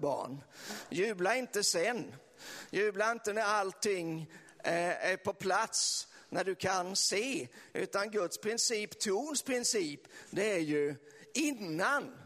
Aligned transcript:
barn. 0.00 0.42
Jubla 0.90 1.36
inte 1.36 1.64
sen. 1.64 2.14
Jubla 2.70 3.12
inte 3.12 3.32
när 3.32 3.42
allting 3.42 4.32
eh, 4.64 5.10
är 5.10 5.16
på 5.16 5.32
plats, 5.32 6.08
när 6.28 6.44
du 6.44 6.54
kan 6.54 6.96
se. 6.96 7.48
Utan 7.72 8.10
Guds 8.10 8.38
princip, 8.38 8.98
trons 9.00 9.42
princip, 9.42 10.00
det 10.30 10.52
är 10.52 10.58
ju 10.58 10.94
innan. 11.34 12.16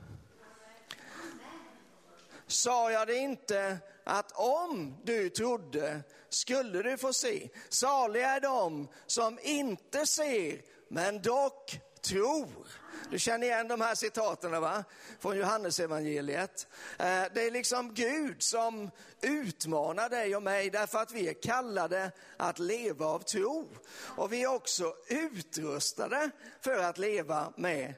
Sa 2.47 2.93
jag 2.93 3.07
det 3.07 3.17
inte 3.17 3.79
att 4.05 4.33
om 4.33 4.97
du 5.05 5.31
trodde 5.31 6.01
skulle 6.29 6.83
du 6.83 6.97
få 6.97 7.13
se. 7.13 7.49
Saliga 7.69 8.31
är 8.31 8.41
de 8.41 8.89
som 9.07 9.39
inte 9.43 10.07
ser 10.07 10.63
men 10.89 11.23
dock 11.23 11.81
tror. 12.03 12.49
Du 13.11 13.19
känner 13.19 13.47
igen 13.47 13.69
de 13.69 13.81
här 13.81 13.95
citaten 13.95 14.61
va? 14.61 14.85
från 15.21 15.37
Johannesevangeliet. 15.37 16.67
Eh, 16.99 17.25
det 17.35 17.47
är 17.47 17.51
liksom 17.51 17.95
Gud 17.95 18.43
som 18.43 18.91
utmanar 19.21 20.09
dig 20.09 20.37
och 20.37 20.43
mig 20.43 20.71
därför 20.71 20.99
att 20.99 21.13
vi 21.13 21.29
är 21.29 21.43
kallade 21.43 22.11
att 22.37 22.59
leva 22.59 23.07
av 23.07 23.19
tro. 23.19 23.69
Och 23.95 24.33
vi 24.33 24.43
är 24.43 24.55
också 24.55 24.95
utrustade 25.09 26.31
för 26.61 26.79
att 26.79 26.99
leva 26.99 27.53
med 27.57 27.95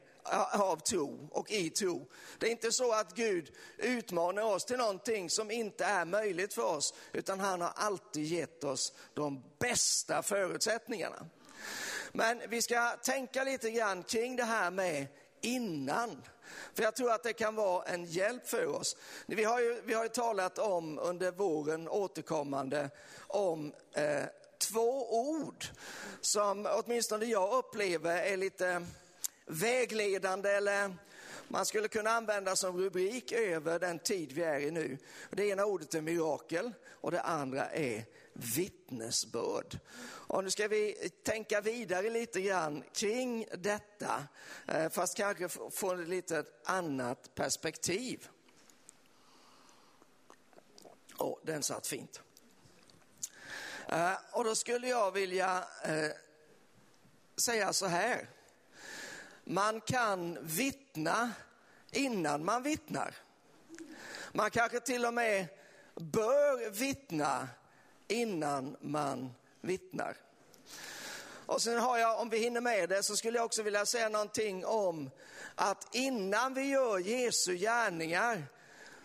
av 0.53 0.77
tro 0.77 1.29
och 1.33 1.51
i 1.51 1.71
tro. 1.71 2.09
Det 2.39 2.47
är 2.47 2.51
inte 2.51 2.73
så 2.73 2.93
att 2.93 3.15
Gud 3.15 3.51
utmanar 3.79 4.43
oss 4.43 4.65
till 4.65 4.77
någonting 4.77 5.31
som 5.31 5.51
inte 5.51 5.85
är 5.85 6.05
möjligt 6.05 6.55
för 6.55 6.65
oss, 6.65 6.95
utan 7.13 7.41
han 7.41 7.61
har 7.61 7.73
alltid 7.75 8.25
gett 8.25 8.65
oss 8.65 8.93
de 9.15 9.45
bästa 9.59 10.23
förutsättningarna. 10.23 11.27
Men 12.17 12.43
vi 12.49 12.63
ska 12.63 12.97
tänka 13.03 13.45
lite 13.45 13.71
grann 13.71 14.03
kring 14.03 14.37
det 14.37 14.45
här 14.45 14.71
med 14.71 15.07
innan. 15.41 16.23
För 16.75 16.83
jag 16.83 16.97
tror 16.97 17.13
att 17.13 17.23
det 17.23 17.33
kan 17.33 17.55
vara 17.55 17.85
en 17.85 18.05
hjälp 18.05 18.49
för 18.49 18.67
oss. 18.67 18.97
Vi 19.27 19.45
har 19.45 19.61
ju, 19.61 19.81
vi 19.85 19.95
har 19.95 20.03
ju 20.03 20.09
talat 20.09 20.59
om 20.59 20.99
under 20.99 21.31
våren 21.31 21.89
återkommande 21.89 22.91
om 23.19 23.73
eh, 23.93 24.23
två 24.59 25.19
ord 25.31 25.65
som 26.21 26.69
åtminstone 26.71 27.25
jag 27.25 27.55
upplever 27.55 28.17
är 28.17 28.37
lite 28.37 28.87
vägledande 29.47 30.51
eller 30.51 30.95
man 31.49 31.67
skulle 31.67 31.89
kunna 31.89 32.11
använda 32.11 32.57
som 32.57 32.77
rubrik 32.77 33.33
över 33.33 33.79
den 33.79 33.99
tid 33.99 34.33
vi 34.33 34.43
är 34.43 34.61
i 34.61 34.71
nu. 34.71 34.99
Det 35.31 35.49
ena 35.49 35.65
ordet 35.65 35.95
är 35.95 36.01
mirakel 36.01 36.73
och 36.91 37.11
det 37.11 37.21
andra 37.21 37.67
är 37.71 38.05
vittnesbörd. 38.35 39.79
Och 40.03 40.45
nu 40.45 40.51
ska 40.51 40.69
vi 40.69 41.11
tänka 41.25 41.61
vidare 41.61 42.11
lite 42.11 42.41
grann 42.41 42.85
kring 42.93 43.47
detta, 43.59 44.27
eh, 44.69 44.89
fast 44.89 45.17
kanske 45.17 45.49
få 45.49 45.93
ett 45.93 46.09
lite 46.09 46.45
annat 46.65 47.35
perspektiv. 47.35 48.29
Oh, 51.19 51.39
den 51.43 51.63
satt 51.63 51.87
fint. 51.87 52.21
Eh, 53.89 54.13
och 54.33 54.45
då 54.45 54.55
skulle 54.55 54.89
jag 54.89 55.13
vilja 55.13 55.65
eh, 55.85 56.11
säga 57.47 57.73
så 57.73 57.87
här. 57.87 58.29
Man 59.45 59.81
kan 59.81 60.39
vittna 60.43 61.33
innan 61.93 62.45
man 62.45 62.63
vittnar. 62.63 63.15
Man 64.33 64.51
kanske 64.51 64.81
till 64.81 65.07
och 65.07 65.15
med 65.15 65.47
bör 65.95 66.71
vittna 66.71 67.49
innan 68.15 68.77
man 68.81 69.35
vittnar. 69.61 70.17
Och 71.47 71.63
sen 71.63 71.79
har 71.79 71.99
jag, 71.99 72.21
om 72.21 72.29
vi 72.29 72.39
hinner 72.39 72.61
med 72.61 72.89
det, 72.89 73.03
så 73.03 73.17
skulle 73.17 73.39
jag 73.39 73.45
också 73.45 73.63
vilja 73.63 73.87
säga 73.87 74.09
någonting 74.09 74.65
om 74.65 75.11
att 75.55 75.95
innan 75.95 76.55
vi 76.55 76.63
gör 76.63 76.99
Jesu 76.99 77.57
gärningar 77.57 78.43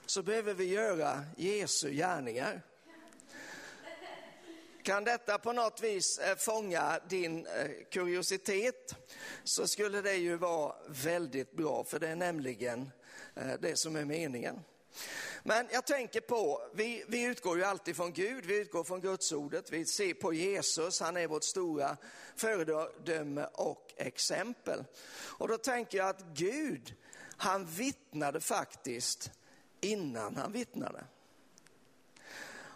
så 0.05 0.23
behöver 0.23 0.53
vi 0.53 0.65
göra 0.65 1.25
Jesu 1.37 1.91
gärningar. 1.91 2.61
Kan 4.83 5.03
detta 5.03 5.37
på 5.37 5.53
något 5.53 5.83
vis 5.83 6.19
eh, 6.19 6.35
fånga 6.35 6.99
din 7.09 7.45
eh, 7.45 7.69
kuriositet 7.91 8.95
så 9.43 9.67
skulle 9.67 10.01
det 10.01 10.15
ju 10.15 10.37
vara 10.37 10.75
väldigt 10.87 11.51
bra, 11.51 11.83
för 11.83 11.99
det 11.99 12.07
är 12.07 12.15
nämligen 12.15 12.91
eh, 13.35 13.53
det 13.59 13.79
som 13.79 13.95
är 13.95 14.05
meningen. 14.05 14.59
Men 15.43 15.67
jag 15.71 15.85
tänker 15.85 16.21
på, 16.21 16.61
vi, 16.73 17.03
vi 17.07 17.23
utgår 17.23 17.57
ju 17.57 17.63
alltid 17.63 17.95
från 17.95 18.13
Gud, 18.13 18.45
vi 18.45 18.57
utgår 18.57 18.83
från 18.83 19.01
Gudsordet, 19.01 19.71
vi 19.71 19.85
ser 19.85 20.13
på 20.13 20.33
Jesus, 20.33 20.99
han 20.99 21.17
är 21.17 21.27
vårt 21.27 21.43
stora 21.43 21.97
föredöme 22.35 23.47
och 23.53 23.93
exempel. 23.97 24.83
Och 25.11 25.47
då 25.47 25.57
tänker 25.57 25.97
jag 25.97 26.09
att 26.09 26.25
Gud, 26.33 26.95
han 27.37 27.65
vittnade 27.65 28.41
faktiskt 28.41 29.31
innan 29.81 30.35
han 30.35 30.51
vittnade. 30.51 31.03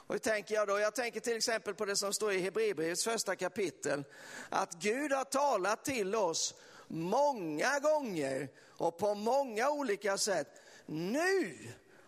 Och 0.06 0.16
hur 0.16 0.20
tänker 0.20 0.56
jag 0.56 0.68
då? 0.68 0.80
Jag 0.80 0.96
tänker 0.96 1.20
till 1.20 1.38
exempel 1.38 1.76
på 1.76 1.86
det 1.86 1.96
som 1.96 2.14
står 2.14 2.34
i 2.34 2.40
Hebreerbrevets 2.40 3.04
första 3.04 3.36
kapitel, 3.36 4.04
att 4.50 4.74
Gud 4.74 5.12
har 5.12 5.24
talat 5.24 5.86
till 5.86 6.16
oss 6.16 6.56
många 6.88 7.80
gånger 7.80 8.50
och 8.68 8.98
på 8.98 9.16
många 9.16 9.70
olika 9.70 10.18
sätt. 10.18 10.62
Nu 10.86 11.58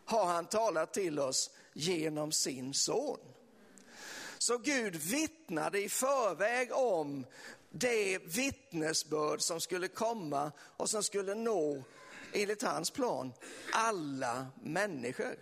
har 0.05 0.25
han 0.25 0.45
talat 0.45 0.93
till 0.93 1.19
oss 1.19 1.51
genom 1.73 2.31
sin 2.31 2.73
son. 2.73 3.19
Så 4.37 4.57
Gud 4.57 4.95
vittnade 4.95 5.83
i 5.83 5.89
förväg 5.89 6.73
om 6.73 7.25
det 7.69 8.17
vittnesbörd 8.17 9.41
som 9.41 9.61
skulle 9.61 9.87
komma 9.87 10.51
och 10.77 10.89
som 10.89 11.03
skulle 11.03 11.35
nå, 11.35 11.83
enligt 12.33 12.61
hans 12.61 12.91
plan, 12.91 13.33
alla 13.73 14.47
människor. 14.63 15.35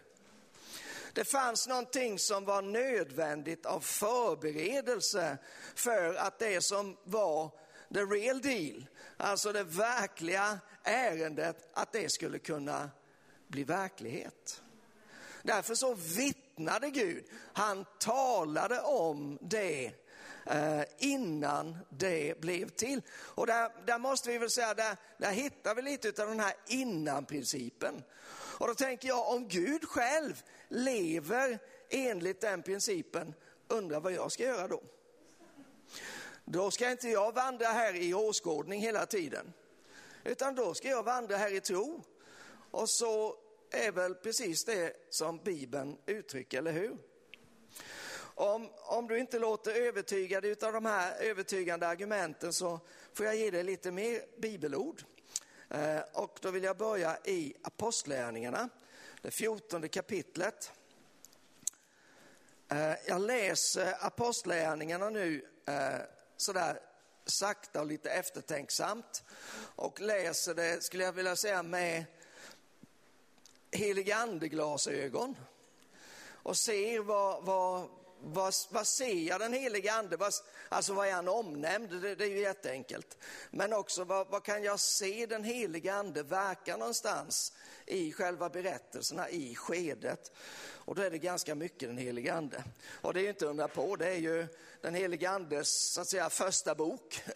Det 1.13 1.25
fanns 1.25 1.67
någonting 1.67 2.19
som 2.19 2.45
var 2.45 2.61
nödvändigt 2.61 3.65
av 3.65 3.79
förberedelse 3.79 5.37
för 5.75 6.15
att 6.15 6.39
det 6.39 6.61
som 6.61 6.97
var 7.03 7.51
the 7.93 7.99
real 7.99 8.41
deal, 8.41 8.85
alltså 9.17 9.51
det 9.51 9.63
verkliga 9.63 10.59
ärendet, 10.83 11.69
att 11.73 11.91
det 11.91 12.11
skulle 12.11 12.39
kunna 12.39 12.89
bli 13.53 13.63
verklighet. 13.63 14.61
Därför 15.43 15.75
så 15.75 15.93
vittnade 15.93 16.89
Gud, 16.89 17.23
han 17.53 17.85
talade 17.99 18.81
om 18.81 19.37
det 19.41 19.91
eh, 20.45 20.81
innan 20.97 21.77
det 21.89 22.41
blev 22.41 22.69
till. 22.69 23.01
Och 23.11 23.47
där, 23.47 23.71
där 23.85 23.97
måste 23.97 24.29
vi 24.29 24.37
väl 24.37 24.49
säga, 24.49 24.73
där, 24.73 24.97
där 25.17 25.31
hittar 25.31 25.75
vi 25.75 25.81
lite 25.81 26.23
av 26.23 26.29
den 26.29 26.39
här 26.39 26.53
innan-principen. 26.67 28.03
Och 28.33 28.67
då 28.67 28.75
tänker 28.75 29.07
jag, 29.07 29.29
om 29.29 29.47
Gud 29.47 29.85
själv 29.85 30.43
lever 30.67 31.59
enligt 31.89 32.41
den 32.41 32.63
principen, 32.63 33.33
undrar 33.67 33.99
vad 33.99 34.13
jag 34.13 34.31
ska 34.31 34.43
göra 34.43 34.67
då? 34.67 34.81
Då 36.45 36.71
ska 36.71 36.91
inte 36.91 37.09
jag 37.09 37.35
vandra 37.35 37.67
här 37.67 37.95
i 37.95 38.13
åskådning 38.13 38.81
hela 38.81 39.05
tiden, 39.05 39.53
utan 40.23 40.55
då 40.55 40.73
ska 40.73 40.87
jag 40.87 41.03
vandra 41.03 41.37
här 41.37 41.53
i 41.53 41.61
tro. 41.61 42.03
Och 42.71 42.89
så 42.89 43.35
är 43.73 43.91
väl 43.91 44.15
precis 44.15 44.65
det 44.65 44.93
som 45.09 45.37
Bibeln 45.37 45.97
uttrycker, 46.05 46.57
eller 46.57 46.71
hur? 46.71 46.97
Om, 48.35 48.69
om 48.75 49.07
du 49.07 49.19
inte 49.19 49.39
låter 49.39 49.71
övertygad 49.71 50.63
av 50.63 50.73
de 50.73 50.85
här 50.85 51.21
övertygande 51.21 51.87
argumenten 51.87 52.53
så 52.53 52.79
får 53.13 53.25
jag 53.25 53.35
ge 53.35 53.51
dig 53.51 53.63
lite 53.63 53.91
mer 53.91 54.21
bibelord. 54.37 55.03
Eh, 55.69 55.99
och 56.13 56.39
då 56.41 56.51
vill 56.51 56.63
jag 56.63 56.77
börja 56.77 57.17
i 57.25 57.53
Apostlärningarna, 57.61 58.69
det 59.21 59.31
fjortonde 59.31 59.87
kapitlet. 59.87 60.71
Eh, 62.71 62.93
jag 63.07 63.21
läser 63.21 64.05
Apostlärningarna 64.05 65.09
nu 65.09 65.45
eh, 65.65 65.99
sådär 66.37 66.79
sakta 67.25 67.81
och 67.81 67.87
lite 67.87 68.09
eftertänksamt 68.09 69.23
och 69.75 70.01
läser 70.01 70.53
det, 70.53 70.83
skulle 70.83 71.03
jag 71.03 71.13
vilja 71.13 71.35
säga, 71.35 71.63
med 71.63 72.05
heligandeglasögon 73.73 75.35
och 76.31 76.57
ser 76.57 76.99
vad, 76.99 77.43
vad, 77.43 77.87
vad, 78.25 78.53
vad 78.69 78.87
ser 78.87 79.13
jag 79.13 79.39
den 79.39 79.53
helige 79.53 79.93
ande? 79.93 80.17
Vad, 80.17 80.33
alltså 80.69 80.93
vad 80.93 81.07
är 81.07 81.11
han 81.11 81.27
omnämnd? 81.27 82.01
Det, 82.01 82.15
det 82.15 82.23
är 82.23 82.29
ju 82.29 82.39
jätteenkelt. 82.39 83.17
Men 83.51 83.73
också 83.73 84.03
vad, 84.03 84.27
vad, 84.27 84.43
kan 84.43 84.63
jag 84.63 84.79
se 84.79 85.25
den 85.25 85.43
helige 85.43 85.93
ande 85.93 86.23
verka 86.23 86.77
någonstans 86.77 87.53
i 87.85 88.11
själva 88.11 88.49
berättelserna, 88.49 89.29
i 89.29 89.55
skedet? 89.55 90.31
Och 90.65 90.95
då 90.95 91.01
är 91.01 91.11
det 91.11 91.17
ganska 91.17 91.55
mycket 91.55 91.89
den 91.89 91.97
helige 91.97 92.33
ande. 92.33 92.63
Och 93.01 93.13
det 93.13 93.19
är 93.19 93.23
ju 93.23 93.29
inte 93.29 93.45
undra 93.45 93.67
på, 93.67 93.95
det 93.95 94.07
är 94.07 94.19
ju 94.19 94.47
den 94.81 94.95
helige 94.95 95.29
andes 95.29 95.93
så 95.93 96.01
att 96.01 96.07
säga 96.07 96.29
första 96.29 96.75
bok. 96.75 97.23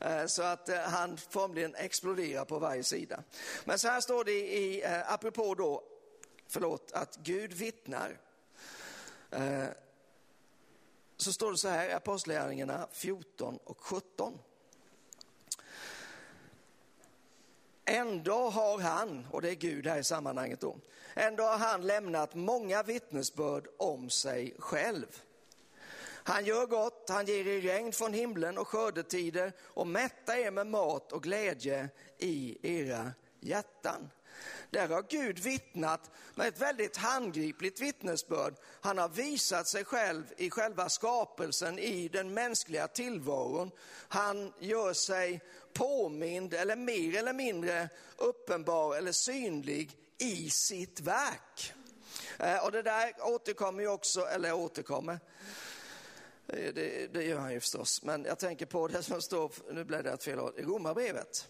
Eh, 0.00 0.26
så 0.26 0.42
att 0.42 0.68
eh, 0.68 0.78
han 0.78 1.16
formligen 1.16 1.74
exploderar 1.74 2.44
på 2.44 2.58
varje 2.58 2.84
sida. 2.84 3.22
Men 3.64 3.78
så 3.78 3.88
här 3.88 4.00
står 4.00 4.24
det 4.24 4.32
i, 4.32 4.84
eh, 4.84 5.12
apropå 5.12 5.54
då, 5.54 5.82
förlåt, 6.48 6.92
att 6.92 7.16
Gud 7.16 7.52
vittnar 7.52 8.18
så 11.16 11.32
står 11.32 11.52
det 11.52 11.58
så 11.58 11.68
här 11.68 11.88
i 11.88 11.92
Apostlagärningarna 11.92 12.88
14 12.92 13.58
och 13.64 13.80
17. 13.80 14.38
Ändå 17.84 18.50
har 18.50 18.78
han, 18.78 19.26
och 19.30 19.42
det 19.42 19.50
är 19.50 19.54
Gud 19.54 19.86
här 19.86 19.98
i 19.98 20.04
sammanhanget 20.04 20.60
då, 20.60 20.76
ändå 21.14 21.44
har 21.44 21.58
han 21.58 21.86
lämnat 21.86 22.34
många 22.34 22.82
vittnesbörd 22.82 23.66
om 23.78 24.10
sig 24.10 24.54
själv. 24.58 25.22
Han 26.26 26.44
gör 26.44 26.66
gott, 26.66 27.08
han 27.08 27.26
ger 27.26 27.46
er 27.46 27.60
regn 27.60 27.92
från 27.92 28.12
himlen 28.12 28.58
och 28.58 28.68
skördetider 28.68 29.52
och 29.60 29.86
mättar 29.86 30.36
er 30.36 30.50
med 30.50 30.66
mat 30.66 31.12
och 31.12 31.22
glädje 31.22 31.88
i 32.18 32.58
era 32.62 33.12
hjärtan. 33.40 34.10
Där 34.70 34.88
har 34.88 35.04
Gud 35.08 35.38
vittnat 35.38 36.10
med 36.34 36.48
ett 36.48 36.60
väldigt 36.60 36.96
handgripligt 36.96 37.80
vittnesbörd. 37.80 38.54
Han 38.80 38.98
har 38.98 39.08
visat 39.08 39.68
sig 39.68 39.84
själv 39.84 40.24
i 40.36 40.50
själva 40.50 40.88
skapelsen, 40.88 41.78
i 41.78 42.08
den 42.08 42.34
mänskliga 42.34 42.88
tillvaron. 42.88 43.70
Han 44.08 44.52
gör 44.58 44.92
sig 44.92 45.40
påmind 45.72 46.54
eller 46.54 46.76
mer 46.76 47.18
eller 47.18 47.32
mindre 47.32 47.88
uppenbar 48.16 48.96
eller 48.96 49.12
synlig 49.12 49.98
i 50.18 50.50
sitt 50.50 51.00
verk. 51.00 51.72
Eh, 52.38 52.64
och 52.64 52.72
det 52.72 52.82
där 52.82 53.12
återkommer 53.20 53.82
ju 53.82 53.88
också, 53.88 54.20
eller 54.20 54.52
återkommer, 54.52 55.20
eh, 56.48 56.74
det, 56.74 57.12
det, 57.14 57.24
gör 57.24 57.38
han 57.38 57.52
ju 57.52 57.60
förstås, 57.60 58.02
men 58.02 58.24
jag 58.24 58.38
tänker 58.38 58.66
på 58.66 58.88
det 58.88 59.02
som 59.02 59.22
står, 59.22 59.52
nu 59.72 59.84
blev 59.84 60.02
det 60.02 60.10
ett 60.10 60.24
fel 60.24 60.38
i 60.56 60.62
Romarbrevet 60.62 61.48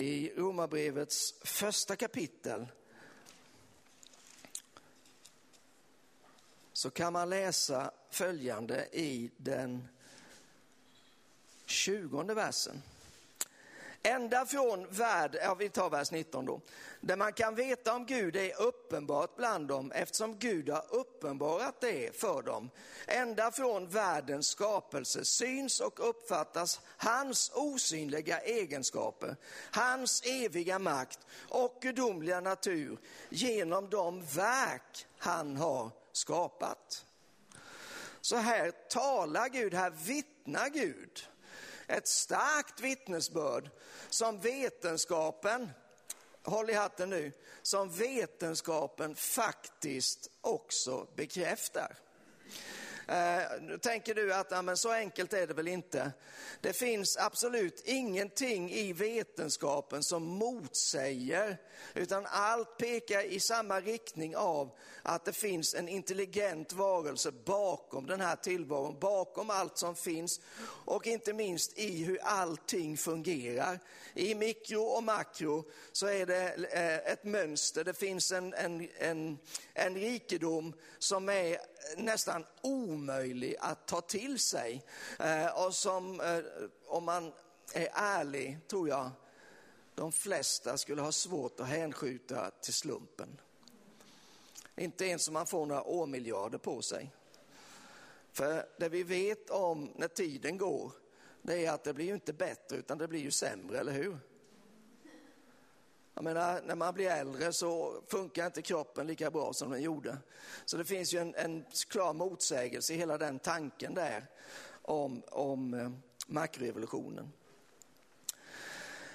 i 0.00 0.32
Romarbrevets 0.36 1.34
första 1.40 1.96
kapitel 1.96 2.66
så 6.72 6.90
kan 6.90 7.12
man 7.12 7.30
läsa 7.30 7.90
följande 8.10 8.88
i 8.92 9.30
den 9.36 9.88
tjugonde 11.66 12.34
versen. 12.34 12.82
Ända 14.02 14.46
från 14.46 14.86
värld, 14.90 15.36
ja 15.42 15.54
vi 15.54 15.68
tar 15.68 15.90
vers 15.90 16.10
19 16.10 16.46
då, 16.46 16.60
där 17.00 17.16
man 17.16 17.32
kan 17.32 17.54
veta 17.54 17.94
om 17.94 18.06
Gud 18.06 18.36
är 18.36 18.62
uppenbart 18.62 19.36
bland 19.36 19.68
dem 19.68 19.92
eftersom 19.92 20.38
Gud 20.38 20.68
har 20.68 20.84
uppenbarat 20.94 21.80
det 21.80 22.20
för 22.20 22.42
dem. 22.42 22.70
Ända 23.06 23.50
från 23.50 23.88
världens 23.88 24.48
skapelse 24.48 25.24
syns 25.24 25.80
och 25.80 26.08
uppfattas 26.08 26.80
hans 26.96 27.50
osynliga 27.54 28.40
egenskaper, 28.40 29.36
hans 29.70 30.22
eviga 30.24 30.78
makt 30.78 31.18
och 31.48 31.78
gudomliga 31.80 32.40
natur 32.40 32.98
genom 33.28 33.90
de 33.90 34.24
verk 34.24 35.06
han 35.18 35.56
har 35.56 35.90
skapat. 36.12 37.04
Så 38.20 38.36
här 38.36 38.70
talar 38.70 39.48
Gud, 39.48 39.74
här 39.74 39.90
vittnar 39.90 40.68
Gud 40.68 41.26
ett 41.90 42.08
starkt 42.08 42.80
vittnesbörd 42.80 43.70
som 44.10 44.40
vetenskapen, 44.40 45.70
håll 46.42 46.70
i 46.70 46.74
hatten 46.74 47.10
nu, 47.10 47.32
som 47.62 47.90
vetenskapen 47.90 49.14
faktiskt 49.14 50.30
också 50.40 51.06
bekräftar. 51.16 51.96
Eh, 53.10 53.42
nu 53.60 53.78
tänker 53.78 54.14
du 54.14 54.34
att 54.34 54.50
ja, 54.50 54.62
men 54.62 54.76
så 54.76 54.90
enkelt 54.90 55.32
är 55.32 55.46
det 55.46 55.54
väl 55.54 55.68
inte. 55.68 56.12
Det 56.60 56.72
finns 56.72 57.16
absolut 57.16 57.82
ingenting 57.84 58.72
i 58.72 58.92
vetenskapen 58.92 60.02
som 60.02 60.22
motsäger, 60.22 61.56
utan 61.94 62.26
allt 62.26 62.78
pekar 62.78 63.24
i 63.24 63.40
samma 63.40 63.80
riktning 63.80 64.36
av 64.36 64.78
att 65.02 65.24
det 65.24 65.32
finns 65.32 65.74
en 65.74 65.88
intelligent 65.88 66.72
varelse 66.72 67.32
bakom 67.32 68.06
den 68.06 68.20
här 68.20 68.36
tillvaron, 68.36 68.98
bakom 69.00 69.50
allt 69.50 69.78
som 69.78 69.96
finns 69.96 70.40
och 70.84 71.06
inte 71.06 71.32
minst 71.32 71.78
i 71.78 72.04
hur 72.04 72.18
allting 72.22 72.96
fungerar. 72.96 73.78
I 74.14 74.34
mikro 74.34 74.82
och 74.82 75.04
makro 75.04 75.64
så 75.92 76.06
är 76.06 76.26
det 76.26 76.54
eh, 76.72 77.12
ett 77.12 77.24
mönster, 77.24 77.84
det 77.84 77.94
finns 77.94 78.32
en, 78.32 78.54
en, 78.54 78.88
en, 78.98 79.38
en 79.74 79.94
rikedom 79.94 80.72
som 80.98 81.28
är 81.28 81.69
Eh, 81.80 82.02
nästan 82.02 82.44
omöjlig 82.60 83.56
att 83.60 83.86
ta 83.86 84.00
till 84.00 84.38
sig 84.38 84.84
eh, 85.18 85.46
och 85.46 85.74
som, 85.74 86.20
eh, 86.20 86.38
om 86.86 87.04
man 87.04 87.32
är 87.72 87.88
ärlig, 87.92 88.58
tror 88.68 88.88
jag, 88.88 89.10
de 89.94 90.12
flesta 90.12 90.78
skulle 90.78 91.02
ha 91.02 91.12
svårt 91.12 91.60
att 91.60 91.66
hänskjuta 91.66 92.50
till 92.50 92.74
slumpen. 92.74 93.40
Inte 94.76 95.04
ens 95.04 95.28
om 95.28 95.34
man 95.34 95.46
får 95.46 95.66
några 95.66 95.82
årmiljarder 95.82 96.58
på 96.58 96.82
sig. 96.82 97.12
För 98.32 98.68
det 98.78 98.88
vi 98.88 99.02
vet 99.02 99.50
om 99.50 99.92
när 99.96 100.08
tiden 100.08 100.58
går, 100.58 100.92
det 101.42 101.66
är 101.66 101.72
att 101.72 101.84
det 101.84 101.94
blir 101.94 102.06
ju 102.06 102.14
inte 102.14 102.32
bättre 102.32 102.76
utan 102.76 102.98
det 102.98 103.08
blir 103.08 103.20
ju 103.20 103.30
sämre, 103.30 103.78
eller 103.78 103.92
hur? 103.92 104.18
Jag 106.20 106.24
menar, 106.24 106.62
när 106.66 106.74
man 106.74 106.94
blir 106.94 107.10
äldre 107.10 107.52
så 107.52 108.02
funkar 108.08 108.46
inte 108.46 108.62
kroppen 108.62 109.06
lika 109.06 109.30
bra 109.30 109.52
som 109.52 109.70
den 109.70 109.82
gjorde. 109.82 110.18
Så 110.64 110.76
det 110.76 110.84
finns 110.84 111.14
ju 111.14 111.18
en, 111.18 111.34
en 111.34 111.64
klar 111.88 112.12
motsägelse 112.12 112.94
i 112.94 112.96
hela 112.96 113.18
den 113.18 113.38
tanken 113.38 113.94
där 113.94 114.26
om, 114.82 115.22
om 115.30 115.74
eh. 115.74 115.90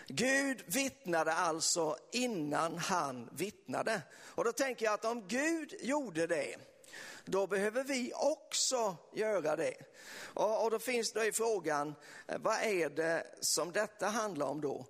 Gud 0.08 0.64
vittnade 0.66 1.34
alltså 1.34 1.98
innan 2.12 2.78
han 2.78 3.30
vittnade. 3.32 4.02
Och 4.26 4.44
då 4.44 4.52
tänker 4.52 4.86
jag 4.86 4.94
att 4.94 5.06
om 5.06 5.28
Gud 5.28 5.74
gjorde 5.82 6.28
det, 6.28 6.56
då 7.26 7.48
behöver 7.48 7.84
vi 7.84 8.14
också 8.16 8.96
göra 9.14 9.56
det. 9.56 9.76
Och, 10.34 10.64
och 10.64 10.72
då 10.72 10.80
finns 10.80 11.12
det 11.12 11.26
i 11.26 11.32
frågan, 11.32 11.96
eh, 12.28 12.38
vad 12.40 12.64
är 12.64 12.90
det 12.90 13.28
som 13.40 13.72
detta 13.72 14.08
handlar 14.08 14.46
om 14.46 14.62
då? 14.62 14.86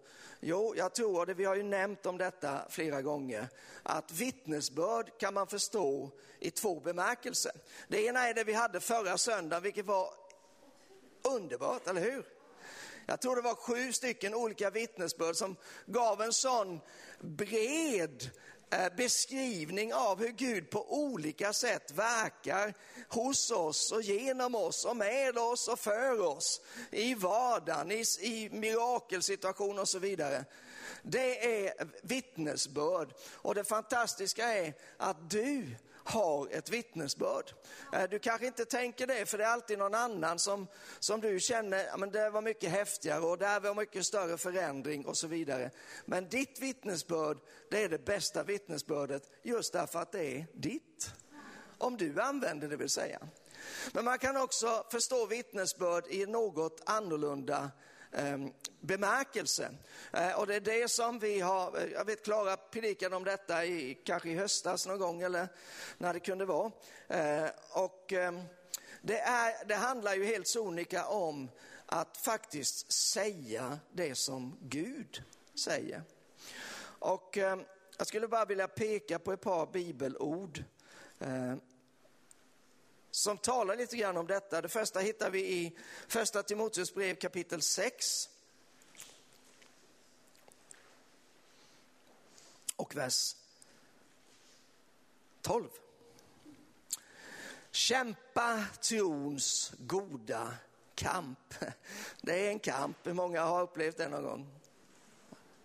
Jo, 0.47 0.73
jag 0.77 0.93
tror, 0.93 1.29
och 1.29 1.39
vi 1.39 1.45
har 1.45 1.55
ju 1.55 1.63
nämnt 1.63 2.05
om 2.05 2.17
detta 2.17 2.65
flera 2.69 3.01
gånger, 3.01 3.47
att 3.83 4.11
vittnesbörd 4.11 5.19
kan 5.19 5.33
man 5.33 5.47
förstå 5.47 6.11
i 6.39 6.51
två 6.51 6.79
bemärkelser. 6.79 7.51
Det 7.87 8.05
ena 8.05 8.27
är 8.27 8.33
det 8.33 8.43
vi 8.43 8.53
hade 8.53 8.79
förra 8.79 9.17
söndagen, 9.17 9.63
vilket 9.63 9.85
var 9.85 10.09
underbart, 11.21 11.87
eller 11.87 12.01
hur? 12.01 12.25
Jag 13.05 13.21
tror 13.21 13.35
det 13.35 13.41
var 13.41 13.55
sju 13.55 13.93
stycken 13.93 14.33
olika 14.33 14.69
vittnesbörd 14.69 15.35
som 15.35 15.55
gav 15.85 16.21
en 16.21 16.33
sån 16.33 16.79
bred 17.19 18.29
Eh, 18.75 18.89
beskrivning 18.97 19.93
av 19.93 20.19
hur 20.19 20.31
Gud 20.31 20.69
på 20.69 20.93
olika 20.93 21.53
sätt 21.53 21.91
verkar 21.91 22.73
hos 23.07 23.51
oss 23.51 23.91
och 23.91 24.01
genom 24.01 24.55
oss 24.55 24.85
och 24.85 24.97
med 24.97 25.37
oss 25.37 25.67
och 25.67 25.79
för 25.79 26.21
oss 26.21 26.61
i 26.91 27.13
vardagen, 27.13 27.91
i, 27.91 28.03
i 28.21 28.49
mirakelsituationer 28.51 29.81
och 29.81 29.89
så 29.89 29.99
vidare. 29.99 30.45
Det 31.03 31.65
är 31.65 31.73
vittnesbörd 32.01 33.13
och 33.33 33.55
det 33.55 33.63
fantastiska 33.63 34.53
är 34.53 34.73
att 34.97 35.29
du 35.29 35.75
har 36.05 36.47
ett 36.51 36.69
vittnesbörd. 36.69 37.53
Eh, 37.93 38.03
du 38.09 38.19
kanske 38.19 38.47
inte 38.47 38.65
tänker 38.65 39.07
det, 39.07 39.25
för 39.25 39.37
det 39.37 39.43
är 39.43 39.47
alltid 39.47 39.77
någon 39.77 39.95
annan 39.95 40.39
som, 40.39 40.67
som 40.99 41.21
du 41.21 41.39
känner, 41.39 41.97
men 41.97 42.11
det 42.11 42.29
var 42.29 42.41
mycket 42.41 42.71
häftigare 42.71 43.21
och 43.21 43.37
där 43.37 43.59
var 43.59 43.75
mycket 43.75 44.05
större 44.05 44.37
förändring 44.37 45.05
och 45.05 45.17
så 45.17 45.27
vidare. 45.27 45.71
Men 46.05 46.29
ditt 46.29 46.59
vittnesbörd, 46.59 47.37
det 47.69 47.83
är 47.83 47.89
det 47.89 48.05
bästa 48.05 48.43
vittnesbördet 48.43 49.29
just 49.43 49.73
därför 49.73 49.99
att 49.99 50.11
det 50.11 50.37
är 50.37 50.45
ditt. 50.53 51.11
Om 51.77 51.97
du 51.97 52.21
använder 52.21 52.67
det 52.67 52.77
vill 52.77 52.89
säga. 52.89 53.19
Men 53.93 54.05
man 54.05 54.19
kan 54.19 54.37
också 54.37 54.85
förstå 54.91 55.25
vittnesbörd 55.25 56.07
i 56.07 56.25
något 56.25 56.81
annorlunda 56.85 57.71
Ehm, 58.17 58.53
bemärkelse. 58.79 59.71
Eh, 60.13 60.39
och 60.39 60.47
det 60.47 60.55
är 60.55 60.59
det 60.59 60.91
som 60.91 61.19
vi 61.19 61.39
har, 61.39 61.77
eh, 61.77 61.91
jag 61.91 62.05
vet 62.05 62.23
Klara 62.23 62.57
predikade 62.57 63.15
om 63.15 63.23
detta 63.23 63.65
i, 63.65 63.97
kanske 64.03 64.29
i 64.29 64.35
höstas 64.35 64.87
någon 64.87 64.99
gång 64.99 65.21
eller 65.21 65.47
när 65.97 66.13
det 66.13 66.19
kunde 66.19 66.45
vara. 66.45 66.71
Eh, 67.07 67.49
och 67.71 68.13
ehm, 68.13 68.41
det, 69.01 69.19
är, 69.19 69.65
det 69.65 69.75
handlar 69.75 70.15
ju 70.15 70.25
helt 70.25 70.47
sonika 70.47 71.05
om 71.05 71.49
att 71.85 72.17
faktiskt 72.17 72.91
säga 72.91 73.79
det 73.91 74.15
som 74.15 74.57
Gud 74.61 75.23
säger. 75.55 76.01
Och 76.99 77.37
ehm, 77.37 77.63
jag 77.97 78.07
skulle 78.07 78.27
bara 78.27 78.45
vilja 78.45 78.67
peka 78.67 79.19
på 79.19 79.33
ett 79.33 79.41
par 79.41 79.65
bibelord 79.65 80.63
som 83.15 83.37
talar 83.37 83.75
lite 83.75 83.97
grann 83.97 84.17
om 84.17 84.27
detta. 84.27 84.61
Det 84.61 84.69
första 84.69 84.99
hittar 84.99 85.29
vi 85.29 85.39
i 85.39 85.77
första 86.07 86.43
Timoteus 86.43 86.93
brev 86.93 87.15
kapitel 87.15 87.61
6. 87.61 88.05
Och 92.75 92.95
vers 92.95 93.35
12. 95.41 95.69
Kämpa 97.71 98.65
trons 98.81 99.73
goda 99.77 100.53
kamp. 100.95 101.53
Det 102.21 102.47
är 102.47 102.49
en 102.49 102.59
kamp, 102.59 102.97
hur 103.07 103.13
många 103.13 103.43
har 103.43 103.61
upplevt 103.61 103.97
det 103.97 104.09
någon 104.09 104.23
gång? 104.23 104.59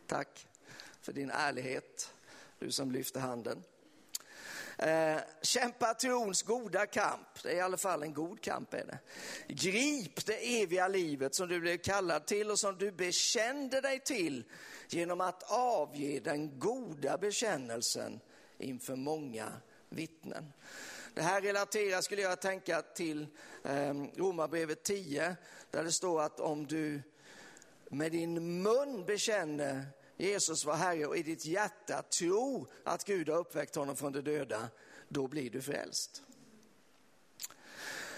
Tack 0.07 0.49
för 1.01 1.13
din 1.13 1.31
ärlighet, 1.31 2.15
du 2.59 2.73
som 2.73 2.91
lyfter 2.91 3.21
handen. 3.21 3.65
Eh, 4.83 5.21
kämpa 5.43 5.95
trons 5.95 6.43
goda 6.43 6.87
kamp. 6.87 7.43
Det 7.43 7.53
är 7.53 7.57
i 7.57 7.61
alla 7.61 7.77
fall 7.77 8.03
en 8.03 8.15
god 8.15 8.41
kamp. 8.41 8.75
Är 8.75 8.85
det. 8.87 8.99
Grip 9.55 10.27
det 10.27 10.63
eviga 10.63 10.89
livet 10.89 11.35
som 11.35 11.49
du 11.49 11.61
blev 11.61 11.77
kallad 11.77 12.27
till 12.27 12.51
och 12.51 12.59
som 12.59 12.79
du 12.79 12.93
bekände 12.93 13.81
dig 13.81 14.01
till 14.01 14.45
genom 14.89 15.21
att 15.21 15.43
avge 15.53 16.21
den 16.25 16.59
goda 16.59 17.19
bekännelsen 17.19 18.21
inför 18.59 18.97
många 18.97 19.53
vittnen. 19.89 20.53
Det 21.15 21.23
här 21.23 21.41
relaterar, 21.41 22.01
skulle 22.01 22.23
jag 22.23 22.41
tänka, 22.41 22.83
till 22.83 23.27
eh, 23.65 23.95
Romarbrevet 24.17 24.83
10, 24.83 25.37
där 25.71 25.85
det 25.85 25.93
står 25.93 26.23
att 26.23 26.41
om 26.41 26.67
du 26.67 27.03
med 27.89 28.13
din 28.13 28.63
mun 28.63 29.05
bekänner 29.07 29.87
Jesus 30.21 30.65
var 30.65 30.75
Herre 30.75 31.07
och 31.07 31.17
i 31.17 31.23
ditt 31.23 31.45
hjärta 31.45 32.03
tror 32.03 32.69
att 32.85 33.05
Gud 33.05 33.29
har 33.29 33.37
uppväckt 33.37 33.75
honom 33.75 33.97
från 33.97 34.13
de 34.13 34.21
döda, 34.21 34.69
då 35.09 35.27
blir 35.27 35.51
du 35.51 35.63
frälst. 35.63 36.23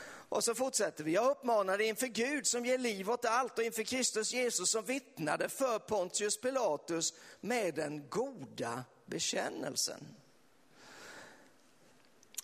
Och 0.05 0.45
så 0.45 0.55
fortsätter 0.55 1.05
vi. 1.05 1.13
Jag 1.13 1.31
uppmanar 1.31 1.79
dig 1.79 1.87
inför 1.87 2.07
Gud 2.07 2.47
som 2.47 2.67
ger 2.67 2.79
liv 2.79 3.11
åt 3.11 3.25
allt 3.25 3.59
och 3.59 3.65
inför 3.65 3.83
Kristus 3.83 4.33
Jesus 4.33 4.71
som 4.71 4.85
vittnade 4.85 5.49
för 5.49 5.79
Pontius 5.79 6.41
Pilatus 6.41 7.15
med 7.41 7.75
den 7.75 8.09
goda 8.09 8.85
bekännelsen. 9.07 10.07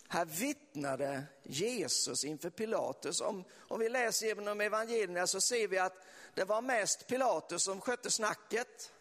Här 0.07 0.25
vittnade 0.25 1.23
Jesus 1.43 2.23
inför 2.23 2.49
Pilatus. 2.49 3.21
Om, 3.21 3.43
om 3.57 3.79
vi 3.79 3.89
läser 3.89 4.25
genom 4.25 4.61
evangelierna 4.61 5.27
så 5.27 5.41
ser 5.41 5.67
vi 5.67 5.77
att 5.77 6.05
det 6.33 6.43
var 6.43 6.61
mest 6.61 7.07
Pilatus 7.07 7.63
som 7.63 7.81
skötte 7.81 8.11
snacket. 8.11 8.91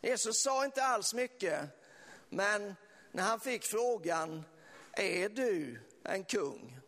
Jesus 0.00 0.42
sa 0.42 0.64
inte 0.64 0.84
alls 0.84 1.14
mycket, 1.14 1.68
men 2.28 2.76
när 3.12 3.22
han 3.22 3.40
fick 3.40 3.64
frågan, 3.64 4.44
är 4.92 5.28
du 5.28 5.80
en 6.02 6.24
kung? 6.24 6.80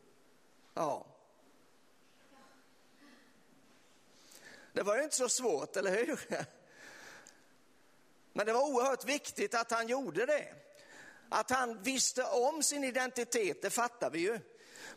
Ja. 0.74 1.06
Det 4.72 4.82
var 4.82 4.96
ju 4.96 5.02
inte 5.02 5.16
så 5.16 5.28
svårt, 5.28 5.76
eller 5.76 5.90
hur? 5.90 6.20
Men 8.32 8.46
det 8.46 8.52
var 8.52 8.68
oerhört 8.68 9.04
viktigt 9.04 9.54
att 9.54 9.70
han 9.70 9.88
gjorde 9.88 10.26
det. 10.26 10.54
Att 11.28 11.50
han 11.50 11.82
visste 11.82 12.24
om 12.24 12.62
sin 12.62 12.84
identitet, 12.84 13.62
det 13.62 13.70
fattar 13.70 14.10
vi 14.10 14.18
ju. 14.18 14.38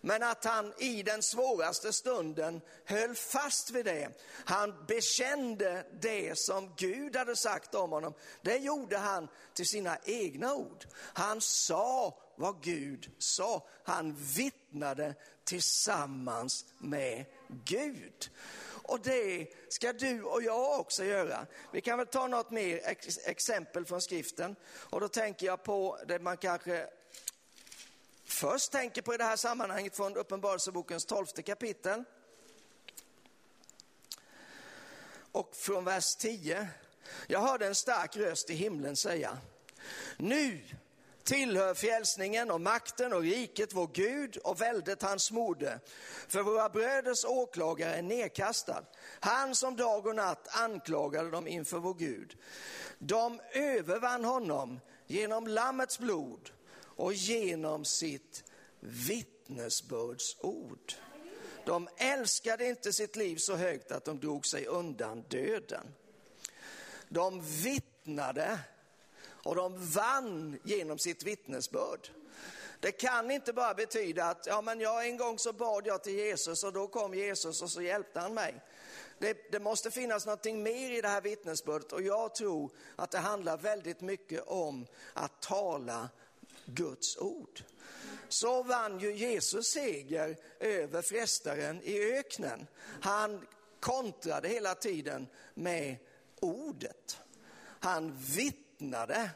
Men 0.01 0.23
att 0.23 0.45
han 0.45 0.73
i 0.77 1.03
den 1.03 1.23
svåraste 1.23 1.93
stunden 1.93 2.62
höll 2.85 3.15
fast 3.15 3.71
vid 3.71 3.85
det. 3.85 4.09
Han 4.45 4.85
bekände 4.88 5.85
det 6.01 6.39
som 6.39 6.73
Gud 6.77 7.15
hade 7.15 7.35
sagt 7.35 7.75
om 7.75 7.91
honom. 7.91 8.13
Det 8.41 8.57
gjorde 8.57 8.97
han 8.97 9.27
till 9.53 9.67
sina 9.67 9.97
egna 10.05 10.55
ord. 10.55 10.85
Han 10.95 11.41
sa 11.41 12.17
vad 12.35 12.63
Gud 12.63 13.12
sa. 13.17 13.67
Han 13.83 14.15
vittnade 14.15 15.15
tillsammans 15.43 16.65
med 16.77 17.25
Gud. 17.65 18.29
Och 18.85 19.00
det 19.00 19.47
ska 19.69 19.93
du 19.93 20.23
och 20.23 20.43
jag 20.43 20.79
också 20.79 21.03
göra. 21.03 21.45
Vi 21.71 21.81
kan 21.81 21.97
väl 21.97 22.07
ta 22.07 22.27
något 22.27 22.51
mer 22.51 22.81
exempel 23.25 23.85
från 23.85 24.01
skriften. 24.01 24.55
Och 24.89 25.00
då 25.01 25.07
tänker 25.07 25.45
jag 25.45 25.63
på 25.63 26.00
det 26.07 26.19
man 26.19 26.38
kanske 26.38 26.88
först 28.33 28.71
tänker 28.71 29.01
på 29.01 29.13
i 29.13 29.17
det 29.17 29.23
här 29.23 29.35
sammanhanget 29.35 29.95
från 29.95 30.17
Uppenbarelsebokens 30.17 31.05
tolfte 31.05 31.43
kapitel. 31.43 32.03
Och 35.31 35.55
från 35.55 35.85
vers 35.85 36.15
10. 36.15 36.67
Jag 37.27 37.39
hörde 37.39 37.67
en 37.67 37.75
stark 37.75 38.17
röst 38.17 38.49
i 38.49 38.53
himlen 38.53 38.95
säga, 38.95 39.37
nu 40.17 40.61
tillhör 41.23 41.73
fjälsningen 41.73 42.51
och 42.51 42.61
makten 42.61 43.13
och 43.13 43.21
riket 43.21 43.73
vår 43.73 43.89
Gud 43.93 44.37
och 44.37 44.61
väldet 44.61 45.01
hans 45.01 45.31
moder. 45.31 45.79
För 46.27 46.43
våra 46.43 46.69
bröders 46.69 47.25
åklagare 47.25 47.95
är 47.95 48.01
nedkastad, 48.01 48.83
han 49.19 49.55
som 49.55 49.75
dag 49.75 50.07
och 50.07 50.15
natt 50.15 50.47
anklagade 50.51 51.31
dem 51.31 51.47
inför 51.47 51.77
vår 51.77 51.93
Gud. 51.93 52.37
De 52.97 53.41
övervann 53.53 54.25
honom 54.25 54.79
genom 55.07 55.47
Lammets 55.47 55.99
blod 55.99 56.51
och 56.95 57.13
genom 57.13 57.85
sitt 57.85 58.43
vittnesbördsord. 58.79 60.93
De 61.65 61.89
älskade 61.97 62.67
inte 62.67 62.93
sitt 62.93 63.15
liv 63.15 63.35
så 63.35 63.55
högt 63.55 63.91
att 63.91 64.05
de 64.05 64.19
drog 64.19 64.45
sig 64.45 64.65
undan 64.65 65.21
döden. 65.21 65.93
De 67.09 67.41
vittnade 67.41 68.59
och 69.43 69.55
de 69.55 69.91
vann 69.91 70.59
genom 70.63 70.97
sitt 70.97 71.23
vittnesbörd. 71.23 72.09
Det 72.79 72.91
kan 72.91 73.31
inte 73.31 73.53
bara 73.53 73.73
betyda 73.73 74.25
att 74.25 74.47
ja, 74.47 74.62
men 74.62 74.79
jag, 74.79 75.07
en 75.07 75.17
gång 75.17 75.39
så 75.39 75.53
bad 75.53 75.88
jag 75.88 76.03
till 76.03 76.13
Jesus 76.13 76.63
och 76.63 76.73
då 76.73 76.88
kom 76.88 77.13
Jesus 77.13 77.62
och 77.62 77.71
så 77.71 77.81
hjälpte 77.81 78.19
han 78.19 78.33
mig. 78.33 78.62
Det, 79.19 79.51
det, 79.51 79.59
måste 79.59 79.91
finnas 79.91 80.25
någonting 80.25 80.63
mer 80.63 80.91
i 80.91 81.01
det 81.01 81.07
här 81.07 81.21
vittnesbördet 81.21 81.91
och 81.91 82.01
jag 82.01 82.35
tror 82.35 82.71
att 82.95 83.12
det 83.12 83.17
handlar 83.17 83.57
väldigt 83.57 84.01
mycket 84.01 84.43
om 84.47 84.88
att 85.13 85.41
tala 85.41 86.09
Guds 86.65 87.17
ord. 87.17 87.63
Så 88.29 88.63
vann 88.63 89.00
ju 89.00 89.15
Jesus 89.15 89.67
seger 89.67 90.38
över 90.60 91.01
frestaren 91.01 91.82
i 91.84 92.13
öknen. 92.13 92.67
Han 93.01 93.48
kontrade 93.79 94.48
hela 94.48 94.75
tiden 94.75 95.27
med 95.53 95.98
ordet. 96.39 97.20
Han 97.79 98.17
vittnade 98.17 99.29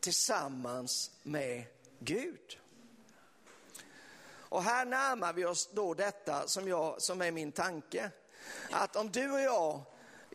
tillsammans 0.00 1.10
med 1.22 1.64
Gud. 1.98 2.58
Och 4.48 4.62
här 4.62 4.84
närmar 4.84 5.32
vi 5.32 5.44
oss 5.44 5.70
då 5.72 5.94
detta 5.94 6.48
som, 6.48 6.68
jag, 6.68 7.02
som 7.02 7.22
är 7.22 7.30
min 7.30 7.52
tanke. 7.52 8.10
Att 8.70 8.96
om 8.96 9.10
du 9.10 9.32
och 9.32 9.40
jag 9.40 9.82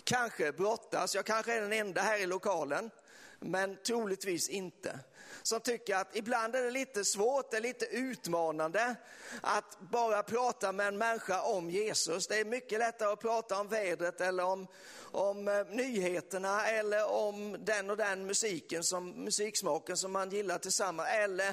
kanske 0.04 0.52
brottas, 0.52 1.16
jag 1.16 1.26
kanske 1.26 1.54
är 1.54 1.62
den 1.62 1.74
enda 1.74 2.02
här 2.02 2.20
i 2.20 2.26
lokalen, 2.26 2.92
men 3.40 3.78
troligtvis 3.84 4.50
inte 4.50 5.00
som 5.44 5.60
tycker 5.60 5.96
att 5.96 6.16
ibland 6.16 6.56
är 6.56 6.64
det 6.64 6.72
lite 6.72 7.06
svårt, 7.06 7.52
det 7.52 7.58
är 7.58 7.62
lite 7.62 7.86
utmanande 7.86 8.96
att 9.42 9.80
bara 9.80 10.24
prata 10.24 10.72
med 10.72 10.88
en 10.88 10.98
människa 10.98 11.42
om 11.42 11.70
Jesus. 11.70 12.28
Det 12.28 12.40
är 12.40 12.46
mycket 12.46 12.80
lättare 12.80 13.10
att 13.10 13.20
prata 13.20 13.60
om 13.60 13.68
vädret 13.68 14.22
eller 14.22 14.46
om, 14.46 14.68
om 15.02 15.48
eh, 15.48 15.66
nyheterna 15.66 16.68
eller 16.68 17.10
om 17.10 17.58
den 17.60 17.90
och 17.90 17.98
den 17.98 18.26
musiken, 18.26 18.84
som, 18.84 19.10
musiksmaken 19.10 19.98
som 19.98 20.12
man 20.12 20.30
gillar 20.30 20.58
tillsammans 20.58 21.10
eller 21.10 21.52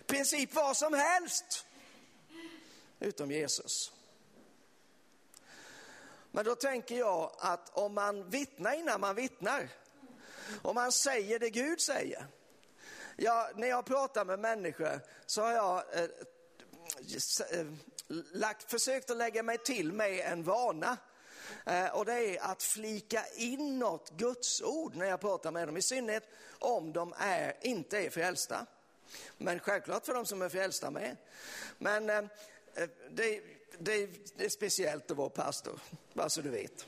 i 0.00 0.04
princip 0.06 0.54
vad 0.54 0.76
som 0.76 0.94
helst 0.94 1.66
utom 3.00 3.30
Jesus. 3.30 3.92
Men 6.30 6.44
då 6.44 6.54
tänker 6.54 6.98
jag 6.98 7.30
att 7.38 7.76
om 7.76 7.94
man 7.94 8.30
vittnar 8.30 8.72
innan 8.72 9.00
man 9.00 9.14
vittnar, 9.14 9.68
om 10.62 10.74
man 10.74 10.92
säger 10.92 11.38
det 11.38 11.50
Gud 11.50 11.80
säger, 11.80 12.26
Ja, 13.18 13.50
när 13.54 13.68
jag 13.68 13.84
pratar 13.84 14.24
med 14.24 14.38
människor 14.38 15.00
så 15.26 15.42
har 15.42 15.52
jag 15.52 15.82
eh, 15.92 16.08
eh, 17.60 17.66
lagt, 18.32 18.70
försökt 18.70 19.10
att 19.10 19.16
lägga 19.16 19.42
mig 19.42 19.58
till 19.58 19.92
med 19.92 20.32
en 20.32 20.42
vana. 20.42 20.96
Eh, 21.66 21.86
och 21.86 22.04
det 22.04 22.12
är 22.12 22.42
att 22.42 22.62
flika 22.62 23.26
in 23.36 23.78
något 23.78 24.10
gudsord 24.10 24.96
när 24.96 25.06
jag 25.06 25.20
pratar 25.20 25.50
med 25.50 25.68
dem, 25.68 25.76
i 25.76 25.82
synnerhet 25.82 26.28
om 26.58 26.92
de 26.92 27.14
är, 27.18 27.56
inte 27.60 27.98
är 27.98 28.10
frälsta. 28.10 28.66
Men 29.38 29.60
självklart 29.60 30.06
för 30.06 30.14
de 30.14 30.26
som 30.26 30.42
är 30.42 30.48
frälsta 30.48 30.90
med. 30.90 31.16
Men 31.78 32.10
eh, 32.10 32.16
eh 32.16 32.88
det, 33.10 33.40
det, 33.78 34.06
det 34.36 34.44
är 34.44 34.48
speciellt 34.48 35.10
att 35.10 35.16
vara 35.16 35.28
pastor, 35.28 35.80
bara 36.12 36.28
så 36.28 36.40
du 36.40 36.50
vet. 36.50 36.86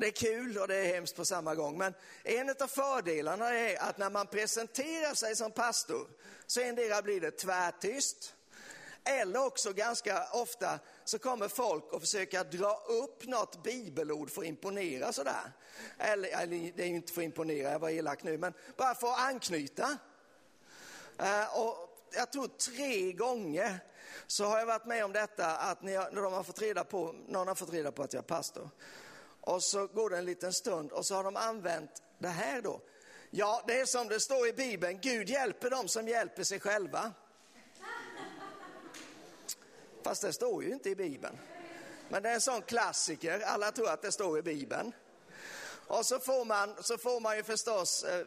Det 0.00 0.06
är 0.06 0.10
kul 0.10 0.58
och 0.58 0.68
det 0.68 0.76
är 0.76 0.94
hemskt 0.94 1.16
på 1.16 1.24
samma 1.24 1.54
gång. 1.54 1.78
Men 1.78 1.94
en 2.24 2.50
av 2.50 2.66
fördelarna 2.66 3.50
är 3.50 3.82
att 3.82 3.98
när 3.98 4.10
man 4.10 4.26
presenterar 4.26 5.14
sig 5.14 5.36
som 5.36 5.52
pastor 5.52 6.08
så 6.46 6.60
endera 6.60 7.02
blir 7.02 7.20
det 7.20 7.30
tvärtyst 7.30 8.34
eller 9.04 9.46
också 9.46 9.72
ganska 9.72 10.26
ofta 10.32 10.78
så 11.04 11.18
kommer 11.18 11.48
folk 11.48 11.92
och 11.92 12.00
försöka 12.00 12.44
dra 12.44 12.84
upp 12.88 13.26
något 13.26 13.62
bibelord 13.62 14.30
för 14.30 14.40
att 14.40 14.48
imponera 14.48 15.12
sådär. 15.12 15.52
Eller, 15.98 16.28
eller 16.28 16.72
det 16.76 16.82
är 16.82 16.86
ju 16.86 16.96
inte 16.96 17.12
för 17.12 17.20
att 17.20 17.24
imponera, 17.24 17.72
jag 17.72 17.78
var 17.78 17.90
elak 17.90 18.22
nu, 18.22 18.38
men 18.38 18.52
bara 18.76 18.94
för 18.94 19.08
att 19.08 19.20
anknyta. 19.20 19.98
Uh, 21.20 21.60
och 21.60 21.76
jag 22.16 22.32
tror 22.32 22.46
tre 22.46 23.12
gånger 23.12 23.78
så 24.26 24.44
har 24.44 24.58
jag 24.58 24.66
varit 24.66 24.86
med 24.86 25.04
om 25.04 25.12
detta 25.12 25.56
att 25.56 25.82
när, 25.82 25.92
jag, 25.92 26.14
när 26.14 26.22
de 26.22 26.32
har 26.32 26.42
fått 26.42 26.62
reda 26.62 26.84
på, 26.84 27.14
någon 27.28 27.48
har 27.48 27.54
fått 27.54 27.72
reda 27.72 27.92
på 27.92 28.02
att 28.02 28.12
jag 28.12 28.22
är 28.22 28.28
pastor. 28.28 28.70
Och 29.46 29.62
så 29.62 29.86
går 29.86 30.10
det 30.10 30.18
en 30.18 30.24
liten 30.24 30.52
stund 30.52 30.92
och 30.92 31.06
så 31.06 31.14
har 31.14 31.24
de 31.24 31.36
använt 31.36 32.02
det 32.18 32.28
här 32.28 32.62
då. 32.62 32.80
Ja, 33.30 33.62
det 33.66 33.80
är 33.80 33.86
som 33.86 34.08
det 34.08 34.20
står 34.20 34.48
i 34.48 34.52
Bibeln, 34.52 34.98
Gud 35.02 35.28
hjälper 35.28 35.70
dem 35.70 35.88
som 35.88 36.08
hjälper 36.08 36.44
sig 36.44 36.60
själva. 36.60 37.12
Fast 40.02 40.22
det 40.22 40.32
står 40.32 40.64
ju 40.64 40.72
inte 40.72 40.90
i 40.90 40.96
Bibeln. 40.96 41.38
Men 42.08 42.22
det 42.22 42.28
är 42.28 42.34
en 42.34 42.40
sån 42.40 42.62
klassiker, 42.62 43.40
alla 43.40 43.72
tror 43.72 43.90
att 43.90 44.02
det 44.02 44.12
står 44.12 44.38
i 44.38 44.42
Bibeln. 44.42 44.92
Och 45.86 46.06
så 46.06 46.18
får, 46.18 46.44
man, 46.44 46.74
så 46.82 46.98
får 46.98 47.20
man 47.20 47.36
ju 47.36 47.42
förstås, 47.42 48.04
eh, 48.04 48.26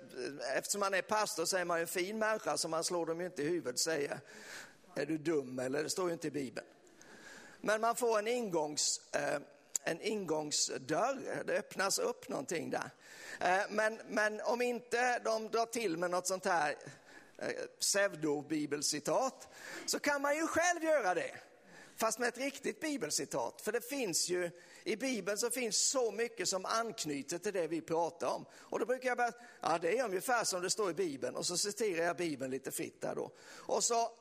eftersom 0.58 0.80
man 0.80 0.94
är 0.94 1.02
pastor 1.02 1.46
så 1.46 1.58
är 1.58 1.66
man 1.66 1.78
ju 1.78 1.82
en 1.82 1.88
fin 1.88 2.20
människa 2.20 2.58
så 2.58 2.68
man 2.68 2.84
slår 2.84 3.06
dem 3.06 3.20
ju 3.20 3.26
inte 3.26 3.42
i 3.42 3.46
huvudet 3.46 3.74
och 3.74 3.80
säger, 3.80 4.20
är 4.96 5.06
du 5.06 5.18
dum 5.18 5.60
eller? 5.60 5.84
Det 5.84 5.90
står 5.90 6.08
ju 6.08 6.14
inte 6.14 6.28
i 6.28 6.32
Bibeln. 6.32 6.68
Men 7.62 7.82
man 7.82 7.96
får 7.96 8.20
en, 8.20 8.28
ingångs, 8.28 9.02
eh, 9.12 9.40
en 9.88 10.01
ingångsdörr, 10.01 11.44
det 11.46 11.58
öppnas 11.58 12.00
upp 12.00 12.29
någonting 12.29 12.70
där. 12.70 12.89
Eh, 13.39 13.62
men, 13.70 14.00
men 14.10 14.41
om 14.41 14.62
inte 14.62 15.20
de 15.20 15.50
drar 15.50 15.65
till 15.65 15.98
med 15.98 16.12
något 16.12 16.27
sånt 16.27 16.46
här 16.46 16.75
eh, 17.38 17.50
pseudobibelcitat 17.79 19.48
så 19.86 20.00
kan 20.00 20.22
man 20.22 20.36
ju 20.36 20.48
själv 20.48 20.84
göra 20.84 21.13
det. 21.13 21.36
Fast 21.96 22.20
med 22.20 22.27
ett 22.27 22.38
riktigt 22.38 22.79
bibelcitat. 22.79 23.62
För 23.62 23.72
det 23.72 23.82
finns 23.82 24.29
ju, 24.29 24.51
i 24.84 24.96
Bibeln 24.96 25.38
så 25.38 25.50
finns 25.50 25.89
så 25.89 26.12
mycket 26.12 26.50
som 26.50 26.65
anknyter 26.65 27.38
till 27.38 27.53
det 27.53 27.67
vi 27.67 27.82
pratar 27.82 28.27
om. 28.27 28.46
Och 28.53 28.79
då 28.79 28.86
brukar 28.86 29.10
jag 29.10 29.17
bara, 29.17 29.32
ja 29.62 29.77
det 29.82 29.98
är 29.98 30.06
ungefär 30.06 30.44
som 30.44 30.62
det 30.62 30.70
står 30.70 30.91
i 30.91 30.94
Bibeln. 30.94 31.36
Och 31.36 31.46
så 31.46 31.58
citerar 31.58 32.06
jag 32.06 32.17
Bibeln 32.17 32.51
lite 32.51 32.72
fritt 32.72 33.01
där 33.01 33.15
då. 33.15 33.32
Och 33.50 33.84
så 33.84 34.12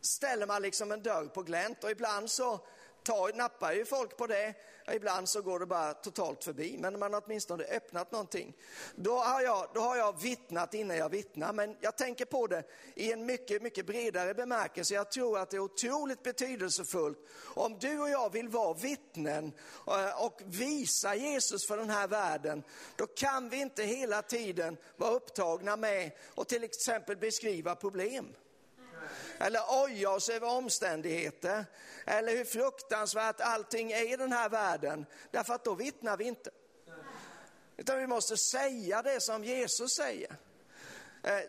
ställer 0.00 0.46
man 0.46 0.62
liksom 0.62 0.92
en 0.92 1.02
dörr 1.02 1.26
på 1.26 1.42
glänt 1.42 1.84
och 1.84 1.90
ibland 1.90 2.30
så 2.30 2.60
tar, 3.04 3.32
nappar 3.32 3.72
ju 3.72 3.84
folk 3.84 4.16
på 4.16 4.26
det. 4.26 4.54
Ibland 4.92 5.28
så 5.28 5.42
går 5.42 5.58
det 5.58 5.66
bara 5.66 5.94
totalt 5.94 6.44
förbi, 6.44 6.76
men 6.78 6.98
man 6.98 7.12
har 7.12 7.22
åtminstone 7.26 7.64
öppnat 7.64 8.12
någonting. 8.12 8.56
Då 8.94 9.18
har, 9.18 9.40
jag, 9.40 9.68
då 9.74 9.80
har 9.80 9.96
jag 9.96 10.20
vittnat 10.20 10.74
innan 10.74 10.96
jag 10.96 11.08
vittnar, 11.08 11.52
men 11.52 11.76
jag 11.80 11.96
tänker 11.96 12.24
på 12.24 12.46
det 12.46 12.64
i 12.94 13.12
en 13.12 13.26
mycket, 13.26 13.62
mycket 13.62 13.86
bredare 13.86 14.34
bemärkelse. 14.34 14.94
Jag 14.94 15.10
tror 15.10 15.38
att 15.38 15.50
det 15.50 15.56
är 15.56 15.60
otroligt 15.60 16.22
betydelsefullt 16.22 17.18
om 17.54 17.78
du 17.78 18.00
och 18.00 18.08
jag 18.08 18.32
vill 18.32 18.48
vara 18.48 18.74
vittnen 18.74 19.52
eh, 19.86 20.24
och 20.24 20.40
visa 20.44 21.14
Jesus 21.14 21.66
för 21.66 21.76
den 21.76 21.90
här 21.90 22.08
världen. 22.08 22.62
Då 22.96 23.06
kan 23.06 23.48
vi 23.48 23.60
inte 23.60 23.82
hela 23.82 24.22
tiden 24.22 24.76
vara 24.96 25.10
upptagna 25.10 25.76
med 25.76 26.10
att 26.36 26.48
till 26.48 26.64
exempel 26.64 27.16
beskriva 27.16 27.74
problem 27.74 28.34
eller 29.38 29.60
oja 29.84 30.10
oss 30.10 30.28
över 30.28 30.48
omständigheter 30.48 31.64
eller 32.06 32.36
hur 32.36 32.44
fruktansvärt 32.44 33.40
allting 33.40 33.92
är 33.92 34.12
i 34.12 34.16
den 34.16 34.32
här 34.32 34.48
världen. 34.48 35.06
Därför 35.30 35.54
att 35.54 35.64
då 35.64 35.74
vittnar 35.74 36.16
vi 36.16 36.24
inte. 36.24 36.50
Utan 37.76 37.98
vi 37.98 38.06
måste 38.06 38.36
säga 38.36 39.02
det 39.02 39.20
som 39.20 39.44
Jesus 39.44 39.94
säger. 39.94 40.36
Eh, 41.22 41.40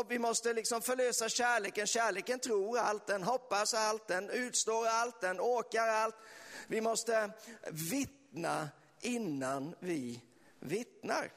och 0.00 0.10
vi 0.10 0.18
måste 0.18 0.52
liksom 0.52 0.82
förlösa 0.82 1.28
kärleken. 1.28 1.86
Kärleken 1.86 2.40
tror 2.40 2.78
allt, 2.78 3.06
den 3.06 3.22
hoppas 3.22 3.74
allt, 3.74 4.08
den 4.08 4.30
utstår 4.30 4.86
allt, 4.86 5.20
den 5.20 5.40
orkar 5.40 5.88
allt. 5.88 6.16
Vi 6.66 6.80
måste 6.80 7.30
vittna 7.70 8.68
innan 9.00 9.74
vi 9.80 10.22
vittnar. 10.60 11.32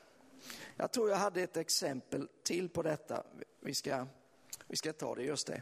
Jag 0.78 0.92
tror 0.92 1.10
jag 1.10 1.18
hade 1.18 1.42
ett 1.42 1.58
exempel 1.58 2.28
till 2.44 2.70
på 2.70 2.82
detta. 2.82 3.24
Vi 3.60 3.76
ska 3.76 4.08
vi 4.72 4.78
ska 4.78 4.94
ta 4.94 5.16
det, 5.16 5.24
just 5.24 5.48
det. 5.48 5.62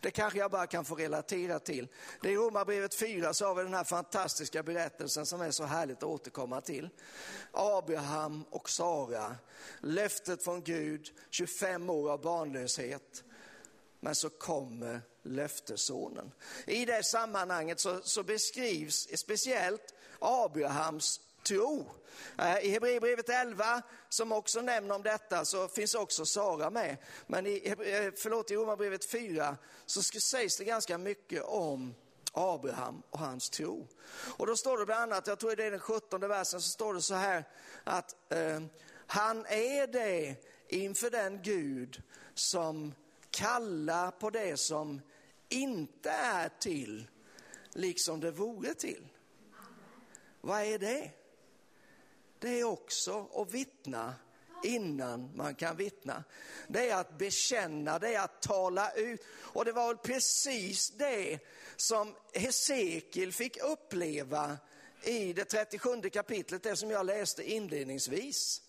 Det 0.00 0.10
kanske 0.10 0.38
jag 0.38 0.50
bara 0.50 0.66
kan 0.66 0.84
få 0.84 0.94
relatera 0.94 1.58
till. 1.58 1.88
Det 2.22 2.28
är 2.28 2.32
i 2.32 2.36
Romarbrevet 2.36 2.94
4 2.94 3.34
så 3.34 3.46
har 3.46 3.54
vi 3.54 3.62
den 3.62 3.74
här 3.74 3.84
fantastiska 3.84 4.62
berättelsen 4.62 5.26
som 5.26 5.40
är 5.40 5.50
så 5.50 5.64
härligt 5.64 5.96
att 5.96 6.02
återkomma 6.02 6.60
till. 6.60 6.88
Abraham 7.52 8.44
och 8.50 8.70
Sara, 8.70 9.36
löftet 9.80 10.44
från 10.44 10.62
Gud, 10.62 11.10
25 11.30 11.90
år 11.90 12.10
av 12.10 12.20
barnlöshet. 12.20 13.24
Men 14.00 14.14
så 14.14 14.30
kommer 14.30 15.00
löftessonen. 15.22 16.32
I 16.66 16.84
det 16.84 17.04
sammanhanget 17.04 17.80
så, 17.80 18.00
så 18.02 18.22
beskrivs 18.22 19.08
speciellt 19.16 19.94
Abrahams 20.18 21.20
tro. 21.42 21.86
Eh, 22.38 22.58
I 22.58 22.70
Hebreerbrevet 22.70 23.28
11, 23.28 23.82
som 24.08 24.32
också 24.32 24.60
nämner 24.60 24.94
om 24.94 25.02
detta, 25.02 25.44
så 25.44 25.68
finns 25.68 25.94
också 25.94 26.26
Sara 26.26 26.70
med. 26.70 26.96
Men 27.26 27.46
i, 27.46 27.62
eh, 27.66 28.12
förlåt, 28.16 28.50
i 28.50 28.56
Romarbrevet 28.56 29.10
4 29.10 29.56
så 29.86 30.02
sägs 30.02 30.56
det 30.56 30.64
ganska 30.64 30.98
mycket 30.98 31.42
om 31.44 31.94
Abraham 32.32 33.02
och 33.10 33.18
hans 33.18 33.50
tro. 33.50 33.88
Och 34.36 34.46
då 34.46 34.56
står 34.56 34.78
det 34.78 34.86
bland 34.86 35.12
annat, 35.12 35.26
jag 35.26 35.38
tror 35.38 35.56
det 35.56 35.64
är 35.64 35.70
den 35.70 35.80
17 35.80 36.20
versen, 36.20 36.60
så 36.60 36.70
står 36.70 36.94
det 36.94 37.02
så 37.02 37.14
här 37.14 37.44
att 37.84 38.32
eh, 38.32 38.60
han 39.06 39.46
är 39.46 39.86
det 39.86 40.36
inför 40.68 41.10
den 41.10 41.42
Gud 41.42 42.02
som 42.34 42.94
kallar 43.30 44.10
på 44.10 44.30
det 44.30 44.60
som 44.60 45.00
inte 45.48 46.10
är 46.10 46.48
till, 46.60 47.08
liksom 47.72 48.20
det 48.20 48.30
vore 48.30 48.74
till. 48.74 49.06
Vad 50.40 50.62
är 50.62 50.78
det? 50.78 51.10
Det 52.40 52.60
är 52.60 52.64
också 52.64 53.28
att 53.34 53.50
vittna 53.50 54.14
innan 54.64 55.30
man 55.34 55.54
kan 55.54 55.76
vittna. 55.76 56.24
Det 56.68 56.90
är 56.90 56.96
att 56.96 57.18
bekänna, 57.18 57.98
det 57.98 58.14
är 58.14 58.20
att 58.20 58.42
tala 58.42 58.92
ut. 58.92 59.24
Och 59.36 59.64
det 59.64 59.72
var 59.72 59.86
väl 59.86 59.96
precis 59.96 60.90
det 60.90 61.38
som 61.76 62.14
Hesekiel 62.34 63.32
fick 63.32 63.62
uppleva 63.62 64.58
i 65.02 65.32
det 65.32 65.44
37 65.44 66.10
kapitlet, 66.10 66.62
det 66.62 66.76
som 66.76 66.90
jag 66.90 67.06
läste 67.06 67.50
inledningsvis. 67.50 68.62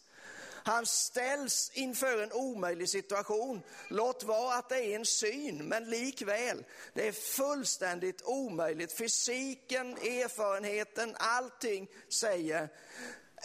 Han 0.64 0.86
ställs 0.86 1.72
inför 1.74 2.24
en 2.24 2.32
omöjlig 2.32 2.90
situation. 2.90 3.62
Låt 3.88 4.24
vara 4.24 4.56
att 4.56 4.70
det 4.70 4.86
är 4.86 4.96
en 4.96 5.06
syn, 5.06 5.68
men 5.68 5.90
likväl, 5.90 6.64
det 6.94 7.08
är 7.08 7.12
fullständigt 7.12 8.22
omöjligt. 8.26 8.98
Fysiken, 8.98 9.98
erfarenheten, 9.98 11.16
allting 11.20 11.88
säger 12.10 12.70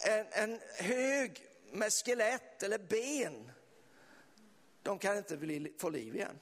en, 0.02 0.26
en 0.32 0.60
hög 0.74 1.46
med 1.72 1.92
skelett 1.92 2.62
eller 2.62 2.78
ben, 2.78 3.50
de 4.82 4.98
kan 4.98 5.16
inte 5.16 5.36
bli, 5.36 5.72
få 5.78 5.90
liv 5.90 6.16
igen. 6.16 6.38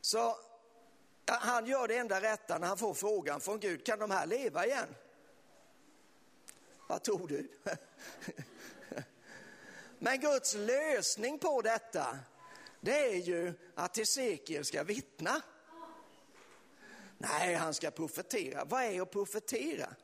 Så 0.00 0.36
han 1.26 1.66
gör 1.66 1.88
det 1.88 1.96
enda 1.96 2.20
rätta 2.20 2.58
när 2.58 2.66
han 2.66 2.78
får 2.78 2.94
frågan 2.94 3.40
från 3.40 3.60
Gud, 3.60 3.86
kan 3.86 3.98
de 3.98 4.10
här 4.10 4.26
leva 4.26 4.66
igen? 4.66 4.94
Vad 6.86 7.02
tror 7.02 7.28
du? 7.28 7.48
Men 9.98 10.20
Guds 10.20 10.54
lösning 10.54 11.38
på 11.38 11.62
detta, 11.62 12.18
det 12.80 13.06
är 13.12 13.16
ju 13.16 13.54
att 13.74 13.96
Hesekiel 13.96 14.64
ska 14.64 14.82
vittna. 14.82 15.42
Nej, 17.18 17.54
han 17.54 17.74
ska 17.74 17.90
profetera. 17.90 18.64
Vad 18.64 18.82
är 18.82 19.02
att 19.02 19.10
profetera? 19.10 19.94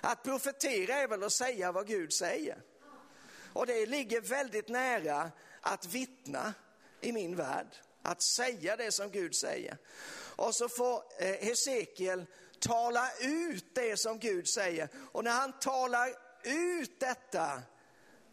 Att 0.00 0.22
profetera 0.22 0.94
är 0.94 1.08
väl 1.08 1.22
att 1.22 1.32
säga 1.32 1.72
vad 1.72 1.86
Gud 1.86 2.12
säger. 2.12 2.62
Och 3.52 3.66
det 3.66 3.86
ligger 3.86 4.20
väldigt 4.20 4.68
nära 4.68 5.30
att 5.60 5.86
vittna 5.86 6.54
i 7.00 7.12
min 7.12 7.36
värld. 7.36 7.76
Att 8.02 8.22
säga 8.22 8.76
det 8.76 8.92
som 8.92 9.10
Gud 9.10 9.34
säger. 9.34 9.78
Och 10.36 10.54
så 10.54 10.68
får 10.68 11.02
eh, 11.18 11.34
Hesekiel 11.34 12.26
tala 12.58 13.10
ut 13.20 13.74
det 13.74 13.96
som 13.96 14.18
Gud 14.18 14.48
säger. 14.48 14.88
Och 15.12 15.24
när 15.24 15.30
han 15.30 15.58
talar 15.58 16.14
ut 16.42 17.00
detta 17.00 17.62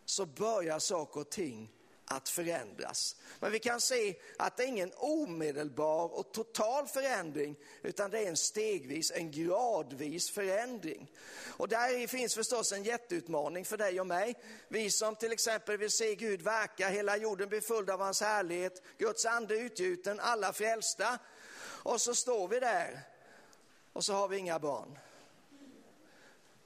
så 0.06 0.26
börjar 0.26 0.80
saker 0.80 1.20
och 1.20 1.30
ting 1.30 1.72
att 2.08 2.30
förändras. 2.30 3.16
Men 3.40 3.52
vi 3.52 3.60
kan 3.60 3.82
se 3.82 4.16
att 4.38 4.58
det 4.58 4.64
är 4.64 4.68
ingen 4.68 4.92
omedelbar 4.96 6.20
och 6.20 6.32
total 6.32 6.88
förändring, 6.88 7.56
utan 7.82 8.12
det 8.12 8.20
är 8.20 8.28
en 8.28 8.38
stegvis, 8.38 9.12
en 9.12 9.32
gradvis 9.32 10.32
förändring. 10.32 11.12
Och 11.48 11.68
där 11.68 12.08
finns 12.08 12.36
förstås 12.36 12.72
en 12.72 12.84
jätteutmaning 12.84 13.66
för 13.66 13.78
dig 13.78 14.00
och 14.00 14.08
mig. 14.08 14.36
Vi 14.68 14.92
som 14.92 15.16
till 15.16 15.32
exempel 15.32 15.78
vill 15.78 15.92
se 15.92 16.16
Gud 16.16 16.42
verka, 16.42 16.90
hela 16.90 17.18
jorden 17.18 17.50
blir 17.50 17.62
full 17.62 17.90
av 17.90 18.00
hans 18.00 18.22
härlighet, 18.22 18.84
Guds 18.98 19.26
ande 19.26 19.58
utgjuten, 19.58 20.20
alla 20.20 20.54
frälsta. 20.54 21.20
Och 21.62 22.02
så 22.02 22.16
står 22.16 22.48
vi 22.48 22.60
där 22.60 23.02
och 23.94 24.06
så 24.06 24.14
har 24.14 24.28
vi 24.28 24.38
inga 24.38 24.60
barn. 24.60 24.98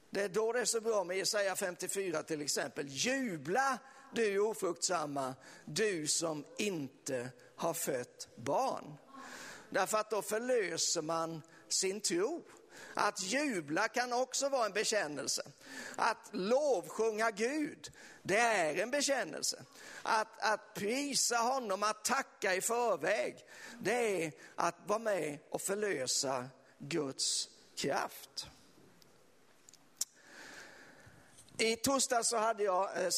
Det 0.10 0.22
är 0.22 0.30
då 0.30 0.54
det 0.54 0.60
är 0.60 0.66
så 0.66 0.82
bra 0.82 1.04
med 1.04 1.18
Jesaja 1.18 1.56
54 1.56 2.24
till 2.24 2.42
exempel. 2.42 2.86
Jubla 2.88 3.80
du 4.14 4.40
ofruktsamma, 4.40 5.36
du 5.66 6.08
som 6.08 6.46
inte 6.58 7.30
har 7.56 7.74
fött 7.74 8.28
barn. 8.36 8.98
Därför 9.70 9.98
att 9.98 10.10
då 10.10 10.22
förlöser 10.22 11.02
man 11.02 11.42
sin 11.68 12.02
tro. 12.02 12.44
Att 12.94 13.24
jubla 13.24 13.88
kan 13.88 14.14
också 14.14 14.50
vara 14.50 14.66
en 14.66 14.74
bekännelse. 14.74 15.52
Att 15.96 16.30
lovsjunga 16.32 17.32
Gud, 17.32 17.92
det 18.24 18.40
är 18.40 18.76
en 18.76 18.92
bekännelse. 18.92 19.64
Att, 20.04 20.42
att 20.42 20.74
prisa 20.74 21.38
honom, 21.38 21.84
att 21.84 22.06
tacka 22.06 22.56
i 22.56 22.62
förväg, 22.62 23.46
det 23.80 24.26
är 24.26 24.32
att 24.56 24.76
vara 24.86 25.00
med 25.00 25.40
och 25.50 25.62
förlösa 25.62 26.50
Guds 26.78 27.50
kraft. 27.76 28.48
I 31.58 31.76
torsdag 31.76 32.24
så 32.24 32.38
hade 32.38 32.64
jag 32.64 33.04
eh, 33.04 33.10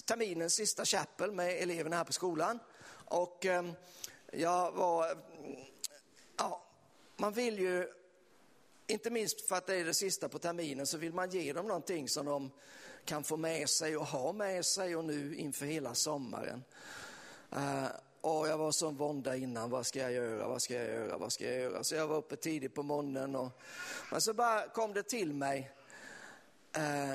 terminens 0.00 0.54
sista 0.54 0.84
chapel 0.84 1.32
med 1.32 1.62
eleverna 1.62 1.96
här 1.96 2.04
på 2.04 2.12
skolan. 2.12 2.58
Och 3.04 3.46
ehm, 3.46 3.72
jag 4.32 4.72
var, 4.72 5.18
ja, 6.36 6.62
man 7.16 7.32
vill 7.32 7.58
ju 7.58 7.88
inte 8.86 9.10
minst 9.10 9.48
för 9.48 9.56
att 9.56 9.66
det 9.66 9.76
är 9.76 9.84
det 9.84 9.94
sista 9.94 10.28
på 10.28 10.38
terminen 10.38 10.86
så 10.86 10.98
vill 10.98 11.12
man 11.12 11.30
ge 11.30 11.52
dem 11.52 11.66
någonting 11.66 12.08
som 12.08 12.26
de 12.26 12.50
kan 13.04 13.24
få 13.24 13.36
med 13.36 13.68
sig 13.68 13.96
och 13.96 14.06
ha 14.06 14.32
med 14.32 14.64
sig 14.64 14.96
och 14.96 15.04
nu 15.04 15.36
inför 15.36 15.66
hela 15.66 15.94
sommaren. 15.94 16.64
Eh, 17.52 17.86
och 18.20 18.48
jag 18.48 18.58
var 18.58 18.72
som 18.72 18.96
vånda 18.96 19.36
innan, 19.36 19.70
vad 19.70 19.86
ska 19.86 20.00
jag 20.00 20.12
göra, 20.12 20.48
vad 20.48 20.62
ska 20.62 20.74
jag 20.74 20.86
göra, 20.86 21.18
vad 21.18 21.32
ska 21.32 21.44
jag 21.44 21.60
göra? 21.60 21.84
Så 21.84 21.94
jag 21.94 22.06
var 22.06 22.16
uppe 22.16 22.36
tidigt 22.36 22.74
på 22.74 22.82
morgonen 22.82 23.36
och 23.36 23.60
men 24.10 24.20
så 24.20 24.34
bara 24.34 24.68
kom 24.68 24.92
det 24.92 25.02
till 25.02 25.34
mig 25.34 25.72
eh, 26.76 27.14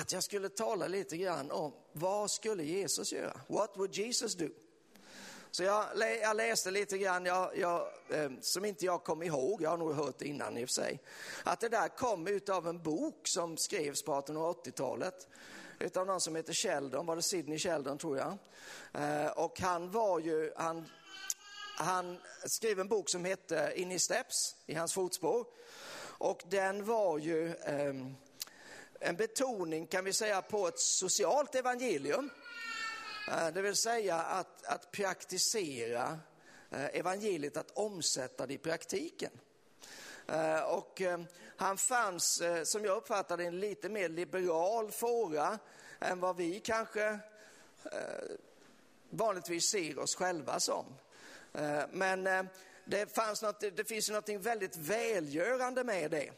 att 0.00 0.12
jag 0.12 0.22
skulle 0.22 0.48
tala 0.48 0.88
lite 0.88 1.16
grann 1.16 1.50
om 1.50 1.72
vad 1.92 2.30
skulle 2.30 2.64
Jesus 2.64 3.12
göra? 3.12 3.40
What 3.46 3.76
would 3.76 3.94
Jesus 3.94 4.34
do? 4.34 4.48
Så 5.50 5.62
jag, 5.62 5.86
jag 6.22 6.36
läste 6.36 6.70
lite 6.70 6.98
grann, 6.98 7.24
jag, 7.24 7.58
jag, 7.58 7.88
eh, 8.10 8.30
som 8.40 8.64
inte 8.64 8.84
jag 8.84 9.04
kom 9.04 9.22
ihåg, 9.22 9.62
jag 9.62 9.70
har 9.70 9.76
nog 9.76 9.94
hört 9.94 10.18
det 10.18 10.24
innan 10.24 10.58
i 10.58 10.64
och 10.64 10.68
för 10.68 10.74
sig, 10.74 11.02
att 11.44 11.60
det 11.60 11.68
där 11.68 11.88
kom 11.88 12.26
utav 12.26 12.68
en 12.68 12.82
bok 12.82 13.20
som 13.24 13.56
skrevs 13.56 14.02
på 14.02 14.12
1880-talet 14.12 15.28
utav 15.78 16.06
någon 16.06 16.20
som 16.20 16.36
heter 16.36 16.52
Sheldon, 16.52 17.06
var 17.06 17.16
det 17.16 17.22
Sidney 17.22 17.58
Sheldon 17.58 17.98
tror 17.98 18.18
jag. 18.18 18.38
Eh, 18.92 19.30
och 19.30 19.60
han 19.60 19.90
var 19.90 20.18
ju, 20.18 20.52
han, 20.56 20.86
han 21.78 22.18
skrev 22.44 22.80
en 22.80 22.88
bok 22.88 23.10
som 23.10 23.24
hette 23.24 23.72
In 23.76 23.92
i 23.92 23.98
steps, 23.98 24.56
i 24.66 24.74
hans 24.74 24.94
fotspår. 24.94 25.46
Och 26.18 26.42
den 26.48 26.84
var 26.84 27.18
ju 27.18 27.54
eh, 27.54 27.94
en 29.00 29.16
betoning 29.16 29.86
kan 29.86 30.04
vi 30.04 30.12
säga 30.12 30.42
på 30.42 30.68
ett 30.68 30.78
socialt 30.78 31.54
evangelium. 31.54 32.30
Eh, 33.28 33.48
det 33.48 33.62
vill 33.62 33.76
säga 33.76 34.16
att, 34.16 34.66
att 34.66 34.90
praktisera 34.90 36.18
eh, 36.70 36.84
evangeliet, 36.84 37.56
att 37.56 37.70
omsätta 37.70 38.46
det 38.46 38.54
i 38.54 38.58
praktiken. 38.58 39.30
Eh, 40.26 40.60
och 40.60 41.02
han 41.56 41.76
fanns, 41.76 42.42
som 42.64 42.84
jag 42.84 42.96
uppfattade 42.96 43.44
en 43.44 43.60
lite 43.60 43.88
mer 43.88 44.08
liberal 44.08 44.90
fåra 44.90 45.58
än 46.00 46.20
vad 46.20 46.36
vi 46.36 46.60
kanske 46.60 47.18
vanligtvis 49.10 49.64
ser 49.64 49.98
oss 49.98 50.14
själva 50.14 50.60
som. 50.60 50.84
Men 51.90 52.48
det, 52.86 53.14
fanns 53.14 53.42
något, 53.42 53.60
det 53.60 53.88
finns 53.88 54.10
något 54.10 54.28
väldigt 54.28 54.76
välgörande 54.76 55.84
med 55.84 56.10
det. 56.10 56.30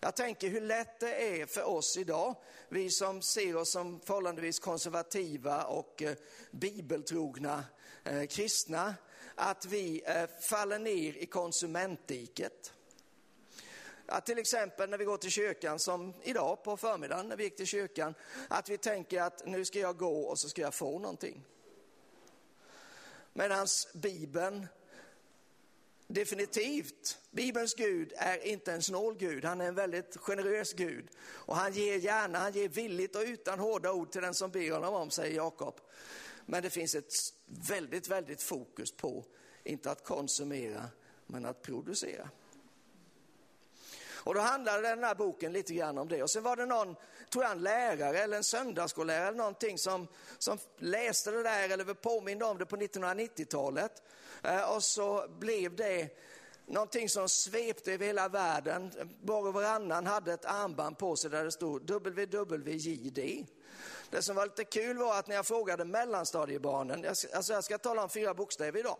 Jag 0.00 0.16
tänker 0.16 0.48
hur 0.48 0.60
lätt 0.60 1.00
det 1.00 1.40
är 1.40 1.46
för 1.46 1.64
oss 1.64 1.96
idag, 1.96 2.34
vi 2.68 2.90
som 2.90 3.22
ser 3.22 3.56
oss 3.56 3.72
som 3.72 4.00
förhållandevis 4.00 4.58
konservativa 4.58 5.64
och 5.64 6.02
eh, 6.02 6.16
bibeltrogna 6.50 7.64
eh, 8.04 8.24
kristna, 8.26 8.94
att 9.34 9.64
vi 9.64 10.02
eh, 10.06 10.26
faller 10.40 10.78
ner 10.78 11.16
i 11.16 11.26
konsumentdiket. 11.26 12.72
Att 14.06 14.26
till 14.26 14.38
exempel 14.38 14.90
när 14.90 14.98
vi 14.98 15.04
går 15.04 15.16
till 15.16 15.30
kyrkan, 15.30 15.78
som 15.78 16.14
idag 16.22 16.62
på 16.62 16.76
förmiddagen 16.76 17.28
när 17.28 17.36
vi 17.36 17.44
gick 17.44 17.56
till 17.56 17.66
kyrkan, 17.66 18.14
att 18.48 18.68
vi 18.68 18.78
tänker 18.78 19.22
att 19.22 19.46
nu 19.46 19.64
ska 19.64 19.78
jag 19.78 19.96
gå 19.96 20.20
och 20.20 20.38
så 20.38 20.48
ska 20.48 20.62
jag 20.62 20.74
få 20.74 20.98
någonting. 20.98 21.44
Medan 23.32 23.66
Bibeln 23.94 24.66
Definitivt. 26.06 27.18
Bibelns 27.30 27.74
Gud 27.74 28.12
är 28.16 28.46
inte 28.46 28.72
en 28.72 28.82
snål 28.82 29.16
Gud, 29.18 29.44
han 29.44 29.60
är 29.60 29.68
en 29.68 29.74
väldigt 29.74 30.16
generös 30.16 30.72
Gud. 30.72 31.08
Och 31.20 31.56
han 31.56 31.72
ger 31.72 31.96
gärna, 31.96 32.38
han 32.38 32.52
ger 32.52 32.68
villigt 32.68 33.16
och 33.16 33.22
utan 33.22 33.58
hårda 33.58 33.92
ord 33.92 34.12
till 34.12 34.22
den 34.22 34.34
som 34.34 34.50
ber 34.50 34.72
honom 34.72 34.94
om, 34.94 35.10
säger 35.10 35.36
Jakob. 35.36 35.80
Men 36.46 36.62
det 36.62 36.70
finns 36.70 36.94
ett 36.94 37.12
väldigt, 37.46 38.08
väldigt 38.08 38.42
fokus 38.42 38.92
på, 38.92 39.24
inte 39.64 39.90
att 39.90 40.04
konsumera, 40.04 40.84
men 41.26 41.46
att 41.46 41.62
producera. 41.62 42.30
Och 44.24 44.34
då 44.34 44.40
handlade 44.40 44.88
den 44.88 45.04
här 45.04 45.14
boken 45.14 45.52
lite 45.52 45.74
grann 45.74 45.98
om 45.98 46.08
det. 46.08 46.22
Och 46.22 46.30
sen 46.30 46.42
var 46.42 46.56
det 46.56 46.66
någon, 46.66 46.96
tror 47.30 47.44
jag 47.44 47.52
en 47.52 47.62
lärare 47.62 48.18
eller 48.18 48.36
en 48.36 48.44
söndagsskollärare 48.44 49.28
eller 49.28 49.38
någonting 49.38 49.78
som, 49.78 50.08
som 50.38 50.58
läste 50.78 51.30
det 51.30 51.42
där 51.42 51.68
eller 51.68 51.94
påminde 51.94 52.44
om 52.44 52.58
det 52.58 52.66
på 52.66 52.76
1990-talet. 52.76 54.02
Eh, 54.42 54.74
och 54.74 54.82
så 54.82 55.28
blev 55.38 55.76
det 55.76 56.08
någonting 56.66 57.08
som 57.08 57.28
svepte 57.28 57.92
över 57.92 58.06
hela 58.06 58.28
världen. 58.28 58.92
Var 59.22 59.46
och 59.46 59.54
varannan 59.54 60.06
hade 60.06 60.32
ett 60.32 60.44
armband 60.44 60.98
på 60.98 61.16
sig 61.16 61.30
där 61.30 61.44
det 61.44 61.52
stod 61.52 61.90
WWJD. 61.90 63.46
Det 64.10 64.22
som 64.22 64.36
var 64.36 64.46
lite 64.46 64.64
kul 64.64 64.98
var 64.98 65.18
att 65.18 65.26
när 65.26 65.36
jag 65.36 65.46
frågade 65.46 65.84
mellanstadiebarnen, 65.84 67.06
alltså 67.34 67.52
jag 67.52 67.64
ska 67.64 67.78
tala 67.78 68.02
om 68.02 68.08
fyra 68.08 68.34
bokstäver 68.34 68.80
idag. 68.80 68.96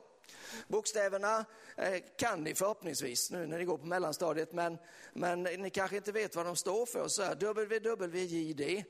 Bokstäverna 0.68 1.44
eh, 1.76 2.02
kan 2.16 2.44
ni 2.44 2.54
förhoppningsvis 2.54 3.30
nu 3.30 3.46
när 3.46 3.58
ni 3.58 3.64
går 3.64 3.78
på 3.78 3.87
mellanstadiet, 3.87 4.52
men, 4.52 4.78
men 5.12 5.42
ni 5.42 5.70
kanske 5.70 5.96
inte 5.96 6.12
vet 6.12 6.37
vad 6.37 6.46
de 6.46 6.56
står 6.56 6.87
för. 6.87 7.08
Så 7.08 7.22
här, 7.22 7.34
WWJD, 7.34 8.84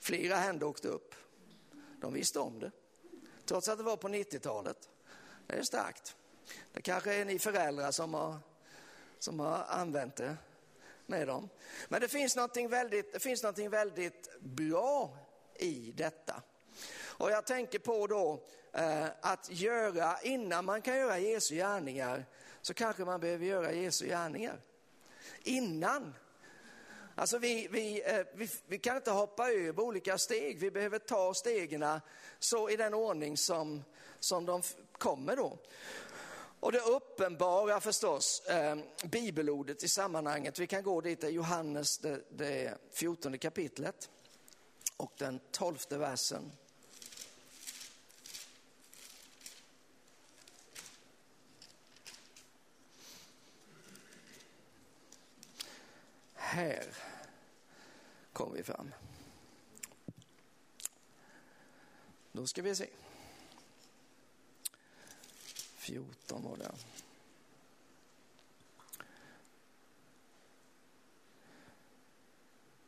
flera 0.00 0.36
händer 0.36 0.66
åkte 0.66 0.88
upp. 0.88 1.14
De 2.00 2.12
visste 2.12 2.38
om 2.38 2.58
det, 2.58 2.70
trots 3.44 3.68
att 3.68 3.78
det 3.78 3.84
var 3.84 3.96
på 3.96 4.08
90-talet. 4.08 4.88
Det 5.46 5.54
är 5.54 5.62
starkt. 5.62 6.16
Det 6.72 6.82
kanske 6.82 7.14
är 7.14 7.24
ni 7.24 7.38
föräldrar 7.38 7.90
som 7.90 8.14
har, 8.14 8.38
som 9.18 9.40
har 9.40 9.64
använt 9.68 10.16
det 10.16 10.36
med 11.06 11.26
dem. 11.26 11.48
Men 11.88 12.00
det 12.00 12.08
finns 12.08 12.36
någonting 12.36 12.68
väldigt, 12.68 13.12
det 13.12 13.20
finns 13.20 13.42
någonting 13.42 13.70
väldigt 13.70 14.40
bra 14.40 15.16
i 15.58 15.92
detta. 15.96 16.42
Och 17.04 17.30
jag 17.30 17.46
tänker 17.46 17.78
på 17.78 18.06
då 18.06 18.46
Eh, 18.72 19.06
att 19.20 19.50
göra, 19.50 20.20
innan 20.22 20.64
man 20.64 20.82
kan 20.82 20.96
göra 20.96 21.18
Jesu 21.18 21.54
gärningar, 21.54 22.24
så 22.62 22.74
kanske 22.74 23.04
man 23.04 23.20
behöver 23.20 23.46
göra 23.46 23.72
Jesu 23.72 24.06
gärningar. 24.06 24.60
Innan. 25.42 26.14
Alltså 27.14 27.38
vi, 27.38 27.68
vi, 27.70 28.02
eh, 28.06 28.26
vi, 28.34 28.48
vi, 28.66 28.78
kan 28.78 28.96
inte 28.96 29.10
hoppa 29.10 29.50
över 29.50 29.82
olika 29.82 30.18
steg, 30.18 30.58
vi 30.58 30.70
behöver 30.70 30.98
ta 30.98 31.34
stegen 31.34 31.84
så 32.38 32.70
i 32.70 32.76
den 32.76 32.94
ordning 32.94 33.36
som, 33.36 33.84
som 34.20 34.46
de 34.46 34.62
kommer 34.92 35.36
då. 35.36 35.58
Och 36.60 36.72
det 36.72 36.80
uppenbara 36.80 37.80
förstås, 37.80 38.40
eh, 38.46 38.76
bibelordet 39.04 39.82
i 39.84 39.88
sammanhanget, 39.88 40.58
vi 40.58 40.66
kan 40.66 40.82
gå 40.82 41.00
dit, 41.00 41.20
det 41.20 41.28
Johannes 41.28 41.98
det, 41.98 42.20
det 42.30 42.78
14 42.92 43.38
kapitlet 43.38 44.10
och 44.96 45.12
den 45.18 45.40
tolfte 45.50 45.98
versen. 45.98 46.52
Här 56.48 56.84
kommer 58.32 58.56
vi 58.56 58.62
fram. 58.62 58.94
Då 62.32 62.46
ska 62.46 62.62
vi 62.62 62.74
se. 62.74 62.88
14 65.76 66.42
var 66.42 66.56
det. 66.56 66.72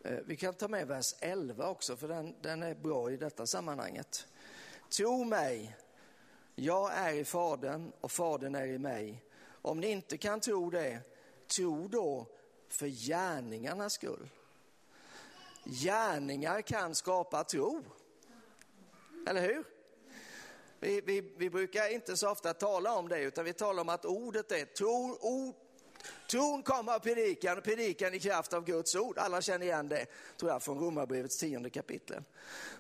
Eh, 0.09 0.19
vi 0.27 0.37
kan 0.37 0.55
ta 0.55 0.69
med 0.69 0.87
vers 0.87 1.15
11 1.21 1.69
också, 1.69 1.97
för 1.97 2.09
den, 2.09 2.35
den 2.41 2.63
är 2.63 2.75
bra 2.75 3.11
i 3.11 3.17
detta 3.17 3.47
sammanhanget. 3.47 4.27
Tro 4.89 5.25
mig, 5.25 5.77
jag 6.55 6.93
är 6.93 7.13
i 7.13 7.25
Fadern 7.25 7.93
och 8.01 8.13
Fadern 8.13 8.55
är 8.55 8.67
i 8.67 8.79
mig. 8.79 9.25
Om 9.63 9.81
ni 9.81 9.87
inte 9.87 10.19
kan 10.19 10.41
tro 10.41 10.71
det, 10.71 11.01
tro 11.47 11.89
då 11.89 12.27
för 12.71 12.87
gärningarnas 12.87 13.93
skull. 13.93 14.29
Gärningar 15.65 16.63
kan 16.63 16.95
skapa 16.95 17.45
tro. 17.45 17.85
Eller 19.27 19.41
hur? 19.41 19.65
Vi, 20.81 21.01
vi, 21.01 21.21
vi, 21.37 21.51
brukar 21.51 21.89
inte 21.89 22.17
så 22.17 22.31
ofta 22.31 22.55
tala 22.55 22.95
om 22.95 23.09
det, 23.09 23.21
utan 23.21 23.45
vi 23.45 23.53
talar 23.53 23.81
om 23.81 23.89
att 23.89 24.05
ordet 24.05 24.53
är 24.53 24.65
tro, 24.65 25.19
ord, 25.21 25.55
Tron 26.31 26.63
kommer 26.63 26.93
av 26.95 26.99
predikan 26.99 27.59
och 27.59 27.65
predikan 27.65 28.15
i 28.15 28.19
kraft 28.19 28.53
av 28.53 28.65
Guds 28.65 28.95
ord. 28.95 29.19
Alla 29.19 29.43
känner 29.43 29.67
igen 29.67 29.89
det, 29.89 30.07
tror 30.37 30.51
jag, 30.51 30.63
från 30.63 30.79
Romarbrevets 30.79 31.39
tionde 31.39 31.71
kapitel. 31.71 32.23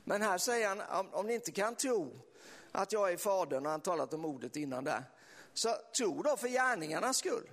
Men 0.04 0.22
här 0.22 0.38
säger 0.38 0.68
han, 0.68 0.80
om, 0.80 1.14
om 1.14 1.26
ni 1.26 1.34
inte 1.34 1.52
kan 1.52 1.74
tro 1.74 2.20
att 2.72 2.92
jag 2.92 3.12
är 3.12 3.16
fadern, 3.16 3.66
och 3.66 3.72
han 3.72 3.80
talat 3.80 4.14
om 4.14 4.24
ordet 4.24 4.56
innan 4.56 4.84
där, 4.84 5.04
så 5.54 5.74
tro 5.96 6.22
då 6.22 6.36
för 6.36 6.48
gärningarnas 6.48 7.16
skull. 7.16 7.50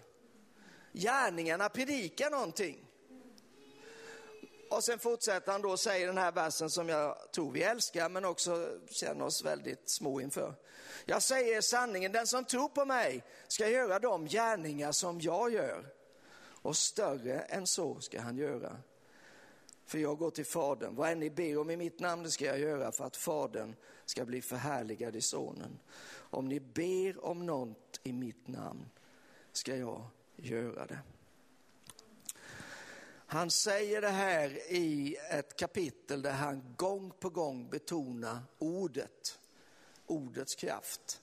Gärningarna 0.98 1.70
predikar 1.70 2.30
någonting. 2.32 2.84
Och 4.70 4.84
sen 4.84 5.00
fortsätter 5.00 5.52
han 5.52 5.62
då 5.62 5.70
och 5.70 5.80
säger 5.80 6.08
den 6.08 6.18
här 6.18 6.32
versen 6.32 6.70
som 6.70 6.90
jag 6.90 7.32
tror 7.32 7.52
vi 7.52 7.64
älskar 7.64 8.10
men 8.10 8.26
också 8.26 8.80
känner 8.90 9.26
oss 9.26 9.46
väldigt 9.46 9.90
små 9.90 10.22
inför. 10.22 10.54
Jag 11.06 11.24
säger 11.24 11.62
sanningen, 11.62 12.12
den 12.12 12.28
som 12.28 12.46
tror 12.46 12.70
på 12.70 12.86
mig 12.86 13.24
ska 13.48 13.70
göra 13.70 14.00
de 14.00 14.26
gärningar 14.28 14.92
som 14.92 15.22
jag 15.22 15.54
gör 15.54 15.86
och 16.62 16.78
större 16.78 17.40
än 17.40 17.68
så 17.68 18.00
ska 18.00 18.22
han 18.22 18.38
göra. 18.38 18.78
För 19.86 19.98
jag 19.98 20.18
går 20.18 20.30
till 20.30 20.46
Fadern, 20.46 20.96
vad 20.96 21.10
än 21.10 21.20
ni 21.20 21.30
ber 21.30 21.58
om 21.58 21.70
i 21.70 21.78
mitt 21.78 22.00
namn 22.00 22.24
det 22.24 22.32
ska 22.32 22.46
jag 22.46 22.60
göra 22.60 22.92
för 22.92 23.06
att 23.06 23.18
Fadern 23.18 23.76
ska 24.06 24.26
bli 24.26 24.42
förhärligad 24.42 25.16
i 25.16 25.22
Sonen. 25.22 25.80
Om 26.16 26.48
ni 26.48 26.60
ber 26.60 27.26
om 27.26 27.46
något 27.46 28.00
i 28.04 28.14
mitt 28.14 28.48
namn 28.48 28.90
ska 29.52 29.76
jag 29.76 30.10
göra 30.38 30.86
det. 30.86 31.00
Han 33.30 33.52
säger 33.52 34.02
det 34.02 34.10
här 34.10 34.72
i 34.72 35.18
ett 35.30 35.56
kapitel 35.56 36.22
där 36.22 36.32
han 36.32 36.74
gång 36.78 37.14
på 37.20 37.30
gång 37.30 37.70
betonar 37.70 38.40
ordet, 38.58 39.40
ordets 40.06 40.56
kraft. 40.56 41.22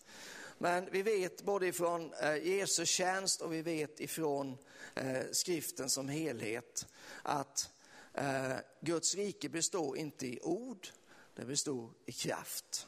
Men 0.58 0.88
vi 0.90 1.02
vet 1.02 1.42
både 1.42 1.66
ifrån 1.66 2.12
eh, 2.22 2.36
Jesu 2.36 2.86
tjänst 2.86 3.40
och 3.40 3.52
vi 3.52 3.62
vet 3.62 4.00
ifrån 4.00 4.58
eh, 4.94 5.22
skriften 5.32 5.90
som 5.90 6.08
helhet 6.08 6.86
att 7.22 7.70
eh, 8.14 8.56
Guds 8.80 9.14
rike 9.14 9.48
består 9.48 9.96
inte 9.96 10.26
i 10.26 10.40
ord, 10.42 10.88
det 11.34 11.44
består 11.44 11.90
i 12.06 12.12
kraft. 12.12 12.86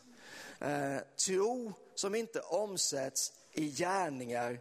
Tro 1.27 1.73
som 1.95 2.15
inte 2.15 2.41
omsätts 2.41 3.33
i 3.53 3.71
gärningar 3.71 4.61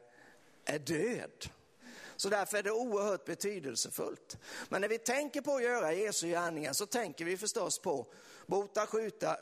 är 0.65 0.79
död. 0.79 1.49
Så 2.15 2.29
därför 2.29 2.57
är 2.57 2.63
det 2.63 2.71
oerhört 2.71 3.25
betydelsefullt. 3.25 4.37
Men 4.69 4.81
när 4.81 4.87
vi 4.87 4.97
tänker 4.97 5.41
på 5.41 5.55
att 5.55 5.63
göra 5.63 5.93
Jesu 5.93 6.27
gärningar 6.27 6.73
så 6.73 6.85
tänker 6.85 7.25
vi 7.25 7.37
förstås 7.37 7.79
på 7.79 8.05
bota, 8.45 8.87
skjuta, 8.87 9.37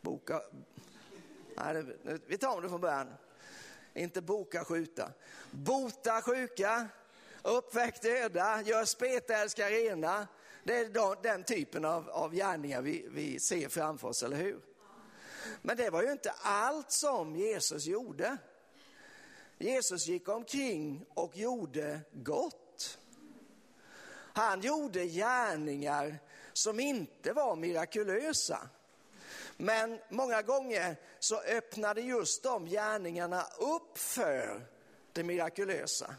boka, 0.00 0.42
nej, 1.56 1.84
vi 2.26 2.38
tar 2.38 2.62
det 2.62 2.68
från 2.68 2.80
början. 2.80 3.14
Inte 3.94 4.22
boka, 4.22 4.64
skjuta. 4.64 5.10
Bota 5.50 6.22
sjuka, 6.22 6.88
uppväck 7.42 8.02
döda, 8.02 8.62
gör 8.62 8.84
spetälska 8.84 9.70
rena. 9.70 10.28
Det 10.64 10.76
är 10.76 11.22
den 11.22 11.44
typen 11.44 11.84
av, 11.84 12.10
av 12.10 12.34
gärningar 12.34 12.82
vi, 12.82 13.06
vi 13.10 13.40
ser 13.40 13.68
framför 13.68 14.08
oss, 14.08 14.22
eller 14.22 14.36
hur? 14.36 14.60
Men 15.62 15.76
det 15.76 15.90
var 15.90 16.02
ju 16.02 16.12
inte 16.12 16.30
allt 16.30 16.92
som 16.92 17.36
Jesus 17.36 17.86
gjorde. 17.86 18.38
Jesus 19.58 20.06
gick 20.06 20.28
omkring 20.28 21.06
och 21.14 21.36
gjorde 21.36 22.00
gott. 22.12 22.98
Han 24.32 24.60
gjorde 24.60 25.06
gärningar 25.06 26.18
som 26.52 26.80
inte 26.80 27.32
var 27.32 27.56
mirakulösa. 27.56 28.68
Men 29.56 29.98
många 30.10 30.42
gånger 30.42 30.96
så 31.18 31.40
öppnade 31.40 32.00
just 32.00 32.42
de 32.42 32.66
gärningarna 32.66 33.46
upp 33.58 33.98
för 33.98 34.66
det 35.12 35.22
mirakulösa. 35.22 36.14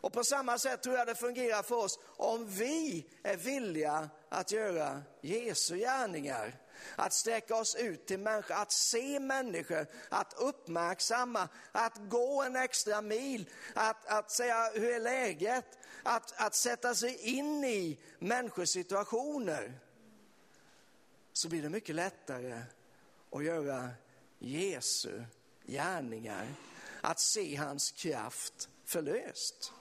Och 0.00 0.12
på 0.12 0.24
samma 0.24 0.58
sätt 0.58 0.82
tror 0.82 0.96
jag 0.96 1.06
det 1.06 1.14
fungerar 1.14 1.62
för 1.62 1.76
oss 1.76 1.98
om 2.06 2.46
vi 2.48 3.06
är 3.22 3.36
villiga 3.36 4.08
att 4.28 4.52
göra 4.52 5.02
Jesu 5.20 5.76
gärningar 5.76 6.60
att 6.96 7.12
sträcka 7.12 7.56
oss 7.56 7.74
ut 7.74 8.06
till 8.06 8.18
människor, 8.18 8.54
att 8.54 8.72
se 8.72 9.20
människor, 9.20 9.86
att 10.08 10.34
uppmärksamma, 10.36 11.48
att 11.72 11.96
gå 12.08 12.42
en 12.42 12.56
extra 12.56 13.02
mil, 13.02 13.50
att, 13.74 14.06
att 14.06 14.30
säga 14.30 14.70
hur 14.74 14.94
är 14.94 15.00
läget, 15.00 15.78
att, 16.02 16.40
att 16.40 16.54
sätta 16.54 16.94
sig 16.94 17.16
in 17.16 17.64
i 17.64 17.98
människors 18.18 18.68
situationer. 18.68 19.80
Så 21.32 21.48
blir 21.48 21.62
det 21.62 21.68
mycket 21.68 21.94
lättare 21.94 22.62
att 23.30 23.44
göra 23.44 23.90
Jesu 24.38 25.22
gärningar, 25.66 26.46
att 27.00 27.20
se 27.20 27.56
hans 27.56 27.90
kraft 27.90 28.68
förlöst. 28.84 29.72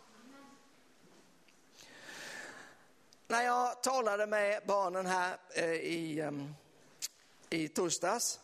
När 3.28 3.42
jag 3.42 3.84
talade 3.84 4.28
med 4.28 4.62
barnen 4.68 5.06
här 5.06 5.38
eh, 5.56 5.72
i 5.72 6.20
ehm, 6.20 6.56
i 7.50 7.68
torsdags. 7.68 8.40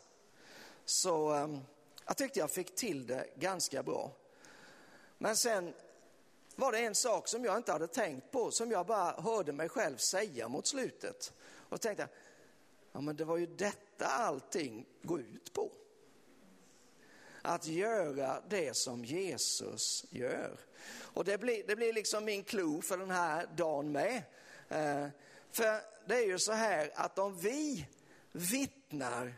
Så 0.86 1.34
um, 1.34 1.62
jag 2.06 2.18
tyckte 2.18 2.40
jag 2.40 2.52
fick 2.52 2.76
till 2.76 3.08
det 3.08 3.28
ganska 3.36 3.84
bra. 3.84 4.12
Men 5.18 5.36
sen 5.36 5.74
var 6.56 6.72
det 6.72 6.80
en 6.80 6.96
sak 6.96 7.28
som 7.28 7.46
jag 7.46 7.58
inte 7.58 7.72
hade 7.72 7.88
tänkt 7.88 8.32
på, 8.32 8.52
som 8.52 8.72
jag 8.72 8.86
bara 8.86 9.22
hörde 9.22 9.54
mig 9.54 9.70
själv 9.70 9.98
säga 9.98 10.48
mot 10.48 10.68
slutet. 10.68 11.34
Och 11.70 11.82
tänkte, 11.82 12.08
ja 12.92 13.02
men 13.02 13.16
det 13.16 13.26
var 13.26 13.38
ju 13.38 13.46
detta 13.46 14.06
allting 14.06 14.86
går 15.02 15.22
ut 15.22 15.54
på. 15.54 15.72
Att 17.42 17.68
göra 17.68 18.42
det 18.50 18.76
som 18.76 19.06
Jesus 19.06 20.06
gör. 20.10 20.60
Och 20.88 21.26
det 21.26 21.38
blir, 21.38 21.64
det 21.68 21.76
blir 21.76 21.94
liksom 21.94 22.26
min 22.26 22.44
klo 22.44 22.82
för 22.82 22.98
den 22.98 23.12
här 23.12 23.50
dagen 23.56 23.92
med. 23.92 24.24
Eh, 24.70 25.08
för 25.52 25.82
det 26.08 26.16
är 26.16 26.26
ju 26.26 26.40
så 26.40 26.52
här 26.52 26.92
att 26.96 27.20
om 27.20 27.38
vi 27.38 27.88
vittnar 28.36 29.34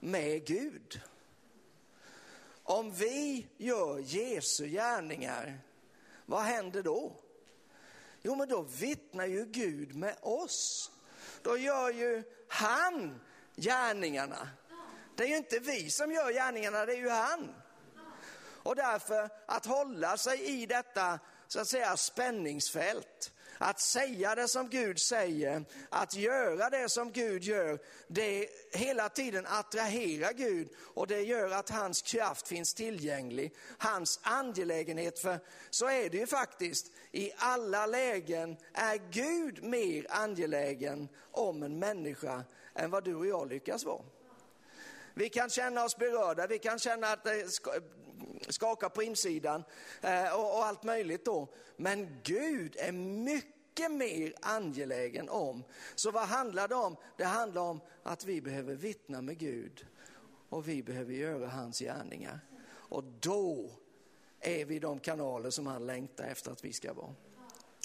med 0.00 0.46
Gud. 0.46 1.00
Om 2.62 2.92
vi 2.92 3.46
gör 3.56 3.98
Jesu 3.98 4.68
gärningar, 4.68 5.60
vad 6.26 6.42
händer 6.42 6.82
då? 6.82 7.16
Jo, 8.22 8.34
men 8.34 8.48
då 8.48 8.62
vittnar 8.62 9.26
ju 9.26 9.44
Gud 9.44 9.96
med 9.96 10.16
oss. 10.20 10.90
Då 11.42 11.58
gör 11.58 11.90
ju 11.90 12.22
han 12.48 13.20
gärningarna. 13.56 14.48
Det 15.16 15.24
är 15.24 15.28
ju 15.28 15.36
inte 15.36 15.58
vi 15.58 15.90
som 15.90 16.12
gör 16.12 16.32
gärningarna, 16.32 16.86
det 16.86 16.92
är 16.92 16.98
ju 16.98 17.08
han. 17.08 17.54
Och 18.62 18.76
därför 18.76 19.30
att 19.46 19.66
hålla 19.66 20.16
sig 20.16 20.62
i 20.62 20.66
detta 20.66 21.18
så 21.48 21.60
att 21.60 21.68
säga 21.68 21.96
spänningsfält 21.96 23.32
att 23.62 23.80
säga 23.80 24.34
det 24.34 24.48
som 24.48 24.68
Gud 24.68 25.00
säger, 25.00 25.64
att 25.88 26.14
göra 26.14 26.70
det 26.70 26.88
som 26.88 27.12
Gud 27.12 27.42
gör, 27.42 27.78
det 28.06 28.48
hela 28.72 29.08
tiden 29.08 29.46
attraherar 29.46 30.32
Gud 30.32 30.68
och 30.94 31.06
det 31.06 31.20
gör 31.20 31.50
att 31.50 31.70
hans 31.70 32.02
kraft 32.02 32.48
finns 32.48 32.74
tillgänglig, 32.74 33.54
hans 33.78 34.20
angelägenhet. 34.22 35.18
För 35.18 35.38
så 35.70 35.86
är 35.86 36.10
det 36.10 36.16
ju 36.16 36.26
faktiskt, 36.26 36.86
i 37.12 37.32
alla 37.36 37.86
lägen 37.86 38.56
är 38.72 39.00
Gud 39.10 39.62
mer 39.62 40.06
angelägen 40.10 41.08
om 41.30 41.62
en 41.62 41.78
människa 41.78 42.44
än 42.74 42.90
vad 42.90 43.04
du 43.04 43.14
och 43.14 43.26
jag 43.26 43.48
lyckas 43.48 43.84
vara. 43.84 44.02
Vi 45.14 45.28
kan 45.28 45.50
känna 45.50 45.84
oss 45.84 45.96
berörda, 45.96 46.46
vi 46.46 46.58
kan 46.58 46.78
känna 46.78 47.06
att 47.06 47.26
skakar 48.48 48.88
på 48.88 49.02
insidan 49.02 49.64
eh, 50.00 50.34
och 50.34 50.66
allt 50.66 50.82
möjligt 50.82 51.24
då. 51.24 51.48
Men 51.76 52.20
Gud 52.22 52.76
är 52.78 52.92
mycket 52.92 53.92
mer 53.92 54.34
angelägen 54.40 55.28
om. 55.28 55.64
Så 55.94 56.10
vad 56.10 56.28
handlar 56.28 56.68
det 56.68 56.74
om? 56.74 56.96
Det 57.16 57.24
handlar 57.24 57.62
om 57.62 57.80
att 58.02 58.24
vi 58.24 58.40
behöver 58.40 58.74
vittna 58.74 59.22
med 59.22 59.38
Gud 59.38 59.86
och 60.48 60.68
vi 60.68 60.82
behöver 60.82 61.12
göra 61.12 61.48
hans 61.48 61.78
gärningar. 61.78 62.40
Och 62.70 63.04
då 63.04 63.70
är 64.40 64.64
vi 64.64 64.78
de 64.78 65.00
kanaler 65.00 65.50
som 65.50 65.66
han 65.66 65.86
längtar 65.86 66.24
efter 66.24 66.50
att 66.50 66.64
vi 66.64 66.72
ska 66.72 66.92
vara. 66.92 67.14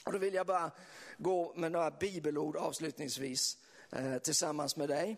Och 0.05 0.11
då 0.11 0.17
vill 0.17 0.33
jag 0.33 0.47
bara 0.47 0.71
gå 1.17 1.53
med 1.55 1.71
några 1.71 1.91
bibelord 1.91 2.55
avslutningsvis 2.55 3.57
eh, 3.91 4.17
tillsammans 4.17 4.75
med 4.75 4.89
dig. 4.89 5.17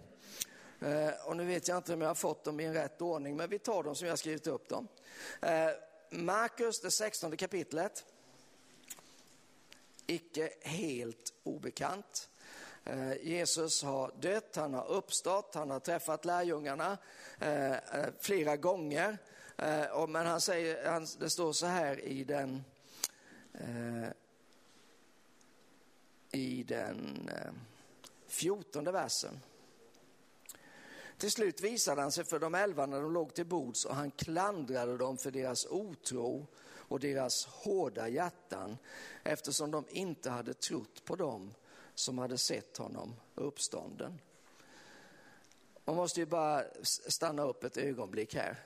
Eh, 0.79 1.09
och 1.25 1.37
nu 1.37 1.45
vet 1.45 1.67
jag 1.67 1.77
inte 1.77 1.93
om 1.93 2.01
jag 2.01 2.07
har 2.07 2.15
fått 2.15 2.43
dem 2.43 2.59
i 2.59 2.65
en 2.65 2.73
rätt 2.73 3.01
ordning, 3.01 3.35
men 3.35 3.49
vi 3.49 3.59
tar 3.59 3.83
dem 3.83 3.95
som 3.95 4.07
jag 4.07 4.11
har 4.11 4.17
skrivit 4.17 4.47
upp 4.47 4.69
dem. 4.69 4.87
Eh, 5.41 5.69
Markus, 6.09 6.81
det 6.81 6.91
16 6.91 7.37
kapitlet. 7.37 8.05
Icke 10.07 10.49
helt 10.61 11.33
obekant. 11.43 12.29
Eh, 12.83 13.13
Jesus 13.13 13.83
har 13.83 14.11
dött, 14.19 14.55
han 14.55 14.73
har 14.73 14.87
uppstått, 14.87 15.55
han 15.55 15.69
har 15.69 15.79
träffat 15.79 16.25
lärjungarna 16.25 16.97
flera 18.19 18.57
gånger. 18.57 19.17
Men 20.07 20.25
han 20.25 20.41
säger, 20.41 21.19
det 21.19 21.29
står 21.29 21.53
så 21.53 21.65
här 21.65 21.99
i 21.99 22.23
den, 22.23 22.63
i 26.31 26.63
den 26.63 27.29
fjortonde 28.27 28.91
versen. 28.91 29.39
Till 31.17 31.31
slut 31.31 31.61
visade 31.61 32.01
han 32.01 32.11
sig 32.11 32.25
för 32.25 32.39
de 32.39 32.55
elva 32.55 32.85
när 32.85 33.01
de 33.01 33.13
låg 33.13 33.33
till 33.33 33.45
bords 33.45 33.85
och 33.85 33.95
han 33.95 34.11
klandrade 34.11 34.97
dem 34.97 35.17
för 35.17 35.31
deras 35.31 35.65
otro 35.65 36.47
och 36.67 36.99
deras 36.99 37.45
hårda 37.45 38.07
hjärtan 38.07 38.77
eftersom 39.23 39.71
de 39.71 39.85
inte 39.89 40.29
hade 40.29 40.53
trott 40.53 41.05
på 41.05 41.15
dem 41.15 41.53
som 41.95 42.17
hade 42.17 42.37
sett 42.37 42.77
honom 42.77 43.15
uppstånden. 43.35 44.21
Man 45.85 45.95
måste 45.95 46.19
ju 46.19 46.25
bara 46.25 46.63
stanna 47.07 47.43
upp 47.43 47.63
ett 47.63 47.77
ögonblick 47.77 48.35
här. 48.35 48.59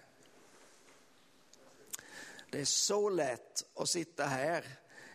Det 2.49 2.59
är 2.59 2.65
så 2.65 3.09
lätt 3.09 3.65
att 3.75 3.89
sitta 3.89 4.25
här 4.25 4.65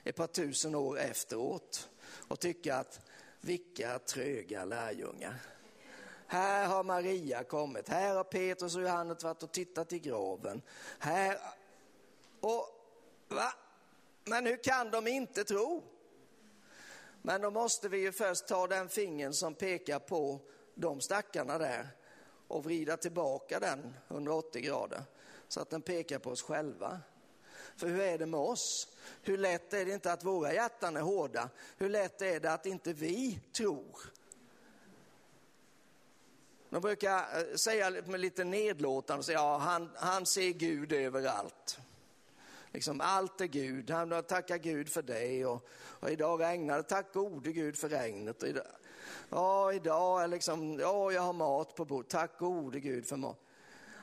ett 0.04 0.16
par 0.16 0.26
tusen 0.26 0.74
år 0.74 0.98
efteråt 0.98 1.88
och 2.28 2.40
tycka 2.40 2.76
att 2.76 3.00
vilka 3.40 3.98
tröga 3.98 4.64
lärjungar. 4.64 5.55
Här 6.26 6.66
har 6.66 6.84
Maria 6.84 7.44
kommit, 7.44 7.88
här 7.88 8.14
har 8.14 8.24
Petrus 8.24 8.76
och 8.76 8.82
Johannes 8.82 9.24
varit 9.24 9.42
och 9.42 9.52
tittat 9.52 9.92
i 9.92 9.98
graven. 9.98 10.62
Här, 10.98 11.38
och 12.40 12.68
va? 13.28 13.52
Men 14.24 14.46
hur 14.46 14.64
kan 14.64 14.90
de 14.90 15.06
inte 15.06 15.44
tro? 15.44 15.82
Men 17.22 17.40
då 17.40 17.50
måste 17.50 17.88
vi 17.88 17.98
ju 17.98 18.12
först 18.12 18.46
ta 18.46 18.66
den 18.66 18.88
fingern 18.88 19.32
som 19.32 19.54
pekar 19.54 19.98
på 19.98 20.40
de 20.74 21.00
stackarna 21.00 21.58
där 21.58 21.88
och 22.48 22.64
vrida 22.64 22.96
tillbaka 22.96 23.60
den 23.60 23.94
180 24.08 24.62
grader 24.62 25.02
så 25.48 25.60
att 25.60 25.70
den 25.70 25.82
pekar 25.82 26.18
på 26.18 26.30
oss 26.30 26.42
själva. 26.42 27.00
För 27.76 27.88
hur 27.88 28.00
är 28.00 28.18
det 28.18 28.26
med 28.26 28.40
oss? 28.40 28.88
Hur 29.22 29.38
lätt 29.38 29.72
är 29.72 29.84
det 29.84 29.92
inte 29.92 30.12
att 30.12 30.24
våra 30.24 30.52
hjärtan 30.52 30.96
är 30.96 31.00
hårda? 31.00 31.50
Hur 31.76 31.88
lätt 31.88 32.22
är 32.22 32.40
det 32.40 32.52
att 32.52 32.66
inte 32.66 32.92
vi 32.92 33.40
tror? 33.52 34.15
De 36.76 36.82
brukar 36.82 37.18
eh, 37.18 37.56
säga 37.56 37.90
med 38.06 38.20
lite 38.20 38.44
nedlåtande, 38.44 39.32
ja, 39.32 39.58
han, 39.58 39.90
han 39.94 40.26
ser 40.26 40.50
Gud 40.50 40.92
överallt. 40.92 41.78
Liksom, 42.72 43.00
allt 43.00 43.40
är 43.40 43.46
Gud, 43.46 43.90
han 43.90 44.22
tackar 44.22 44.58
Gud 44.58 44.88
för 44.88 45.02
det 45.02 45.46
och, 45.46 45.68
och 45.72 46.10
idag 46.10 46.40
regnar 46.40 46.76
det, 46.76 46.82
tack 46.82 47.12
gode 47.12 47.52
Gud 47.52 47.76
för 47.76 47.88
regnet. 47.88 48.42
Och 48.42 48.48
idag, 48.48 48.66
ja, 49.30 49.72
idag 49.72 50.22
är 50.22 50.28
liksom, 50.28 50.78
ja, 50.78 51.12
jag 51.12 51.22
har 51.22 51.32
mat 51.32 51.74
på 51.74 51.84
bordet, 51.84 52.10
tack 52.10 52.38
gode 52.38 52.80
Gud 52.80 53.06
för 53.06 53.16
mat. 53.16 53.40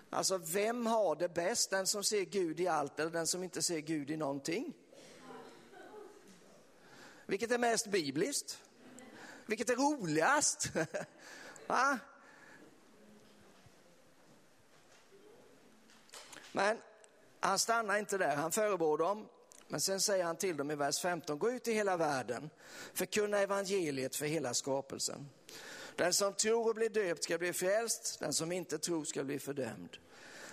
Alltså 0.10 0.38
vem 0.38 0.86
har 0.86 1.16
det 1.16 1.30
bäst, 1.30 1.70
den 1.70 1.88
som 1.88 2.04
ser 2.04 2.22
Gud 2.22 2.60
i 2.60 2.68
allt 2.68 3.00
eller 3.00 3.12
den 3.12 3.28
som 3.28 3.44
inte 3.44 3.62
ser 3.62 3.80
Gud 3.80 4.12
i 4.12 4.18
någonting? 4.18 4.74
Vilket 7.26 7.52
är 7.52 7.58
mest 7.58 7.88
bibliskt? 7.88 8.60
Vilket 9.46 9.70
är 9.70 9.76
roligast? 9.76 10.72
Va? 11.68 12.00
Men 16.54 16.78
han 17.40 17.60
stannar 17.60 17.98
inte 17.98 18.18
där, 18.18 18.36
han 18.36 18.52
förebrår 18.52 18.98
dem. 18.98 19.28
Men 19.68 19.82
sen 19.82 20.02
säger 20.02 20.24
han 20.24 20.36
till 20.36 20.58
dem 20.58 20.72
i 20.72 20.76
vers 20.76 21.00
15, 21.00 21.40
gå 21.40 21.52
ut 21.52 21.68
i 21.68 21.74
hela 21.74 21.98
världen, 21.98 22.50
förkunna 22.94 23.40
evangeliet 23.40 24.16
för 24.16 24.26
hela 24.26 24.54
skapelsen. 24.54 25.30
Den 25.96 26.14
som 26.14 26.34
tror 26.34 26.68
och 26.70 26.76
blir 26.76 26.90
döpt 26.90 27.24
ska 27.24 27.38
bli 27.38 27.54
frälst, 27.54 28.20
den 28.20 28.34
som 28.34 28.52
inte 28.52 28.78
tror 28.78 29.04
ska 29.04 29.24
bli 29.24 29.40
fördömd. 29.40 29.98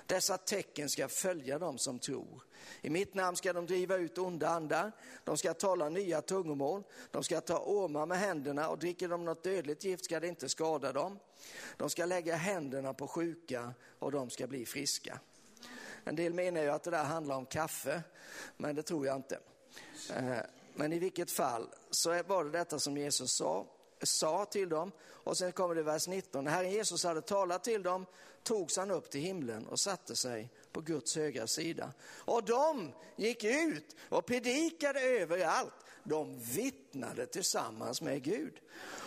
Dessa 0.06 0.38
tecken 0.38 0.88
ska 0.88 1.08
följa 1.08 1.58
dem 1.58 1.78
som 1.78 1.98
tror. 1.98 2.42
I 2.80 2.90
mitt 2.90 3.14
namn 3.14 3.36
ska 3.36 3.52
de 3.52 3.66
driva 3.66 3.96
ut 3.96 4.18
onda 4.18 4.48
andar, 4.48 4.92
de 5.24 5.36
ska 5.36 5.54
tala 5.54 5.88
nya 5.88 6.22
tungomål, 6.22 6.82
de 7.10 7.24
ska 7.24 7.40
ta 7.40 7.58
ormar 7.58 8.06
med 8.06 8.18
händerna 8.18 8.68
och 8.68 8.78
dricker 8.78 9.08
de 9.08 9.24
något 9.24 9.42
dödligt 9.42 9.84
gift 9.84 10.04
ska 10.04 10.20
det 10.20 10.28
inte 10.28 10.48
skada 10.48 10.92
dem. 10.92 11.18
De 11.76 11.90
ska 11.90 12.04
lägga 12.04 12.36
händerna 12.36 12.94
på 12.94 13.08
sjuka 13.08 13.74
och 13.98 14.12
de 14.12 14.30
ska 14.30 14.46
bli 14.46 14.66
friska. 14.66 15.20
En 16.04 16.16
del 16.16 16.34
menar 16.34 16.62
ju 16.62 16.68
att 16.68 16.82
det 16.82 16.90
där 16.90 17.04
handlar 17.04 17.36
om 17.36 17.46
kaffe, 17.46 18.02
men 18.56 18.76
det 18.76 18.82
tror 18.82 19.06
jag 19.06 19.16
inte. 19.16 19.38
Eh, 20.16 20.38
men 20.74 20.92
i 20.92 20.98
vilket 20.98 21.30
fall 21.30 21.68
så 21.90 22.22
var 22.22 22.44
det 22.44 22.50
detta 22.50 22.78
som 22.78 22.96
Jesus 22.96 23.36
sa, 23.36 23.66
sa 24.02 24.44
till 24.44 24.68
dem. 24.68 24.92
Och 25.08 25.36
sen 25.36 25.52
kommer 25.52 25.74
det 25.74 25.82
vers 25.82 26.08
19. 26.08 26.44
När 26.44 26.50
Herren 26.50 26.70
Jesus 26.70 27.04
hade 27.04 27.22
talat 27.22 27.64
till 27.64 27.82
dem 27.82 28.06
togs 28.42 28.76
han 28.76 28.90
upp 28.90 29.10
till 29.10 29.20
himlen 29.20 29.66
och 29.66 29.80
satte 29.80 30.16
sig 30.16 30.48
på 30.72 30.80
Guds 30.80 31.16
högra 31.16 31.46
sida. 31.46 31.92
Och 32.02 32.44
de 32.44 32.92
gick 33.16 33.44
ut 33.44 33.96
och 34.08 34.26
predikade 34.26 35.00
överallt. 35.00 35.74
De 36.04 36.38
vittnade 36.38 37.26
tillsammans 37.26 38.02
med 38.02 38.22
Gud. 38.22 38.60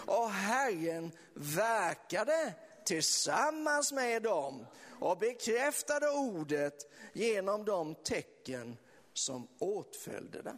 Och 0.06 0.30
Herren 0.30 1.12
verkade 1.34 2.54
tillsammans 2.86 3.92
med 3.94 4.24
dem 4.24 4.66
och 5.04 5.18
bekräftade 5.18 6.10
ordet 6.10 6.92
genom 7.14 7.66
de 7.66 7.96
tecken 7.96 8.78
som 9.14 9.48
åtföljde 9.60 10.42
det. 10.42 10.58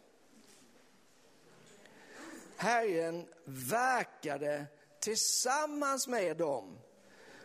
Herren 2.57 3.27
verkade 3.45 4.65
tillsammans 4.99 6.07
med 6.07 6.37
dem 6.37 6.79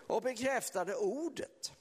och 0.07 0.23
bekräftade 0.23 0.95
ordet. 0.95 1.73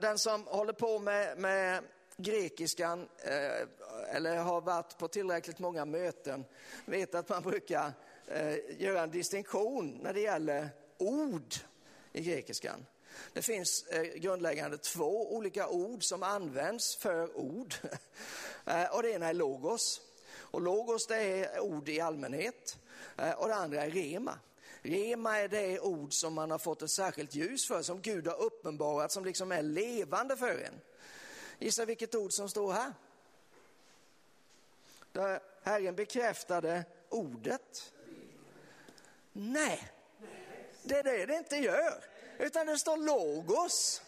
Den 0.00 0.18
som 0.18 0.46
håller 0.46 0.72
på 0.72 0.98
med, 0.98 1.38
med 1.38 1.84
grekiskan 2.16 3.08
eh, 3.18 4.16
eller 4.16 4.36
har 4.36 4.60
varit 4.60 4.98
på 4.98 5.08
tillräckligt 5.08 5.58
många 5.58 5.84
möten 5.84 6.44
vet 6.84 7.14
att 7.14 7.28
man 7.28 7.42
brukar 7.42 7.92
eh, 8.26 8.80
göra 8.82 9.02
en 9.02 9.10
distinktion 9.10 9.98
när 10.02 10.12
det 10.12 10.20
gäller 10.20 10.68
ord 10.98 11.54
i 12.12 12.20
grekiskan. 12.22 12.86
Det 13.32 13.42
finns 13.42 13.86
eh, 13.86 14.02
grundläggande 14.02 14.78
två 14.78 15.34
olika 15.34 15.68
ord 15.68 16.04
som 16.04 16.22
används 16.22 16.96
för 16.96 17.36
ord. 17.36 17.74
Eh, 18.66 18.96
och 18.96 19.02
det 19.02 19.10
ena 19.10 19.26
är 19.26 19.34
logos. 19.34 20.00
Och 20.32 20.60
logos 20.60 21.06
det 21.06 21.16
är 21.16 21.60
ord 21.60 21.88
i 21.88 22.00
allmänhet. 22.00 22.78
Eh, 23.16 23.32
och 23.32 23.48
det 23.48 23.54
andra 23.54 23.84
är 23.84 23.90
rema. 23.90 24.38
Rema 24.82 25.38
är 25.38 25.48
det 25.48 25.80
ord 25.80 26.12
som 26.12 26.34
man 26.34 26.50
har 26.50 26.58
fått 26.58 26.82
ett 26.82 26.90
särskilt 26.90 27.34
ljus 27.34 27.66
för, 27.66 27.82
som 27.82 28.00
Gud 28.00 28.26
har 28.26 28.42
uppenbarat, 28.42 29.12
som 29.12 29.24
liksom 29.24 29.52
är 29.52 29.62
levande 29.62 30.36
för 30.36 30.58
en. 30.58 30.80
Gissa 31.58 31.84
vilket 31.84 32.14
ord 32.14 32.32
som 32.32 32.48
står 32.48 32.72
här? 32.72 32.92
Där 35.12 35.40
Herren 35.62 35.94
bekräftade 35.94 36.84
ordet. 37.08 37.92
Nej, 39.32 39.92
det 40.82 40.98
är 40.98 41.02
det 41.02 41.26
det 41.26 41.36
inte 41.36 41.56
gör, 41.56 42.04
utan 42.38 42.66
det 42.66 42.78
står 42.78 42.96
logos. 42.96 44.02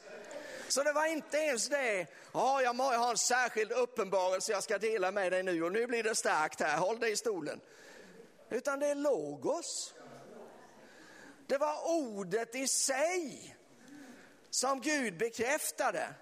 Så 0.68 0.82
det 0.82 0.92
var 0.92 1.06
inte 1.06 1.36
ens 1.36 1.68
det, 1.68 2.06
ja, 2.32 2.62
jag 2.62 2.74
har 2.74 3.10
en 3.10 3.18
särskild 3.18 3.72
uppenbarelse 3.72 4.52
jag 4.52 4.62
ska 4.62 4.78
dela 4.78 5.10
med 5.10 5.32
dig 5.32 5.42
nu 5.42 5.62
och 5.62 5.72
nu 5.72 5.86
blir 5.86 6.02
det 6.02 6.14
starkt 6.14 6.60
här, 6.60 6.78
håll 6.78 7.00
dig 7.00 7.12
i 7.12 7.16
stolen. 7.16 7.60
Utan 8.50 8.78
det 8.78 8.86
är 8.86 8.94
logos. 8.94 9.94
Det 11.46 11.58
var 11.58 11.88
ordet 11.88 12.54
i 12.54 12.68
sig 12.68 13.56
som 14.50 14.80
Gud 14.80 15.18
bekräftade. 15.18 16.14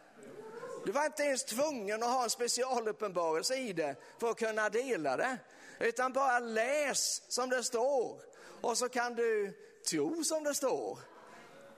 Du 0.84 0.92
var 0.92 1.06
inte 1.06 1.22
ens 1.22 1.44
tvungen 1.44 2.02
att 2.02 2.08
ha 2.08 2.24
en 2.24 2.30
specialuppenbarelse 2.30 3.56
i 3.56 3.72
det 3.72 3.96
för 4.18 4.30
att 4.30 4.38
kunna 4.38 4.68
dela 4.68 5.16
det. 5.16 5.38
Utan 5.78 6.12
bara 6.12 6.38
läs 6.38 7.32
som 7.32 7.50
det 7.50 7.64
står 7.64 8.20
och 8.60 8.78
så 8.78 8.88
kan 8.88 9.14
du 9.14 9.54
tro 9.84 10.24
som 10.24 10.44
det 10.44 10.54
står. 10.54 10.98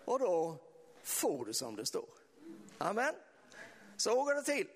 Och 0.04 0.18
då 0.18 0.56
får 1.02 1.44
du 1.44 1.52
som 1.52 1.76
det 1.76 1.86
står. 1.86 2.08
Amen. 2.78 3.14
Så 3.96 4.24
går 4.24 4.34
det 4.34 4.42
till. 4.42 4.68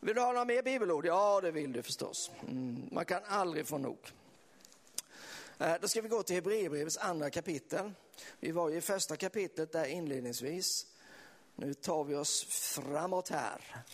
Vill 0.00 0.14
du 0.14 0.20
ha 0.20 0.32
några 0.32 0.44
mer 0.44 0.62
bibelord? 0.62 1.06
Ja, 1.06 1.40
det 1.40 1.50
vill 1.50 1.72
du 1.72 1.82
förstås. 1.82 2.30
Mm, 2.42 2.88
man 2.92 3.04
kan 3.04 3.24
aldrig 3.24 3.66
få 3.66 3.78
nog. 3.78 4.12
Eh, 5.58 5.74
då 5.80 5.88
ska 5.88 6.00
vi 6.00 6.08
gå 6.08 6.22
till 6.22 6.34
Hebreerbrevets 6.34 6.96
andra 6.96 7.30
kapitel. 7.30 7.92
Vi 8.40 8.52
var 8.52 8.68
ju 8.68 8.76
i 8.76 8.80
första 8.80 9.16
kapitlet 9.16 9.72
där 9.72 9.84
inledningsvis. 9.84 10.86
Nu 11.54 11.74
tar 11.74 12.04
vi 12.04 12.14
oss 12.14 12.44
framåt 12.44 13.28
här. 13.28 13.84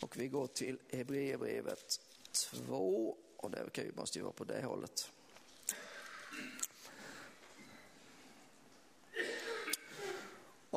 Och 0.00 0.16
vi 0.16 0.28
går 0.28 0.46
till 0.46 0.78
Hebreerbrevet 0.88 2.00
2 2.32 3.16
och 3.36 3.50
det 3.50 3.96
måste 3.96 4.18
ju 4.18 4.22
vara 4.22 4.32
på 4.32 4.44
det 4.44 4.62
hållet. 4.64 5.10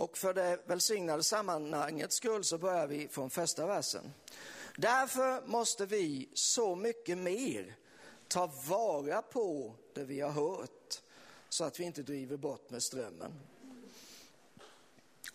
Och 0.09 0.17
för 0.17 0.33
det 0.33 0.59
välsignade 0.65 1.23
sammanhangets 1.23 2.15
skull 2.15 2.43
så 2.43 2.57
börjar 2.57 2.87
vi 2.87 3.07
från 3.07 3.29
första 3.29 3.67
versen. 3.67 4.13
Därför 4.77 5.47
måste 5.47 5.85
vi 5.85 6.29
så 6.33 6.75
mycket 6.75 7.17
mer 7.17 7.75
ta 8.27 8.51
vara 8.67 9.21
på 9.21 9.75
det 9.93 10.03
vi 10.03 10.21
har 10.21 10.31
hört 10.31 11.01
så 11.49 11.63
att 11.63 11.79
vi 11.79 11.83
inte 11.83 12.03
driver 12.03 12.37
bort 12.37 12.69
med 12.69 12.83
strömmen. 12.83 13.39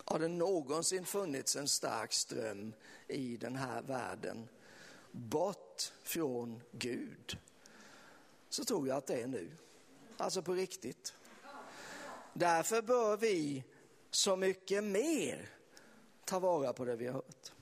Har 0.04 0.18
det 0.18 0.28
någonsin 0.28 1.04
funnits 1.04 1.56
en 1.56 1.68
stark 1.68 2.12
ström 2.12 2.72
i 3.08 3.36
den 3.36 3.56
här 3.56 3.82
världen 3.82 4.48
bort 5.10 5.92
från 6.02 6.62
Gud 6.72 7.38
så 8.48 8.64
tror 8.64 8.88
jag 8.88 8.96
att 8.96 9.06
det 9.06 9.22
är 9.22 9.26
nu. 9.26 9.50
Alltså 10.16 10.42
på 10.42 10.52
riktigt. 10.52 11.14
Därför 12.32 12.82
bör 12.82 13.16
vi 13.16 13.64
så 14.14 14.36
mycket 14.36 14.84
mer 14.84 15.48
ta 16.24 16.38
vara 16.38 16.72
på 16.72 16.84
det 16.84 16.96
vi 16.96 17.06
har 17.06 17.12
hört. 17.12 17.52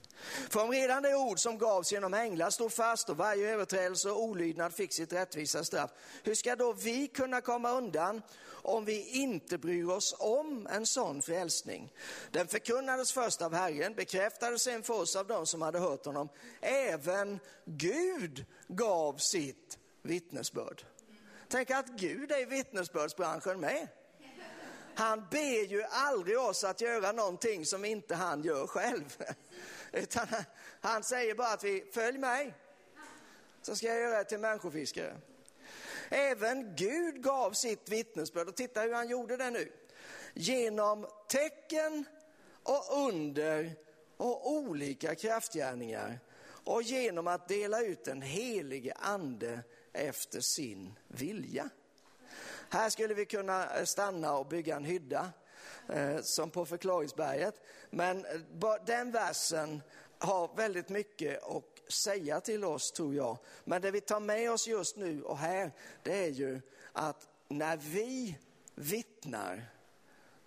För 0.50 0.62
om 0.62 0.70
redan 0.70 1.02
det 1.02 1.14
ord 1.14 1.38
som 1.38 1.58
gavs 1.58 1.92
genom 1.92 2.14
änglar 2.14 2.50
stod 2.50 2.72
fast 2.72 3.10
och 3.10 3.16
varje 3.16 3.50
överträdelse 3.50 4.10
och 4.10 4.22
olydnad 4.22 4.74
fick 4.74 4.92
sitt 4.92 5.12
rättvisa 5.12 5.64
straff, 5.64 5.90
hur 6.22 6.34
ska 6.34 6.56
då 6.56 6.72
vi 6.72 7.08
kunna 7.08 7.40
komma 7.40 7.70
undan 7.70 8.22
om 8.48 8.84
vi 8.84 9.08
inte 9.08 9.58
bryr 9.58 9.84
oss 9.84 10.14
om 10.18 10.66
en 10.66 10.86
sån 10.86 11.22
frälsning? 11.22 11.92
Den 12.30 12.46
förkunnades 12.46 13.12
först 13.12 13.42
av 13.42 13.54
Herren, 13.54 13.94
bekräftades 13.94 14.62
sen 14.62 14.82
för 14.82 14.94
oss 14.94 15.16
av 15.16 15.26
dem 15.26 15.46
som 15.46 15.62
hade 15.62 15.78
hört 15.78 16.06
honom. 16.06 16.28
Även 16.60 17.40
Gud 17.64 18.44
gav 18.68 19.16
sitt 19.16 19.78
vittnesbörd. 20.02 20.84
Tänk 21.48 21.70
att 21.70 21.88
Gud 21.88 22.32
är 22.32 22.42
i 22.42 22.44
vittnesbördsbranschen 22.44 23.60
med. 23.60 23.88
Han 24.94 25.26
ber 25.30 25.66
ju 25.66 25.82
aldrig 25.82 26.38
oss 26.38 26.64
att 26.64 26.80
göra 26.80 27.12
någonting 27.12 27.66
som 27.66 27.84
inte 27.84 28.14
han 28.14 28.42
gör 28.42 28.66
själv. 28.66 29.22
Utan 29.92 30.26
han 30.80 31.02
säger 31.02 31.34
bara 31.34 31.52
att 31.52 31.64
vi 31.64 31.90
följ 31.94 32.18
mig, 32.18 32.54
så 33.62 33.76
ska 33.76 33.86
jag 33.86 34.00
göra 34.00 34.20
er 34.20 34.24
till 34.24 34.38
människofiskare. 34.38 35.16
Även 36.08 36.76
Gud 36.76 37.22
gav 37.22 37.52
sitt 37.52 37.88
vittnesbörd 37.88 38.48
och 38.48 38.56
titta 38.56 38.80
hur 38.80 38.92
han 38.92 39.08
gjorde 39.08 39.36
det 39.36 39.50
nu. 39.50 39.72
Genom 40.34 41.06
tecken 41.28 42.04
och 42.62 43.06
under 43.06 43.76
och 44.16 44.50
olika 44.52 45.14
kraftgärningar 45.14 46.20
och 46.64 46.82
genom 46.82 47.26
att 47.26 47.48
dela 47.48 47.80
ut 47.80 48.04
den 48.04 48.22
helige 48.22 48.94
ande 48.94 49.60
efter 49.92 50.40
sin 50.40 50.98
vilja. 51.08 51.70
Här 52.72 52.90
skulle 52.90 53.14
vi 53.14 53.26
kunna 53.26 53.78
eh, 53.78 53.84
stanna 53.84 54.36
och 54.36 54.46
bygga 54.46 54.76
en 54.76 54.84
hydda 54.84 55.32
eh, 55.88 56.20
som 56.20 56.50
på 56.50 56.66
förklaringsberget. 56.66 57.60
Men 57.90 58.24
eh, 58.24 58.74
den 58.86 59.10
versen 59.10 59.82
har 60.18 60.56
väldigt 60.56 60.88
mycket 60.88 61.42
att 61.42 61.92
säga 61.92 62.40
till 62.40 62.64
oss 62.64 62.92
tror 62.92 63.14
jag. 63.14 63.38
Men 63.64 63.82
det 63.82 63.90
vi 63.90 64.00
tar 64.00 64.20
med 64.20 64.50
oss 64.52 64.66
just 64.66 64.96
nu 64.96 65.22
och 65.22 65.38
här, 65.38 65.72
det 66.02 66.24
är 66.24 66.28
ju 66.28 66.60
att 66.92 67.28
när 67.48 67.76
vi 67.76 68.38
vittnar, 68.74 69.64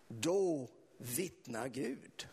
då 0.08 0.68
vittnar 0.98 1.68
Gud 1.68 2.28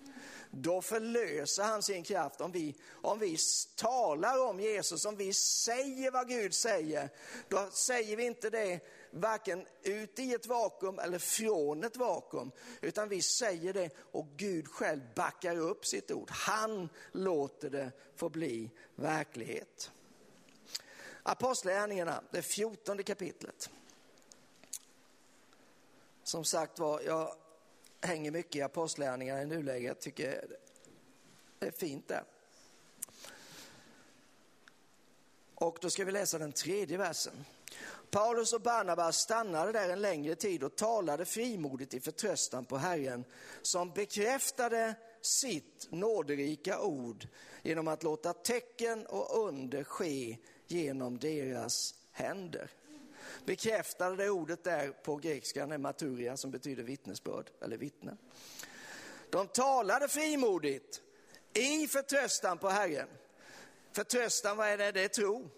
då 0.54 0.82
förlöser 0.82 1.62
han 1.62 1.82
sin 1.82 2.02
kraft. 2.02 2.40
Om 2.40 2.52
vi, 2.52 2.74
om 2.90 3.18
vi 3.18 3.36
talar 3.76 4.48
om 4.48 4.60
Jesus, 4.60 5.04
om 5.04 5.16
vi 5.16 5.32
säger 5.32 6.10
vad 6.10 6.28
Gud 6.28 6.54
säger, 6.54 7.10
då 7.48 7.68
säger 7.70 8.16
vi 8.16 8.24
inte 8.24 8.50
det 8.50 8.80
varken 9.12 9.66
ut 9.82 10.18
i 10.18 10.34
ett 10.34 10.46
vakuum 10.46 10.98
eller 10.98 11.18
från 11.18 11.84
ett 11.84 11.96
vakuum, 11.96 12.52
utan 12.80 13.08
vi 13.08 13.22
säger 13.22 13.72
det 13.72 13.90
och 13.96 14.26
Gud 14.36 14.68
själv 14.68 15.00
backar 15.14 15.56
upp 15.56 15.86
sitt 15.86 16.10
ord. 16.10 16.30
Han 16.30 16.88
låter 17.12 17.70
det 17.70 17.92
få 18.16 18.28
bli 18.28 18.70
verklighet. 18.94 19.90
Apostlagärningarna, 21.22 22.22
det 22.30 22.42
fjortonde 22.42 23.02
kapitlet. 23.02 23.70
Som 26.22 26.44
sagt 26.44 26.78
var, 26.78 27.00
jag 27.00 27.34
hänger 28.00 28.30
mycket 28.30 28.56
i 28.56 28.62
apostlärningarna 28.62 29.42
i 29.42 29.46
nuläget. 29.46 30.00
tycker 30.00 30.46
det 31.58 31.66
är 31.66 31.70
fint 31.70 32.08
där. 32.08 32.24
Och 35.54 35.78
då 35.80 35.90
ska 35.90 36.04
vi 36.04 36.12
läsa 36.12 36.38
den 36.38 36.52
tredje 36.52 36.98
versen. 36.98 37.44
Paulus 38.12 38.52
och 38.52 38.60
Barnabas 38.60 39.16
stannade 39.16 39.72
där 39.72 39.88
en 39.88 40.00
längre 40.00 40.34
tid 40.34 40.62
och 40.62 40.76
talade 40.76 41.24
frimodigt 41.24 41.94
i 41.94 42.00
förtröstan 42.00 42.64
på 42.64 42.76
Herren 42.76 43.24
som 43.62 43.92
bekräftade 43.92 44.94
sitt 45.22 45.86
nåderika 45.90 46.80
ord 46.80 47.28
genom 47.62 47.88
att 47.88 48.02
låta 48.02 48.32
tecken 48.32 49.06
och 49.06 49.48
under 49.48 49.84
ske 49.84 50.38
genom 50.66 51.18
deras 51.18 51.94
händer 52.10 52.70
bekräftade 53.44 54.16
det 54.16 54.30
ordet 54.30 54.64
där 54.64 54.88
på 54.90 55.16
grekiskan 55.16 55.72
är 55.72 55.78
maturia 55.78 56.36
som 56.36 56.50
betyder 56.50 56.82
vittnesbörd 56.82 57.50
eller 57.60 57.76
vittne. 57.76 58.16
De 59.30 59.48
talade 59.48 60.08
frimodigt 60.08 61.02
i 61.54 61.86
förtröstan 61.86 62.58
på 62.58 62.68
Herren. 62.68 63.08
Förtröstan, 63.92 64.56
vad 64.56 64.68
är 64.68 64.78
det? 64.78 64.92
Det 64.92 65.04
är 65.04 65.08
tro. 65.08 65.50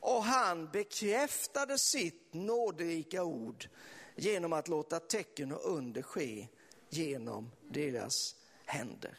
Och 0.00 0.24
han 0.24 0.70
bekräftade 0.70 1.78
sitt 1.78 2.34
nåderika 2.34 3.24
ord 3.24 3.68
genom 4.14 4.52
att 4.52 4.68
låta 4.68 5.00
tecken 5.00 5.52
och 5.52 5.76
under 5.76 6.02
ske 6.02 6.48
genom 6.88 7.50
deras 7.68 8.36
händer. 8.64 9.18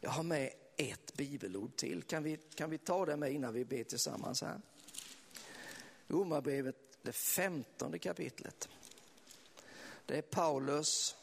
Jag 0.00 0.10
har 0.10 0.22
med 0.22 0.52
ett 0.76 1.14
bibelord 1.14 1.76
till. 1.76 2.02
Kan 2.02 2.22
vi, 2.22 2.36
kan 2.36 2.70
vi 2.70 2.78
ta 2.78 3.06
det 3.06 3.16
med 3.16 3.32
innan 3.32 3.54
vi 3.54 3.64
ber 3.64 3.84
tillsammans 3.84 4.42
här? 4.42 4.60
Romarbrevet, 6.06 6.76
det 7.02 7.12
femtonde 7.12 7.98
kapitlet. 7.98 8.68
Det 10.06 10.18
är 10.18 10.22
Paulus 10.22 11.16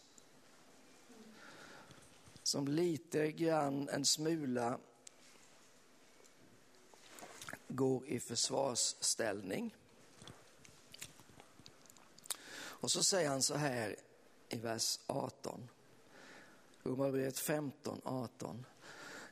som 2.43 2.67
lite 2.67 3.31
grann, 3.31 3.89
en 3.89 4.05
smula, 4.05 4.79
går 7.75 8.07
i 8.07 8.19
försvarsställning. 8.19 9.75
Och 12.57 12.91
så 12.91 13.03
säger 13.03 13.29
han 13.29 13.41
så 13.41 13.55
här 13.55 13.95
i 14.49 14.57
vers 14.57 14.99
18. 15.07 15.69
Romarbrevet 16.83 17.39
15, 17.39 18.01
18. 18.03 18.65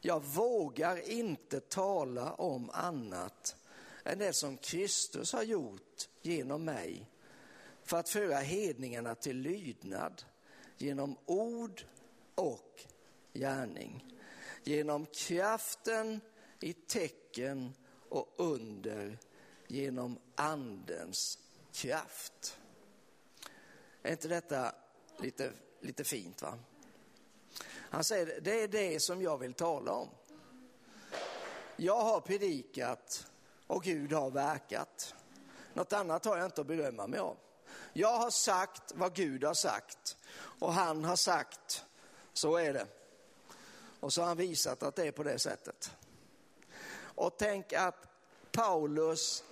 Jag 0.01 0.23
vågar 0.23 1.09
inte 1.09 1.59
tala 1.59 2.33
om 2.33 2.69
annat 2.69 3.55
än 4.03 4.19
det 4.19 4.33
som 4.33 4.57
Kristus 4.57 5.33
har 5.33 5.43
gjort 5.43 6.09
genom 6.21 6.65
mig 6.65 7.09
för 7.83 7.97
att 7.97 8.09
föra 8.09 8.37
hedningarna 8.37 9.15
till 9.15 9.37
lydnad 9.37 10.23
genom 10.77 11.17
ord 11.25 11.85
och 12.35 12.81
gärning. 13.33 14.05
Genom 14.63 15.05
kraften 15.05 16.21
i 16.59 16.73
tecken 16.73 17.73
och 18.14 18.34
under 18.38 19.18
genom 19.68 20.20
andens 20.36 21.39
kraft. 21.72 22.57
Är 24.03 24.11
inte 24.11 24.28
detta 24.28 24.76
lite, 25.18 25.51
lite 25.80 26.03
fint? 26.03 26.41
va? 26.41 26.59
Han 27.76 28.03
säger 28.03 28.41
det 28.41 28.61
är 28.61 28.68
det 28.68 28.99
som 28.99 29.22
jag 29.22 29.38
vill 29.38 29.53
tala 29.53 29.91
om. 29.91 30.09
Jag 31.76 32.01
har 32.01 32.22
predikat 32.22 33.28
och 33.68 33.84
Gud 33.84 34.14
har 34.14 34.32
verkat. 34.32 35.16
Något 35.74 35.93
annat 35.93 36.26
har 36.26 36.38
jag 36.38 36.45
inte 36.45 36.61
att 36.61 36.68
berömma 36.68 37.07
mig 37.07 37.20
av. 37.20 37.38
Jag 37.93 38.18
har 38.18 38.30
sagt 38.30 38.91
vad 38.95 39.16
Gud 39.16 39.43
har 39.43 39.53
sagt 39.53 40.18
och 40.59 40.74
han 40.74 41.03
har 41.03 41.16
sagt, 41.16 41.86
så 42.34 42.57
är 42.57 42.74
det. 42.74 42.88
Och 43.99 44.14
så 44.14 44.22
har 44.22 44.28
han 44.28 44.38
visat 44.38 44.84
att 44.84 44.95
det 44.95 45.07
är 45.07 45.11
på 45.11 45.24
det 45.24 45.39
sättet. 45.39 45.91
Och 47.16 47.38
tänk 47.38 47.74
att 47.74 48.07
Paulus 48.51 49.43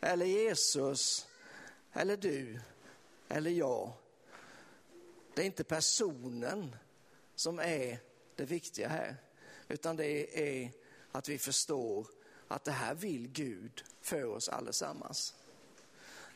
eller 0.00 0.26
Jesus 0.26 1.28
eller 1.92 2.16
du 2.16 2.60
eller 3.28 3.50
jag, 3.50 3.92
det 5.34 5.42
är 5.42 5.46
inte 5.46 5.64
personen 5.64 6.76
som 7.34 7.58
är 7.58 7.98
det 8.36 8.44
viktiga 8.44 8.88
här, 8.88 9.16
utan 9.68 9.96
det 9.96 10.40
är 10.62 10.70
att 11.12 11.28
vi 11.28 11.38
förstår 11.38 12.06
att 12.48 12.64
det 12.64 12.72
här 12.72 12.94
vill 12.94 13.28
Gud 13.28 13.84
för 14.00 14.24
oss 14.24 14.48
allesammans. 14.48 15.34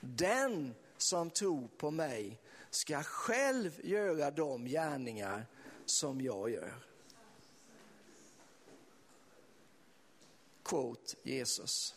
Den 0.01 0.75
som 0.97 1.31
tror 1.31 1.69
på 1.79 1.91
mig 1.91 2.41
ska 2.71 3.03
själv 3.03 3.81
göra 3.83 4.31
de 4.31 4.65
gärningar 4.65 5.47
som 5.85 6.21
jag 6.21 6.51
gör. 6.51 6.75
Quote 10.63 11.17
Jesus. 11.23 11.95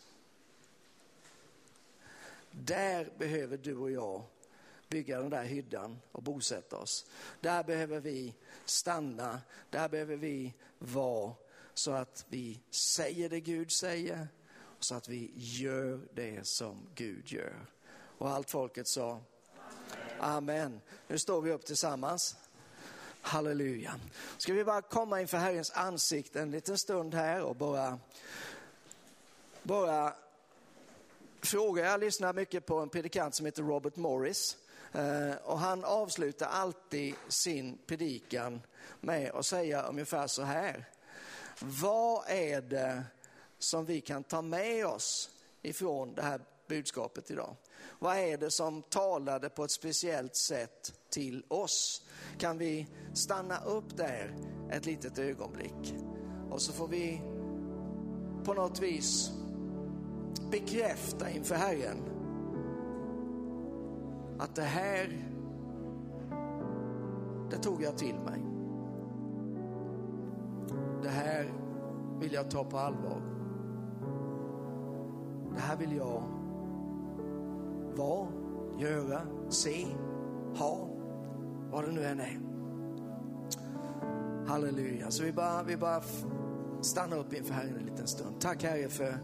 Där 2.50 3.12
behöver 3.18 3.56
du 3.56 3.76
och 3.76 3.90
jag 3.90 4.22
bygga 4.88 5.20
den 5.20 5.30
där 5.30 5.44
hyddan 5.44 5.98
och 6.12 6.22
bosätta 6.22 6.76
oss. 6.76 7.06
Där 7.40 7.64
behöver 7.64 8.00
vi 8.00 8.34
stanna, 8.64 9.40
där 9.70 9.88
behöver 9.88 10.16
vi 10.16 10.54
vara 10.78 11.32
så 11.74 11.92
att 11.92 12.26
vi 12.28 12.60
säger 12.70 13.28
det 13.28 13.40
Gud 13.40 13.72
säger 13.72 14.28
så 14.80 14.94
att 14.94 15.08
vi 15.08 15.32
gör 15.34 16.00
det 16.14 16.46
som 16.46 16.88
Gud 16.94 17.32
gör. 17.32 17.66
Och 18.18 18.30
allt 18.30 18.50
folket 18.50 18.88
sa 18.88 19.20
Amen. 20.20 20.80
Nu 21.08 21.18
står 21.18 21.42
vi 21.42 21.52
upp 21.52 21.64
tillsammans. 21.64 22.36
Halleluja. 23.20 24.00
Ska 24.38 24.52
vi 24.52 24.64
bara 24.64 24.82
komma 24.82 25.20
inför 25.20 25.38
Herrens 25.38 25.70
ansikte 25.70 26.40
en 26.40 26.50
liten 26.50 26.78
stund 26.78 27.14
här 27.14 27.42
och 27.42 27.56
bara, 27.56 27.98
bara 29.66 30.14
fråga. 31.42 31.84
Jag 31.84 32.00
lyssnar 32.00 32.32
mycket 32.32 32.66
på 32.66 32.78
en 32.78 32.88
predikant 32.88 33.34
som 33.34 33.46
heter 33.46 33.62
Robert 33.62 33.96
Morris. 33.96 34.56
Eh, 34.92 35.34
och 35.44 35.58
han 35.58 35.84
avslutar 35.84 36.46
alltid 36.46 37.14
sin 37.28 37.78
predikan 37.86 38.60
med 39.00 39.30
att 39.30 39.46
säga 39.46 39.82
ungefär 39.82 40.26
så 40.26 40.42
här. 40.42 40.88
Vad 41.60 42.24
är 42.28 42.60
det 42.60 43.04
som 43.58 43.84
vi 43.84 44.00
kan 44.00 44.24
ta 44.24 44.42
med 44.42 44.86
oss 44.86 45.30
ifrån 45.62 46.14
det 46.14 46.22
här 46.22 46.40
budskapet 46.68 47.30
idag? 47.30 47.56
Vad 47.98 48.16
är 48.16 48.38
det 48.38 48.50
som 48.50 48.82
talade 48.82 49.48
på 49.48 49.64
ett 49.64 49.70
speciellt 49.70 50.36
sätt 50.36 50.92
till 51.10 51.44
oss? 51.48 52.06
Kan 52.38 52.58
vi 52.58 52.86
stanna 53.14 53.64
upp 53.64 53.96
där 53.96 54.36
ett 54.72 54.86
litet 54.86 55.18
ögonblick? 55.18 55.94
Och 56.50 56.62
så 56.62 56.72
får 56.72 56.88
vi 56.88 57.22
på 58.44 58.54
något 58.54 58.82
vis 58.82 59.30
bekräfta 60.50 61.30
inför 61.30 61.54
Herren 61.54 61.96
att 64.38 64.54
det 64.54 64.62
här, 64.62 65.28
det 67.50 67.56
tog 67.56 67.82
jag 67.82 67.98
till 67.98 68.14
mig. 68.14 68.42
Det 71.02 71.08
här 71.08 71.52
vill 72.20 72.32
jag 72.32 72.50
ta 72.50 72.64
på 72.64 72.78
allvar. 72.78 73.22
Det 75.54 75.60
här 75.60 75.76
vill 75.76 75.96
jag 75.96 76.22
vara, 77.96 78.28
göra, 78.78 79.20
se, 79.48 79.86
ha, 80.58 80.88
vad 81.70 81.84
det 81.84 81.92
nu 81.92 82.04
än 82.04 82.20
är. 82.20 82.40
Halleluja. 84.46 85.10
Så 85.10 85.22
vi 85.22 85.32
bara, 85.32 85.62
vi 85.62 85.76
bara 85.76 86.02
stannar 86.80 87.18
upp 87.18 87.32
inför 87.32 87.54
Herren 87.54 87.76
en 87.76 87.86
liten 87.86 88.06
stund. 88.06 88.40
Tack 88.40 88.62
Herre 88.62 88.88
för 88.88 89.18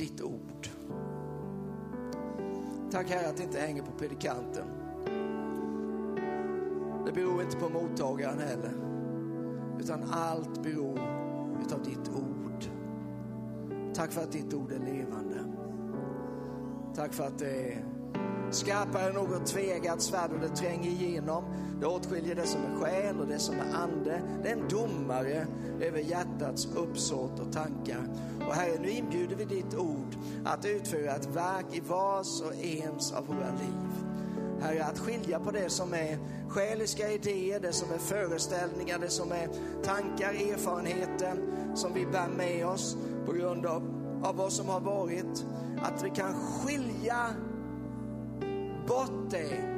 ditt 0.00 0.22
ord. 0.22 0.68
Tack 2.90 3.10
Herre 3.10 3.28
att 3.28 3.36
det 3.36 3.42
inte 3.42 3.58
hänger 3.58 3.82
på 3.82 3.92
predikanten. 3.98 4.64
Det 7.06 7.12
beror 7.12 7.42
inte 7.42 7.56
på 7.56 7.68
mottagaren 7.68 8.38
heller. 8.38 8.72
Utan 9.80 10.04
allt 10.10 10.62
beror 10.62 10.98
utav 11.66 11.82
ditt 11.82 12.08
ord. 12.08 12.64
Tack 13.94 14.12
för 14.12 14.22
att 14.22 14.32
ditt 14.32 14.54
ord 14.54 14.72
är 14.72 14.78
levande. 14.78 15.44
Tack 16.94 17.12
för 17.12 17.26
att 17.26 17.38
det 17.38 17.72
är 17.72 17.84
skarpare 18.54 19.08
än 19.08 19.14
något 19.14 19.46
tvegat 19.46 20.02
svärd 20.02 20.30
och 20.32 20.40
det 20.40 20.56
tränger 20.56 20.90
igenom. 20.90 21.44
Det 21.80 21.86
åtskiljer 21.86 22.34
det 22.34 22.46
som 22.46 22.60
är 22.60 22.80
själ 22.80 23.20
och 23.20 23.26
det 23.26 23.38
som 23.38 23.54
är 23.54 23.74
ande. 23.74 24.22
Det 24.42 24.48
är 24.48 24.52
en 24.52 24.68
domare 24.68 25.46
över 25.80 25.98
hjärtats 25.98 26.68
uppsåt 26.76 27.40
och 27.40 27.52
tankar. 27.52 28.04
Och 28.48 28.54
Herre, 28.54 28.78
nu 28.80 28.90
inbjuder 28.90 29.36
vi 29.36 29.44
ditt 29.44 29.74
ord 29.74 30.14
att 30.44 30.64
utföra 30.64 31.14
ett 31.14 31.26
verk 31.26 31.66
i 31.72 31.80
vars 31.80 32.40
och 32.40 32.54
ens 32.64 33.12
av 33.12 33.26
våra 33.26 33.50
liv. 33.50 33.90
Herre, 34.60 34.84
att 34.84 34.98
skilja 34.98 35.40
på 35.40 35.50
det 35.50 35.70
som 35.70 35.94
är 35.94 36.18
själiska 36.48 37.10
idéer, 37.10 37.60
det 37.60 37.72
som 37.72 37.92
är 37.92 37.98
föreställningar, 37.98 38.98
det 38.98 39.08
som 39.08 39.32
är 39.32 39.48
tankar, 39.84 40.32
erfarenheter 40.32 41.36
som 41.74 41.94
vi 41.94 42.06
bär 42.06 42.28
med 42.28 42.66
oss 42.66 42.96
på 43.26 43.32
grund 43.32 43.66
av, 43.66 43.82
av 44.22 44.36
vad 44.36 44.52
som 44.52 44.68
har 44.68 44.80
varit. 44.80 45.46
Att 45.82 46.04
vi 46.04 46.10
kan 46.10 46.34
skilja 46.34 47.34
bort 48.90 49.30
det 49.30 49.70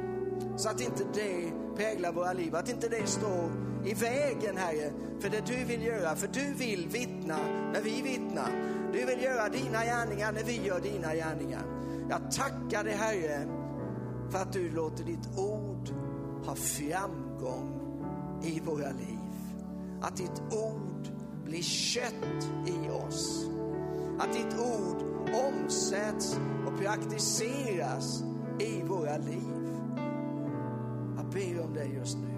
så 0.57 0.69
att 0.69 0.81
inte 0.81 1.03
det 1.13 1.51
präglar 1.75 2.13
våra 2.13 2.33
liv, 2.33 2.55
att 2.55 2.69
inte 2.69 2.89
det 2.89 3.07
står 3.07 3.51
i 3.85 3.93
vägen, 3.93 4.57
Herre, 4.57 4.91
för 5.19 5.29
det 5.29 5.45
du 5.45 5.65
vill 5.65 5.83
göra. 5.83 6.15
För 6.15 6.27
du 6.27 6.53
vill 6.53 6.87
vittna 6.87 7.37
när 7.73 7.81
vi 7.81 8.01
vittnar. 8.01 8.51
Du 8.93 9.05
vill 9.05 9.21
göra 9.21 9.49
dina 9.49 9.83
gärningar 9.83 10.31
när 10.31 10.43
vi 10.43 10.65
gör 10.65 10.79
dina 10.79 11.15
gärningar. 11.15 11.63
Jag 12.09 12.31
tackar 12.31 12.83
dig, 12.83 12.93
Herre, 12.93 13.47
för 14.29 14.39
att 14.39 14.53
du 14.53 14.71
låter 14.71 15.03
ditt 15.03 15.37
ord 15.37 15.89
ha 16.45 16.55
framgång 16.55 17.79
i 18.43 18.59
våra 18.59 18.89
liv. 18.89 19.19
Att 20.01 20.17
ditt 20.17 20.41
ord 20.51 21.07
blir 21.45 21.63
kött 21.63 22.49
i 22.67 22.89
oss. 22.89 23.45
Att 24.19 24.33
ditt 24.33 24.59
ord 24.59 25.03
omsätts 25.33 26.37
och 26.67 26.79
praktiseras 26.79 28.23
i 28.59 28.83
våra 28.87 29.17
liv. 29.17 29.79
Jag 31.15 31.25
ber 31.25 31.63
om 31.63 31.73
det 31.73 31.85
just 31.85 32.17
nu. 32.17 32.32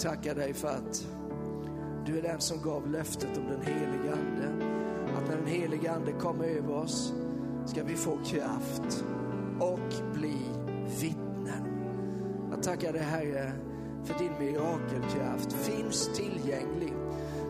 Tackar 0.00 0.34
dig 0.34 0.54
för 0.54 0.68
att 0.68 1.06
du 2.06 2.18
är 2.18 2.22
den 2.22 2.40
som 2.40 2.62
gav 2.62 2.90
löftet 2.90 3.38
om 3.38 3.44
den 3.48 3.62
heliga 3.62 4.12
Ande. 4.12 4.66
Att 5.18 5.28
när 5.28 5.36
den 5.36 5.46
heliga 5.46 5.92
Ande 5.92 6.12
kommer 6.12 6.44
över 6.44 6.74
oss 6.74 7.12
ska 7.66 7.84
vi 7.84 7.96
få 7.96 8.18
kraft 8.24 9.04
Jag 12.60 12.64
tackar 12.64 12.92
dig 12.92 13.02
Herre 13.02 13.52
för 14.04 14.18
din 14.18 14.32
mirakelkraft 14.38 15.52
finns 15.52 16.10
tillgänglig. 16.14 16.92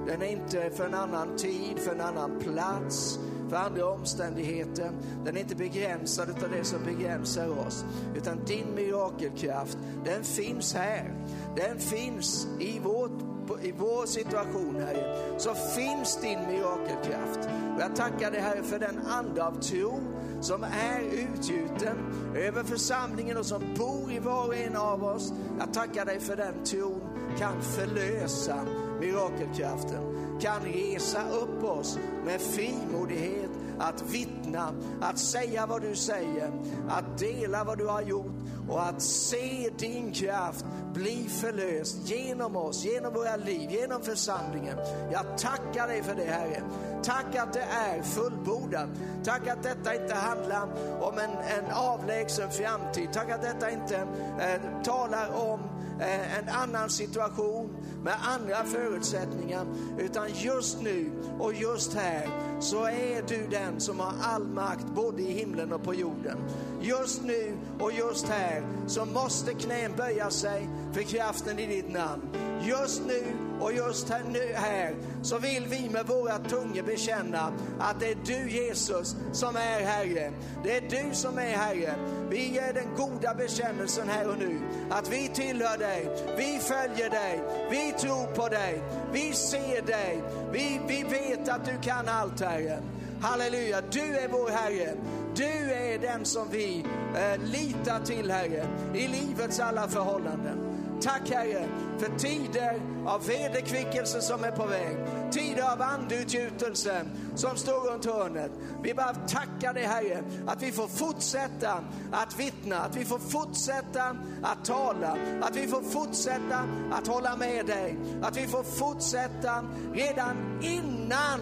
Den 0.07 0.23
är 0.23 0.27
inte 0.27 0.71
för 0.71 0.87
en 0.87 0.95
annan 0.95 1.37
tid, 1.37 1.79
för 1.79 1.95
en 1.95 2.01
annan 2.01 2.39
plats, 2.39 3.19
för 3.49 3.57
andra 3.57 3.87
omständigheter. 3.87 4.91
Den 5.25 5.37
är 5.37 5.41
inte 5.41 5.57
begränsad 5.57 6.31
av 6.31 6.51
det 6.51 6.65
som 6.65 6.85
begränsar 6.85 7.67
oss. 7.67 7.85
Utan 8.17 8.45
din 8.45 8.75
mirakelkraft, 8.75 9.79
den 10.05 10.25
finns 10.25 10.75
här. 10.75 11.15
Den 11.57 11.79
finns 11.79 12.49
i, 12.61 12.79
vårt, 12.79 13.23
i 13.63 13.73
vår 13.73 14.07
situation, 14.07 14.77
Herre. 14.77 15.39
Så 15.39 15.55
finns 15.55 16.21
din 16.21 16.39
mirakelkraft. 16.47 17.49
Och 17.77 17.81
jag 17.81 17.97
tackar 17.97 18.31
dig 18.31 18.41
Herre 18.41 18.63
för 18.63 18.79
den 18.79 18.99
anda 19.07 19.47
av 19.47 19.61
tro 19.61 20.01
som 20.41 20.64
är 20.64 21.01
utgjuten 21.01 21.97
över 22.36 22.62
församlingen 22.62 23.36
och 23.36 23.47
som 23.47 23.74
bor 23.78 24.12
i 24.12 24.18
var 24.18 24.47
och 24.47 24.57
en 24.57 24.76
av 24.76 25.05
oss. 25.05 25.32
Jag 25.59 25.74
tackar 25.74 26.05
dig 26.05 26.20
för 26.20 26.36
den 26.36 26.64
tron 26.64 27.01
kan 27.38 27.62
förlösa 27.62 28.66
mirakelkraften, 29.01 30.38
kan 30.41 30.61
resa 30.61 31.30
upp 31.30 31.64
oss 31.64 31.99
med 32.24 32.41
frimodighet 32.41 33.51
att 33.78 34.03
vittna 34.11 34.72
att 35.01 35.18
säga 35.18 35.66
vad 35.66 35.82
du 35.82 35.95
säger, 35.95 36.53
att 36.88 37.18
dela 37.18 37.64
vad 37.64 37.78
du 37.78 37.86
har 37.86 38.03
gjort 38.03 38.32
och 38.71 38.83
att 38.83 39.03
se 39.03 39.71
din 39.79 40.12
kraft 40.12 40.64
bli 40.93 41.29
förlöst 41.29 41.97
genom 42.05 42.57
oss, 42.57 42.85
genom 42.85 43.14
våra 43.14 43.37
liv, 43.37 43.71
genom 43.71 44.03
församlingen. 44.03 44.77
Jag 45.12 45.39
tackar 45.39 45.89
dig 45.89 46.03
för 46.03 46.14
det 46.14 46.25
Herre. 46.25 46.62
Tack 47.03 47.37
att 47.37 47.53
det 47.53 47.66
är 47.71 48.03
fullbordat. 48.03 48.89
Tack 49.25 49.49
att 49.49 49.62
detta 49.62 49.95
inte 49.95 50.14
handlar 50.14 50.62
om 51.01 51.18
en, 51.18 51.31
en 51.31 51.71
avlägsen 51.73 52.51
framtid. 52.51 53.09
Tack 53.12 53.31
att 53.31 53.43
detta 53.43 53.71
inte 53.71 53.97
eh, 54.41 54.83
talar 54.85 55.51
om 55.51 55.61
eh, 56.01 56.39
en 56.39 56.49
annan 56.49 56.91
situation 56.91 57.77
med 58.05 58.15
andra 58.23 58.65
förutsättningar. 58.65 59.67
Utan 59.99 60.29
just 60.35 60.83
nu 60.83 61.13
och 61.39 61.55
just 61.55 61.95
här 61.95 62.29
så 62.61 62.85
är 62.85 63.23
du 63.29 63.47
den 63.51 63.81
som 63.81 64.01
har 64.01 64.15
all 64.23 64.47
makt 64.47 64.87
både 64.95 65.23
i 65.23 65.33
himlen 65.33 65.73
och 65.73 65.83
på 65.83 65.95
jorden. 65.95 66.39
Just 66.81 67.23
nu 67.23 67.57
och 67.79 67.93
just 67.93 68.29
här 68.29 68.63
så 68.87 69.05
måste 69.05 69.55
knän 69.55 69.93
böja 69.97 70.31
sig 70.31 70.69
för 70.93 71.03
kraften 71.03 71.59
i 71.59 71.67
ditt 71.67 71.93
namn. 71.93 72.23
Just 72.63 73.03
nu 73.07 73.50
och 73.61 73.73
just 73.73 74.09
här, 74.09 74.23
nu 74.33 74.53
här 74.55 74.95
så 75.23 75.39
vill 75.39 75.67
vi 75.67 75.89
med 75.89 76.07
våra 76.07 76.39
tungor 76.39 76.83
bekänna 76.83 77.53
att 77.79 78.01
det 78.01 78.11
är 78.11 78.19
du 78.25 78.51
Jesus 78.51 79.17
som 79.33 79.57
är 79.57 79.81
Herre. 79.81 80.33
Det 80.65 80.77
är 80.77 80.81
du 80.81 81.15
som 81.15 81.39
är 81.39 81.57
Herre. 81.57 81.95
Vi 82.31 82.49
ger 82.49 82.73
den 82.73 82.97
goda 82.97 83.35
bekännelsen 83.35 84.09
här 84.09 84.29
och 84.29 84.39
nu 84.39 84.61
att 84.91 85.09
vi 85.09 85.29
tillhör 85.29 85.79
dig, 85.79 86.09
vi 86.37 86.59
följer 86.59 87.11
dig, 87.11 87.41
vi 87.71 87.93
tror 87.93 88.27
på 88.27 88.49
dig, 88.49 88.83
vi 89.13 89.33
ser 89.33 89.83
dig, 89.83 90.23
vi, 90.53 90.81
vi 90.89 91.03
vet 91.03 91.49
att 91.49 91.65
du 91.65 91.79
kan 91.83 92.09
allt 92.09 92.41
Herre. 92.41 92.83
Halleluja, 93.21 93.81
du 93.91 94.19
är 94.19 94.29
vår 94.29 94.51
Herre. 94.51 94.97
Du 95.35 95.73
är 95.73 95.99
den 95.99 96.25
som 96.25 96.49
vi 96.51 96.85
eh, 97.17 97.43
litar 97.45 98.01
till 98.05 98.31
Herre 98.31 98.67
i 98.95 99.09
livets 99.09 99.61
alla 99.61 99.89
förhållanden. 99.89 100.70
Tack 101.03 101.31
Herre 101.31 101.69
för 101.99 102.19
tider 102.19 102.81
av 103.07 103.27
vederkvickelse 103.27 104.21
som 104.21 104.45
är 104.45 104.51
på 104.51 104.67
väg. 104.67 104.97
Tider 105.33 105.73
av 105.73 105.83
andeutgjutelse 105.83 107.05
som 107.35 107.57
står 107.57 107.93
runt 107.93 108.05
hörnet. 108.05 108.51
Vi 108.83 108.95
bara 108.95 109.15
tackar 109.15 109.75
dig 109.75 109.85
Herre 109.85 110.23
att 110.47 110.63
vi 110.63 110.73
får 110.73 110.89
fortsätta 110.89 111.85
att 112.13 112.39
vittna, 112.39 112.77
att 112.77 112.97
vi 112.97 113.05
får 113.05 113.19
fortsätta 113.19 114.17
att 114.43 114.65
tala, 114.65 115.17
att 115.43 115.57
vi 115.57 115.67
får 115.67 115.83
fortsätta 115.83 116.65
att 116.93 117.07
hålla 117.07 117.37
med 117.37 117.67
dig, 117.67 117.97
att 118.23 118.37
vi 118.37 118.47
får 118.47 118.63
fortsätta 118.63 119.65
redan 119.95 120.61
innan 120.63 121.41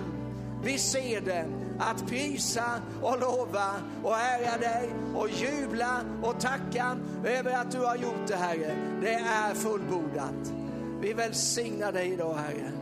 vi 0.63 0.79
ser 0.79 1.21
det 1.21 1.68
att 1.79 2.07
prisa 2.07 2.83
och 3.03 3.21
lova 3.21 3.71
och 4.03 4.17
ära 4.17 4.59
dig 4.59 4.95
och 5.15 5.29
jubla 5.31 6.01
och 6.23 6.41
tacka 6.41 6.97
över 7.25 7.53
att 7.53 7.71
du 7.71 7.79
har 7.79 7.97
gjort 7.97 8.27
det 8.27 8.37
Herre. 8.37 8.99
Det 9.01 9.15
är 9.15 9.55
fullbordat. 9.55 10.53
Vi 11.01 11.13
välsignar 11.13 11.93
dig 11.93 12.13
idag 12.13 12.35
Herre. 12.35 12.73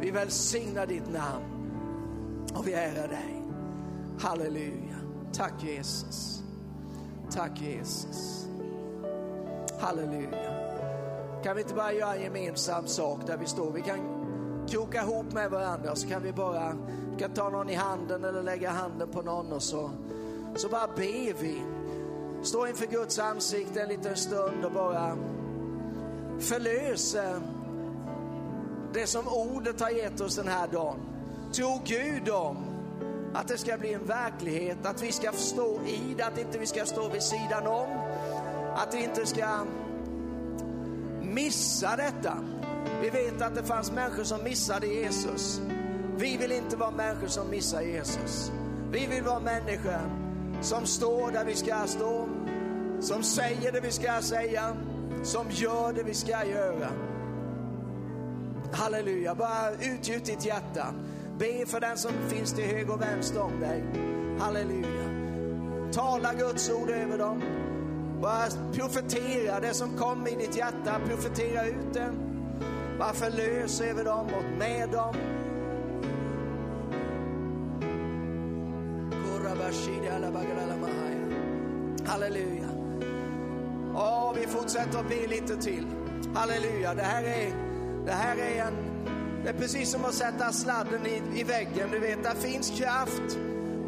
Vi 0.00 0.10
välsignar 0.10 0.86
ditt 0.86 1.12
namn 1.12 1.44
och 2.54 2.66
vi 2.66 2.72
ärar 2.72 3.08
dig. 3.08 3.42
Halleluja. 4.20 4.96
Tack 5.32 5.62
Jesus. 5.62 6.42
Tack 7.30 7.60
Jesus. 7.60 8.46
Halleluja. 9.80 10.66
Kan 11.44 11.56
vi 11.56 11.62
inte 11.62 11.74
bara 11.74 11.92
göra 11.92 12.14
en 12.14 12.22
gemensam 12.22 12.86
sak 12.86 13.20
där 13.26 13.36
vi 13.36 13.46
står? 13.46 13.72
Vi 13.72 13.82
kan 13.82 14.15
kroka 14.68 15.02
ihop 15.02 15.32
med 15.32 15.50
varandra 15.50 15.96
så 15.96 16.08
kan 16.08 16.22
vi 16.22 16.32
bara 16.32 16.76
vi 17.12 17.22
kan 17.22 17.30
ta 17.30 17.48
någon 17.48 17.70
i 17.70 17.74
handen 17.74 18.24
eller 18.24 18.42
lägga 18.42 18.70
handen 18.70 19.08
på 19.08 19.22
någon 19.22 19.52
och 19.52 19.62
så, 19.62 19.90
så 20.54 20.68
bara 20.68 20.86
ber 20.86 21.42
vi. 21.42 21.62
Stå 22.42 22.66
inför 22.66 22.86
Guds 22.86 23.18
ansikte 23.18 23.82
en 23.82 23.88
liten 23.88 24.16
stund 24.16 24.64
och 24.64 24.72
bara 24.72 25.16
förlösa 26.40 27.40
det 28.92 29.06
som 29.06 29.28
ordet 29.28 29.80
har 29.80 29.90
gett 29.90 30.20
oss 30.20 30.36
den 30.36 30.48
här 30.48 30.68
dagen. 30.68 31.00
Tro 31.52 31.80
Gud 31.84 32.28
om 32.28 32.56
att 33.34 33.48
det 33.48 33.58
ska 33.58 33.78
bli 33.78 33.92
en 33.92 34.06
verklighet, 34.06 34.86
att 34.86 35.02
vi 35.02 35.12
ska 35.12 35.32
stå 35.32 35.80
i 35.86 36.14
det, 36.16 36.22
att 36.22 36.38
inte 36.38 36.58
vi 36.58 36.66
ska 36.66 36.84
stå 36.84 37.08
vid 37.08 37.22
sidan 37.22 37.66
om, 37.66 37.88
att 38.76 38.94
vi 38.94 39.04
inte 39.04 39.26
ska 39.26 39.64
missa 41.22 41.96
detta. 41.96 42.38
Vi 43.02 43.10
vet 43.10 43.42
att 43.42 43.54
det 43.54 43.62
fanns 43.62 43.92
människor 43.92 44.24
som 44.24 44.44
missade 44.44 44.86
Jesus. 44.86 45.60
Vi 46.16 46.36
vill 46.36 46.52
inte 46.52 46.76
vara 46.76 46.90
människor 46.90 47.26
som 47.26 47.50
missar 47.50 47.82
Jesus. 47.82 48.52
Vi 48.90 49.06
vill 49.06 49.22
vara 49.22 49.40
människor 49.40 50.00
som 50.60 50.86
står 50.86 51.30
där 51.30 51.44
vi 51.44 51.54
ska 51.54 51.74
stå, 51.86 52.28
som 53.00 53.22
säger 53.22 53.72
det 53.72 53.80
vi 53.80 53.92
ska 53.92 54.22
säga, 54.22 54.76
som 55.22 55.46
gör 55.50 55.92
det 55.92 56.02
vi 56.02 56.14
ska 56.14 56.44
göra. 56.44 56.88
Halleluja, 58.72 59.34
bara 59.34 59.70
utgjut 59.72 60.24
ditt 60.24 60.44
hjärta. 60.44 60.86
Be 61.38 61.66
för 61.66 61.80
den 61.80 61.98
som 61.98 62.12
finns 62.28 62.52
till 62.52 62.64
höger 62.64 62.92
och 62.92 63.02
vänster 63.02 63.42
om 63.42 63.60
dig. 63.60 63.84
Halleluja. 64.38 65.10
Tala 65.92 66.34
Guds 66.34 66.70
ord 66.70 66.90
över 66.90 67.18
dem. 67.18 67.42
Bara 68.22 68.46
profetera 68.74 69.60
det 69.60 69.74
som 69.74 69.96
kommer 69.96 70.32
i 70.32 70.34
ditt 70.34 70.56
hjärta, 70.56 71.00
profetera 71.08 71.66
ut 71.66 71.94
det. 71.94 72.25
Bara 72.98 73.12
förlös 73.12 73.80
över 73.80 74.04
dem 74.04 74.26
och 74.26 74.58
med 74.58 74.88
dem. 74.88 75.14
Halleluja. 82.06 82.68
Åh, 83.94 84.32
vi 84.36 84.46
fortsätter 84.46 84.98
att 84.98 85.08
be 85.08 85.26
lite 85.26 85.56
till. 85.56 85.86
Halleluja. 86.34 86.94
Det 86.94 87.02
här 87.02 87.22
är, 87.22 87.52
det 88.06 88.12
här 88.12 88.36
är 88.36 88.64
en... 88.64 88.74
Det 89.44 89.48
är 89.48 89.54
precis 89.54 89.90
som 89.90 90.04
att 90.04 90.14
sätta 90.14 90.52
sladden 90.52 91.06
i, 91.06 91.40
i 91.40 91.42
väggen. 91.42 91.88
Du 91.90 91.98
vet, 91.98 92.22
där 92.22 92.34
finns 92.34 92.70
kraft. 92.70 93.38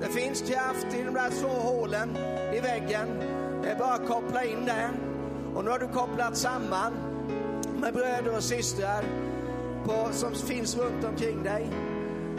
Det 0.00 0.09
finns 0.09 0.42
kraft 0.42 0.86
i 0.94 1.02
de 1.02 1.14
där 1.14 1.30
två 1.30 1.48
hålen 1.48 2.16
i 2.54 2.61
väggen. 2.61 3.09
Det 3.62 3.70
är 3.70 3.78
bara 3.78 3.94
att 3.94 4.06
koppla 4.06 4.44
in 4.44 4.64
den. 4.66 4.90
Och 5.54 5.64
nu 5.64 5.70
har 5.70 5.78
du 5.78 5.88
kopplat 5.88 6.36
samman 6.36 6.92
med 7.79 7.95
bröder 7.95 8.37
och 8.37 8.43
systrar 8.43 9.05
på, 9.85 10.09
som 10.12 10.35
finns 10.35 10.76
runt 10.76 11.05
omkring 11.05 11.43
dig. 11.43 11.70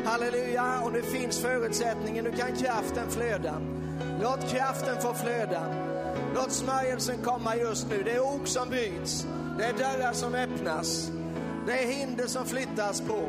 Halleluja, 0.05 0.81
och 0.85 0.93
nu 0.93 1.01
finns 1.01 1.39
förutsättningen, 1.39 2.25
nu 2.25 2.31
kan 2.31 2.55
kraften 2.55 3.09
flöda. 3.09 3.61
Låt 4.21 4.49
kraften 4.51 5.01
få 5.01 5.13
flöda. 5.13 5.61
Låt 6.35 6.51
smörjelsen 6.51 7.17
komma 7.23 7.55
just 7.55 7.89
nu. 7.89 8.03
Det 8.03 8.11
är 8.11 8.19
ok 8.19 8.47
som 8.47 8.69
bryts. 8.69 9.27
Det 9.57 9.65
är 9.65 9.73
dörrar 9.73 10.13
som 10.13 10.35
öppnas. 10.35 11.11
Det 11.67 11.83
är 11.83 11.87
hinder 11.87 12.27
som 12.27 12.45
flyttas 12.45 13.01
på. 13.01 13.19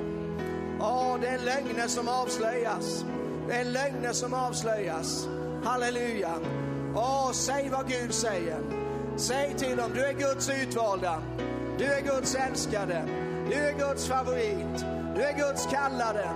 Åh, 0.80 1.16
det 1.20 1.28
är 1.28 1.38
lögner 1.38 1.88
som 1.88 2.08
avslöjas. 2.08 3.04
Det 3.48 3.54
är 3.54 3.64
lögner 3.64 4.12
som 4.12 4.34
avslöjas. 4.34 5.28
Halleluja. 5.64 6.34
Åh, 6.94 7.30
säg 7.32 7.68
vad 7.72 7.88
Gud 7.88 8.14
säger. 8.14 8.58
Säg 9.16 9.54
till 9.58 9.76
dem, 9.76 9.90
du 9.94 10.04
är 10.04 10.12
Guds 10.12 10.50
utvalda. 10.50 11.22
Du 11.80 11.86
är 11.86 12.00
Guds 12.00 12.34
älskade. 12.34 13.02
Du 13.50 13.54
är 13.54 13.72
Guds 13.72 14.08
favorit. 14.08 14.84
Du 15.14 15.22
är 15.22 15.38
Guds 15.38 15.66
kallade. 15.66 16.30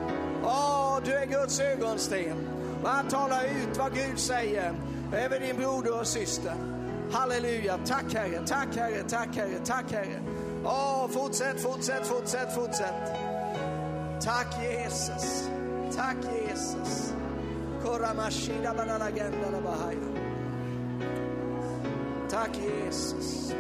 Åh, 0.45 0.99
du 1.05 1.13
är 1.13 1.27
Guds 1.27 1.61
ögonsten. 1.61 2.49
Man 2.83 3.09
talar 3.09 3.45
ut 3.45 3.79
vad 3.79 3.95
Gud 3.95 4.19
säger 4.19 4.75
över 5.13 5.41
din 5.41 5.57
broder 5.57 6.01
och 6.01 6.07
syster. 6.07 6.55
Halleluja. 7.13 7.79
Tack 7.87 8.15
Herre, 8.15 8.47
tack 8.47 8.77
Herre, 8.77 9.03
tack 9.09 9.37
Herre, 9.37 9.59
tack 9.65 9.93
Herre. 9.93 10.21
Åh, 10.65 11.09
fortsätt, 11.09 11.61
fortsätt, 11.61 12.07
fortsätt, 12.07 12.55
fortsätt. 12.55 13.13
Tack 14.23 14.63
Jesus. 14.63 15.49
Tack 15.97 16.17
Jesus. 16.49 17.15
Koramashida. 17.83 18.75
Tack 22.31 22.51
Jesus. 22.57 23.55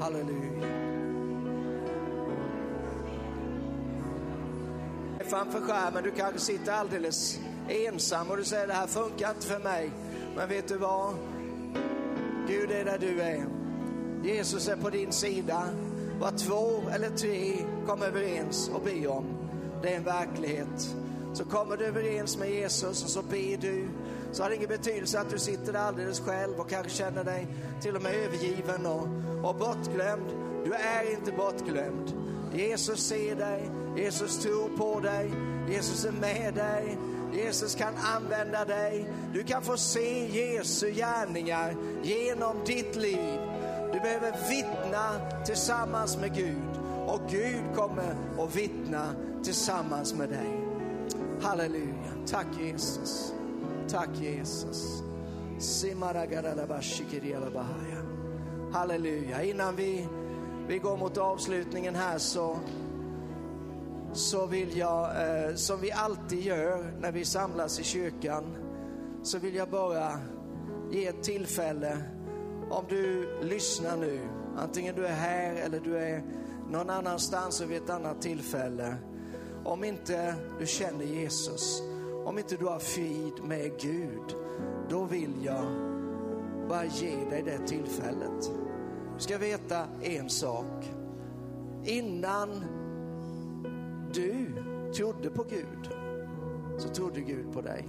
Halleluja. 0.00 0.52
framför 5.32 5.60
skärmen. 5.60 6.04
Du 6.04 6.10
kanske 6.10 6.38
sitter 6.38 6.72
alldeles 6.72 7.40
ensam 7.68 8.30
och 8.30 8.36
du 8.36 8.44
säger 8.44 8.66
det 8.66 8.72
här 8.72 8.86
funkar 8.86 9.30
inte 9.30 9.46
för 9.46 9.58
mig. 9.58 9.90
Men 10.36 10.48
vet 10.48 10.68
du 10.68 10.76
vad? 10.76 11.14
Gud 12.48 12.70
är 12.70 12.84
där 12.84 12.98
du 12.98 13.20
är. 13.20 13.46
Jesus 14.24 14.68
är 14.68 14.76
på 14.76 14.90
din 14.90 15.12
sida. 15.12 15.68
Vad 16.20 16.38
två 16.38 16.82
eller 16.94 17.10
tre 17.10 17.56
kommer 17.86 18.06
överens 18.06 18.70
och 18.74 18.82
ber 18.82 19.10
om, 19.10 19.24
det 19.82 19.92
är 19.92 19.96
en 19.96 20.04
verklighet. 20.04 20.96
Så 21.32 21.44
kommer 21.44 21.76
du 21.76 21.84
överens 21.84 22.38
med 22.38 22.50
Jesus 22.50 23.04
och 23.04 23.10
så 23.10 23.22
ber 23.22 23.56
du, 23.56 23.88
så 24.32 24.42
har 24.42 24.50
det 24.50 24.56
ingen 24.56 24.68
betydelse 24.68 25.20
att 25.20 25.30
du 25.30 25.38
sitter 25.38 25.72
där 25.72 25.80
alldeles 25.80 26.20
själv 26.20 26.60
och 26.60 26.70
kanske 26.70 26.90
känner 26.90 27.24
dig 27.24 27.46
till 27.80 27.96
och 27.96 28.02
med 28.02 28.14
övergiven 28.14 28.86
och, 28.86 29.08
och 29.48 29.56
bortglömd. 29.56 30.26
Du 30.64 30.74
är 30.74 31.12
inte 31.12 31.32
bortglömd. 31.32 32.12
Jesus 32.54 33.00
ser 33.00 33.36
dig, 33.36 33.70
Jesus 33.96 34.38
tror 34.42 34.76
på 34.76 35.00
dig, 35.00 35.32
Jesus 35.68 36.04
är 36.04 36.12
med 36.12 36.54
dig. 36.54 36.98
Jesus 37.34 37.74
kan 37.74 37.94
använda 37.96 38.64
dig. 38.64 39.12
Du 39.32 39.42
kan 39.42 39.62
få 39.62 39.76
se 39.76 40.26
Jesu 40.26 40.90
gärningar 40.90 41.76
genom 42.02 42.56
ditt 42.66 42.96
liv. 42.96 43.40
Du 43.92 44.00
behöver 44.00 44.48
vittna 44.48 45.20
tillsammans 45.46 46.16
med 46.16 46.34
Gud 46.34 46.80
och 47.06 47.20
Gud 47.30 47.64
kommer 47.74 48.16
att 48.38 48.56
vittna 48.56 49.14
tillsammans 49.44 50.14
med 50.14 50.28
dig. 50.28 50.60
Halleluja. 51.42 52.12
Tack 52.26 52.46
Jesus. 52.60 53.32
Tack 53.88 54.08
Jesus. 54.20 55.02
Halleluja. 58.72 59.42
Innan 59.42 59.76
vi, 59.76 60.08
vi 60.68 60.78
går 60.78 60.96
mot 60.96 61.18
avslutningen 61.18 61.94
här 61.94 62.18
så, 62.18 62.58
så 64.12 64.46
vill 64.46 64.76
jag, 64.76 65.04
eh, 65.04 65.54
som 65.54 65.80
vi 65.80 65.92
alltid 65.92 66.42
gör 66.42 66.94
när 67.00 67.12
vi 67.12 67.24
samlas 67.24 67.80
i 67.80 67.82
kyrkan, 67.82 68.44
så 69.22 69.38
vill 69.38 69.54
jag 69.54 69.70
bara 69.70 70.20
ge 70.90 71.06
ett 71.06 71.22
tillfälle 71.22 71.98
om 72.70 72.84
du 72.88 73.28
lyssnar 73.42 73.96
nu, 73.96 74.20
antingen 74.56 74.94
du 74.94 75.06
är 75.06 75.14
här 75.14 75.54
eller 75.54 75.80
du 75.80 75.98
är 75.98 76.22
någon 76.70 76.90
annanstans 76.90 77.60
och 77.60 77.70
vid 77.70 77.82
ett 77.82 77.90
annat 77.90 78.22
tillfälle. 78.22 78.96
Om 79.64 79.84
inte 79.84 80.34
du 80.58 80.66
känner 80.66 81.04
Jesus, 81.04 81.82
om 82.24 82.38
inte 82.38 82.56
du 82.56 82.64
har 82.64 82.78
frid 82.78 83.44
med 83.44 83.70
Gud, 83.80 84.36
då 84.88 85.04
vill 85.04 85.44
jag 85.44 85.64
bara 86.68 86.84
ge 86.84 87.16
dig 87.30 87.42
det 87.42 87.66
tillfället. 87.66 88.50
Du 89.16 89.20
ska 89.22 89.38
veta 89.38 89.86
en 90.02 90.30
sak. 90.30 90.92
Innan 91.84 92.64
du 94.14 94.46
trodde 94.96 95.30
på 95.30 95.42
Gud, 95.42 95.90
så 96.78 96.88
trodde 96.88 97.20
Gud 97.20 97.52
på 97.52 97.60
dig. 97.60 97.88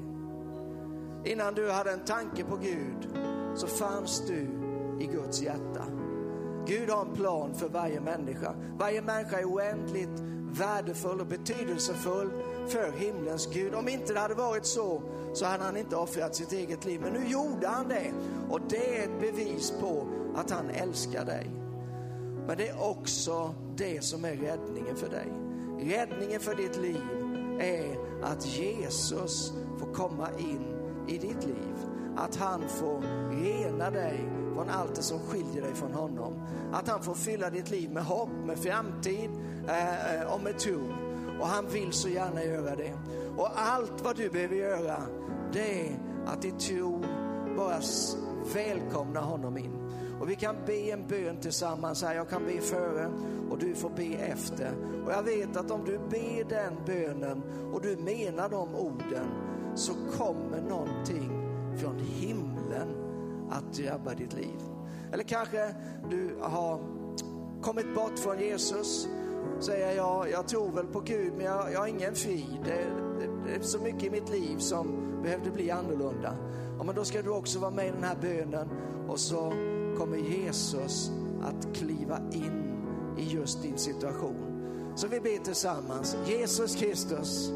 Innan 1.25 1.53
du 1.53 1.71
hade 1.71 1.91
en 1.91 2.05
tanke 2.05 2.43
på 2.43 2.55
Gud, 2.55 3.09
så 3.55 3.67
fanns 3.67 4.27
du 4.27 4.47
i 4.99 5.05
Guds 5.05 5.41
hjärta. 5.41 5.85
Gud 6.67 6.89
har 6.89 7.05
en 7.05 7.13
plan 7.13 7.53
för 7.53 7.69
varje 7.69 8.01
människa. 8.01 8.55
Varje 8.77 9.01
människa 9.01 9.39
är 9.39 9.45
oändligt 9.45 10.19
värdefull 10.51 11.21
och 11.21 11.27
betydelsefull 11.27 12.29
för 12.67 12.91
himlens 12.91 13.49
Gud. 13.53 13.75
Om 13.75 13.89
inte 13.89 14.13
det 14.13 14.19
hade 14.19 14.33
varit 14.33 14.65
så, 14.65 15.01
så 15.33 15.45
hade 15.45 15.63
han 15.63 15.77
inte 15.77 15.95
offrat 15.95 16.35
sitt 16.35 16.51
eget 16.51 16.85
liv. 16.85 17.01
Men 17.01 17.13
nu 17.13 17.27
gjorde 17.27 17.67
han 17.67 17.87
det. 17.87 18.13
Och 18.49 18.59
det 18.69 18.99
är 18.99 19.03
ett 19.03 19.19
bevis 19.19 19.73
på 19.79 20.07
att 20.35 20.51
han 20.51 20.69
älskar 20.69 21.25
dig. 21.25 21.49
Men 22.47 22.57
det 22.57 22.67
är 22.67 22.89
också 22.89 23.55
det 23.75 24.03
som 24.03 24.25
är 24.25 24.35
räddningen 24.35 24.95
för 24.95 25.09
dig. 25.09 25.27
Räddningen 25.79 26.39
för 26.39 26.55
ditt 26.55 26.77
liv 26.77 27.01
är 27.59 27.97
att 28.23 28.45
Jesus 28.45 29.53
får 29.79 29.93
komma 29.93 30.29
in 30.39 30.65
i 31.07 31.17
ditt 31.17 31.45
liv. 31.45 31.75
Att 32.15 32.35
han 32.35 32.61
får 32.69 33.01
rena 33.31 33.91
dig 33.91 34.29
från 34.53 34.69
allt 34.69 34.95
det 34.95 35.01
som 35.01 35.19
skiljer 35.19 35.61
dig 35.61 35.73
från 35.73 35.93
honom. 35.93 36.33
Att 36.71 36.87
han 36.87 37.03
får 37.03 37.13
fylla 37.13 37.49
ditt 37.49 37.69
liv 37.69 37.91
med 37.91 38.03
hopp, 38.03 38.29
med 38.45 38.59
framtid 38.59 39.29
eh, 39.67 40.15
eh 40.15 40.33
och 40.33 40.43
med 40.43 40.59
tro. 40.59 41.02
Och 41.43 41.49
han 41.49 41.67
vill 41.67 41.93
så 41.93 42.09
gärna 42.09 42.43
göra 42.43 42.75
det. 42.75 42.93
Och 43.37 43.49
allt 43.55 44.01
vad 44.03 44.15
du 44.15 44.29
behöver 44.29 44.55
göra, 44.55 44.97
det 45.53 45.87
är 45.87 45.99
att 46.25 46.45
i 46.45 46.51
tro 46.51 47.03
bara 47.57 47.79
välkomna 48.53 49.19
honom 49.19 49.57
in. 49.57 49.71
Och 50.21 50.29
vi 50.29 50.35
kan 50.35 50.55
be 50.65 50.91
en 50.91 51.07
bön 51.07 51.37
tillsammans 51.41 52.03
här. 52.03 52.15
Jag 52.15 52.29
kan 52.29 52.45
be 52.45 52.61
före 52.61 53.11
och 53.49 53.57
du 53.57 53.75
får 53.75 53.89
be 53.89 54.13
efter. 54.13 54.71
Och 55.05 55.11
jag 55.11 55.23
vet 55.23 55.57
att 55.57 55.71
om 55.71 55.85
du 55.85 55.97
ber 55.97 56.49
den 56.49 56.73
bönen 56.85 57.43
och 57.73 57.81
du 57.81 57.97
menar 57.97 58.49
de 58.49 58.75
orden 58.75 59.27
så 59.75 59.93
kommer 60.17 60.61
någonting 60.61 61.31
från 61.77 61.99
himlen 61.99 62.87
att 63.49 63.73
drabba 63.73 64.13
ditt 64.13 64.33
liv. 64.33 64.59
Eller 65.11 65.23
kanske 65.23 65.75
du 66.09 66.35
har 66.41 66.79
kommit 67.61 67.95
bort 67.95 68.19
från 68.19 68.39
Jesus. 68.39 69.07
Säger 69.59 69.95
jag, 69.95 70.31
jag 70.31 70.47
tror 70.47 70.71
väl 70.71 70.85
på 70.85 70.99
Gud 70.99 71.33
men 71.33 71.45
jag, 71.45 71.71
jag 71.73 71.79
har 71.79 71.87
ingen 71.87 72.15
frid. 72.15 72.59
Det, 72.65 72.85
det, 73.19 73.29
det, 73.45 73.55
är 73.55 73.61
så 73.61 73.79
mycket 73.79 74.03
i 74.03 74.09
mitt 74.09 74.29
liv 74.29 74.57
som 74.57 74.87
behövde 75.23 75.51
bli 75.51 75.71
annorlunda. 75.71 76.35
Ja, 76.77 76.83
men 76.83 76.95
då 76.95 77.03
ska 77.03 77.21
du 77.21 77.29
också 77.29 77.59
vara 77.59 77.71
med 77.71 77.87
i 77.87 77.91
den 77.91 78.03
här 78.03 78.17
bönen 78.21 78.69
och 79.07 79.19
så 79.19 79.53
kommer 79.97 80.17
Jesus 80.17 81.11
att 81.43 81.75
kliva 81.75 82.19
in 82.31 82.63
i 83.17 83.23
just 83.23 83.61
din 83.61 83.77
situation. 83.77 84.35
Så 84.95 85.07
vi 85.07 85.19
ber 85.19 85.43
tillsammans. 85.43 86.17
Jesus 86.25 86.75
Kristus, 86.75 87.51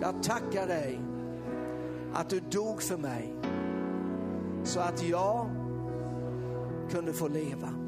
jag 0.00 0.22
tackar 0.22 0.66
dig 0.66 1.00
att 2.14 2.28
du 2.28 2.40
dog 2.40 2.82
för 2.82 2.96
mig 2.96 3.34
så 4.64 4.80
att 4.80 5.02
jag 5.02 5.50
kunde 6.90 7.12
få 7.12 7.28
leva. 7.28 7.85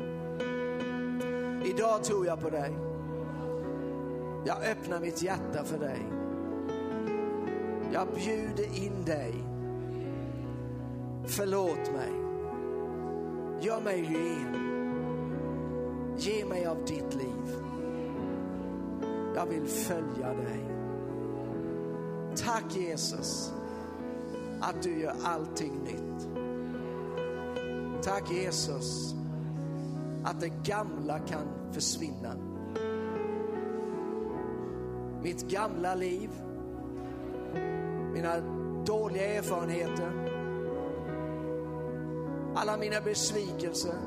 Idag 1.69 2.05
tror 2.05 2.27
jag 2.27 2.41
på 2.41 2.51
dig. 2.51 2.79
Jag 4.45 4.65
öppnar 4.65 5.01
mitt 5.01 5.23
hjärta 5.23 5.65
för 5.65 5.79
dig. 5.79 6.07
Jag 7.93 8.09
bjuder 8.15 8.85
in 8.85 9.05
dig. 9.05 9.35
Förlåt 11.27 11.93
mig. 11.93 12.13
Gör 13.61 13.81
mig 13.81 14.03
ren. 14.03 14.55
Ge 16.19 16.45
mig 16.45 16.67
av 16.67 16.85
ditt 16.87 17.15
liv. 17.15 17.57
Jag 19.35 19.47
vill 19.47 19.67
följa 19.67 20.35
dig. 20.35 20.61
Tack 22.37 22.77
Jesus 22.77 23.53
att 24.61 24.83
du 24.83 25.01
gör 25.01 25.15
allting 25.25 25.73
nytt. 25.85 26.29
Tack 28.03 28.31
Jesus 28.31 29.18
att 30.25 30.41
det 30.41 30.53
gamla 30.65 31.19
kan 31.19 31.73
försvinna. 31.73 32.35
Mitt 35.23 35.51
gamla 35.51 35.95
liv, 35.95 36.31
mina 38.13 38.41
dåliga 38.85 39.35
erfarenheter, 39.35 40.13
alla 42.55 42.77
mina 42.77 43.01
besvikelser, 43.01 43.99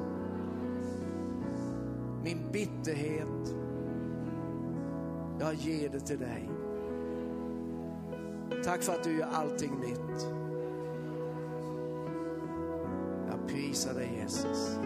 min 2.24 2.52
bitterhet. 2.52 3.56
Jag 5.40 5.54
ger 5.54 5.90
det 5.90 6.00
till 6.00 6.20
dig. 6.20 6.50
Tack 8.64 8.84
för 8.84 8.94
att 8.94 9.04
du 9.04 9.18
gör 9.18 9.28
allting 9.28 9.80
nytt. 9.80 10.28
Jag 13.30 13.48
prisar 13.48 13.94
dig 13.94 14.20
Jesus. 14.22 14.80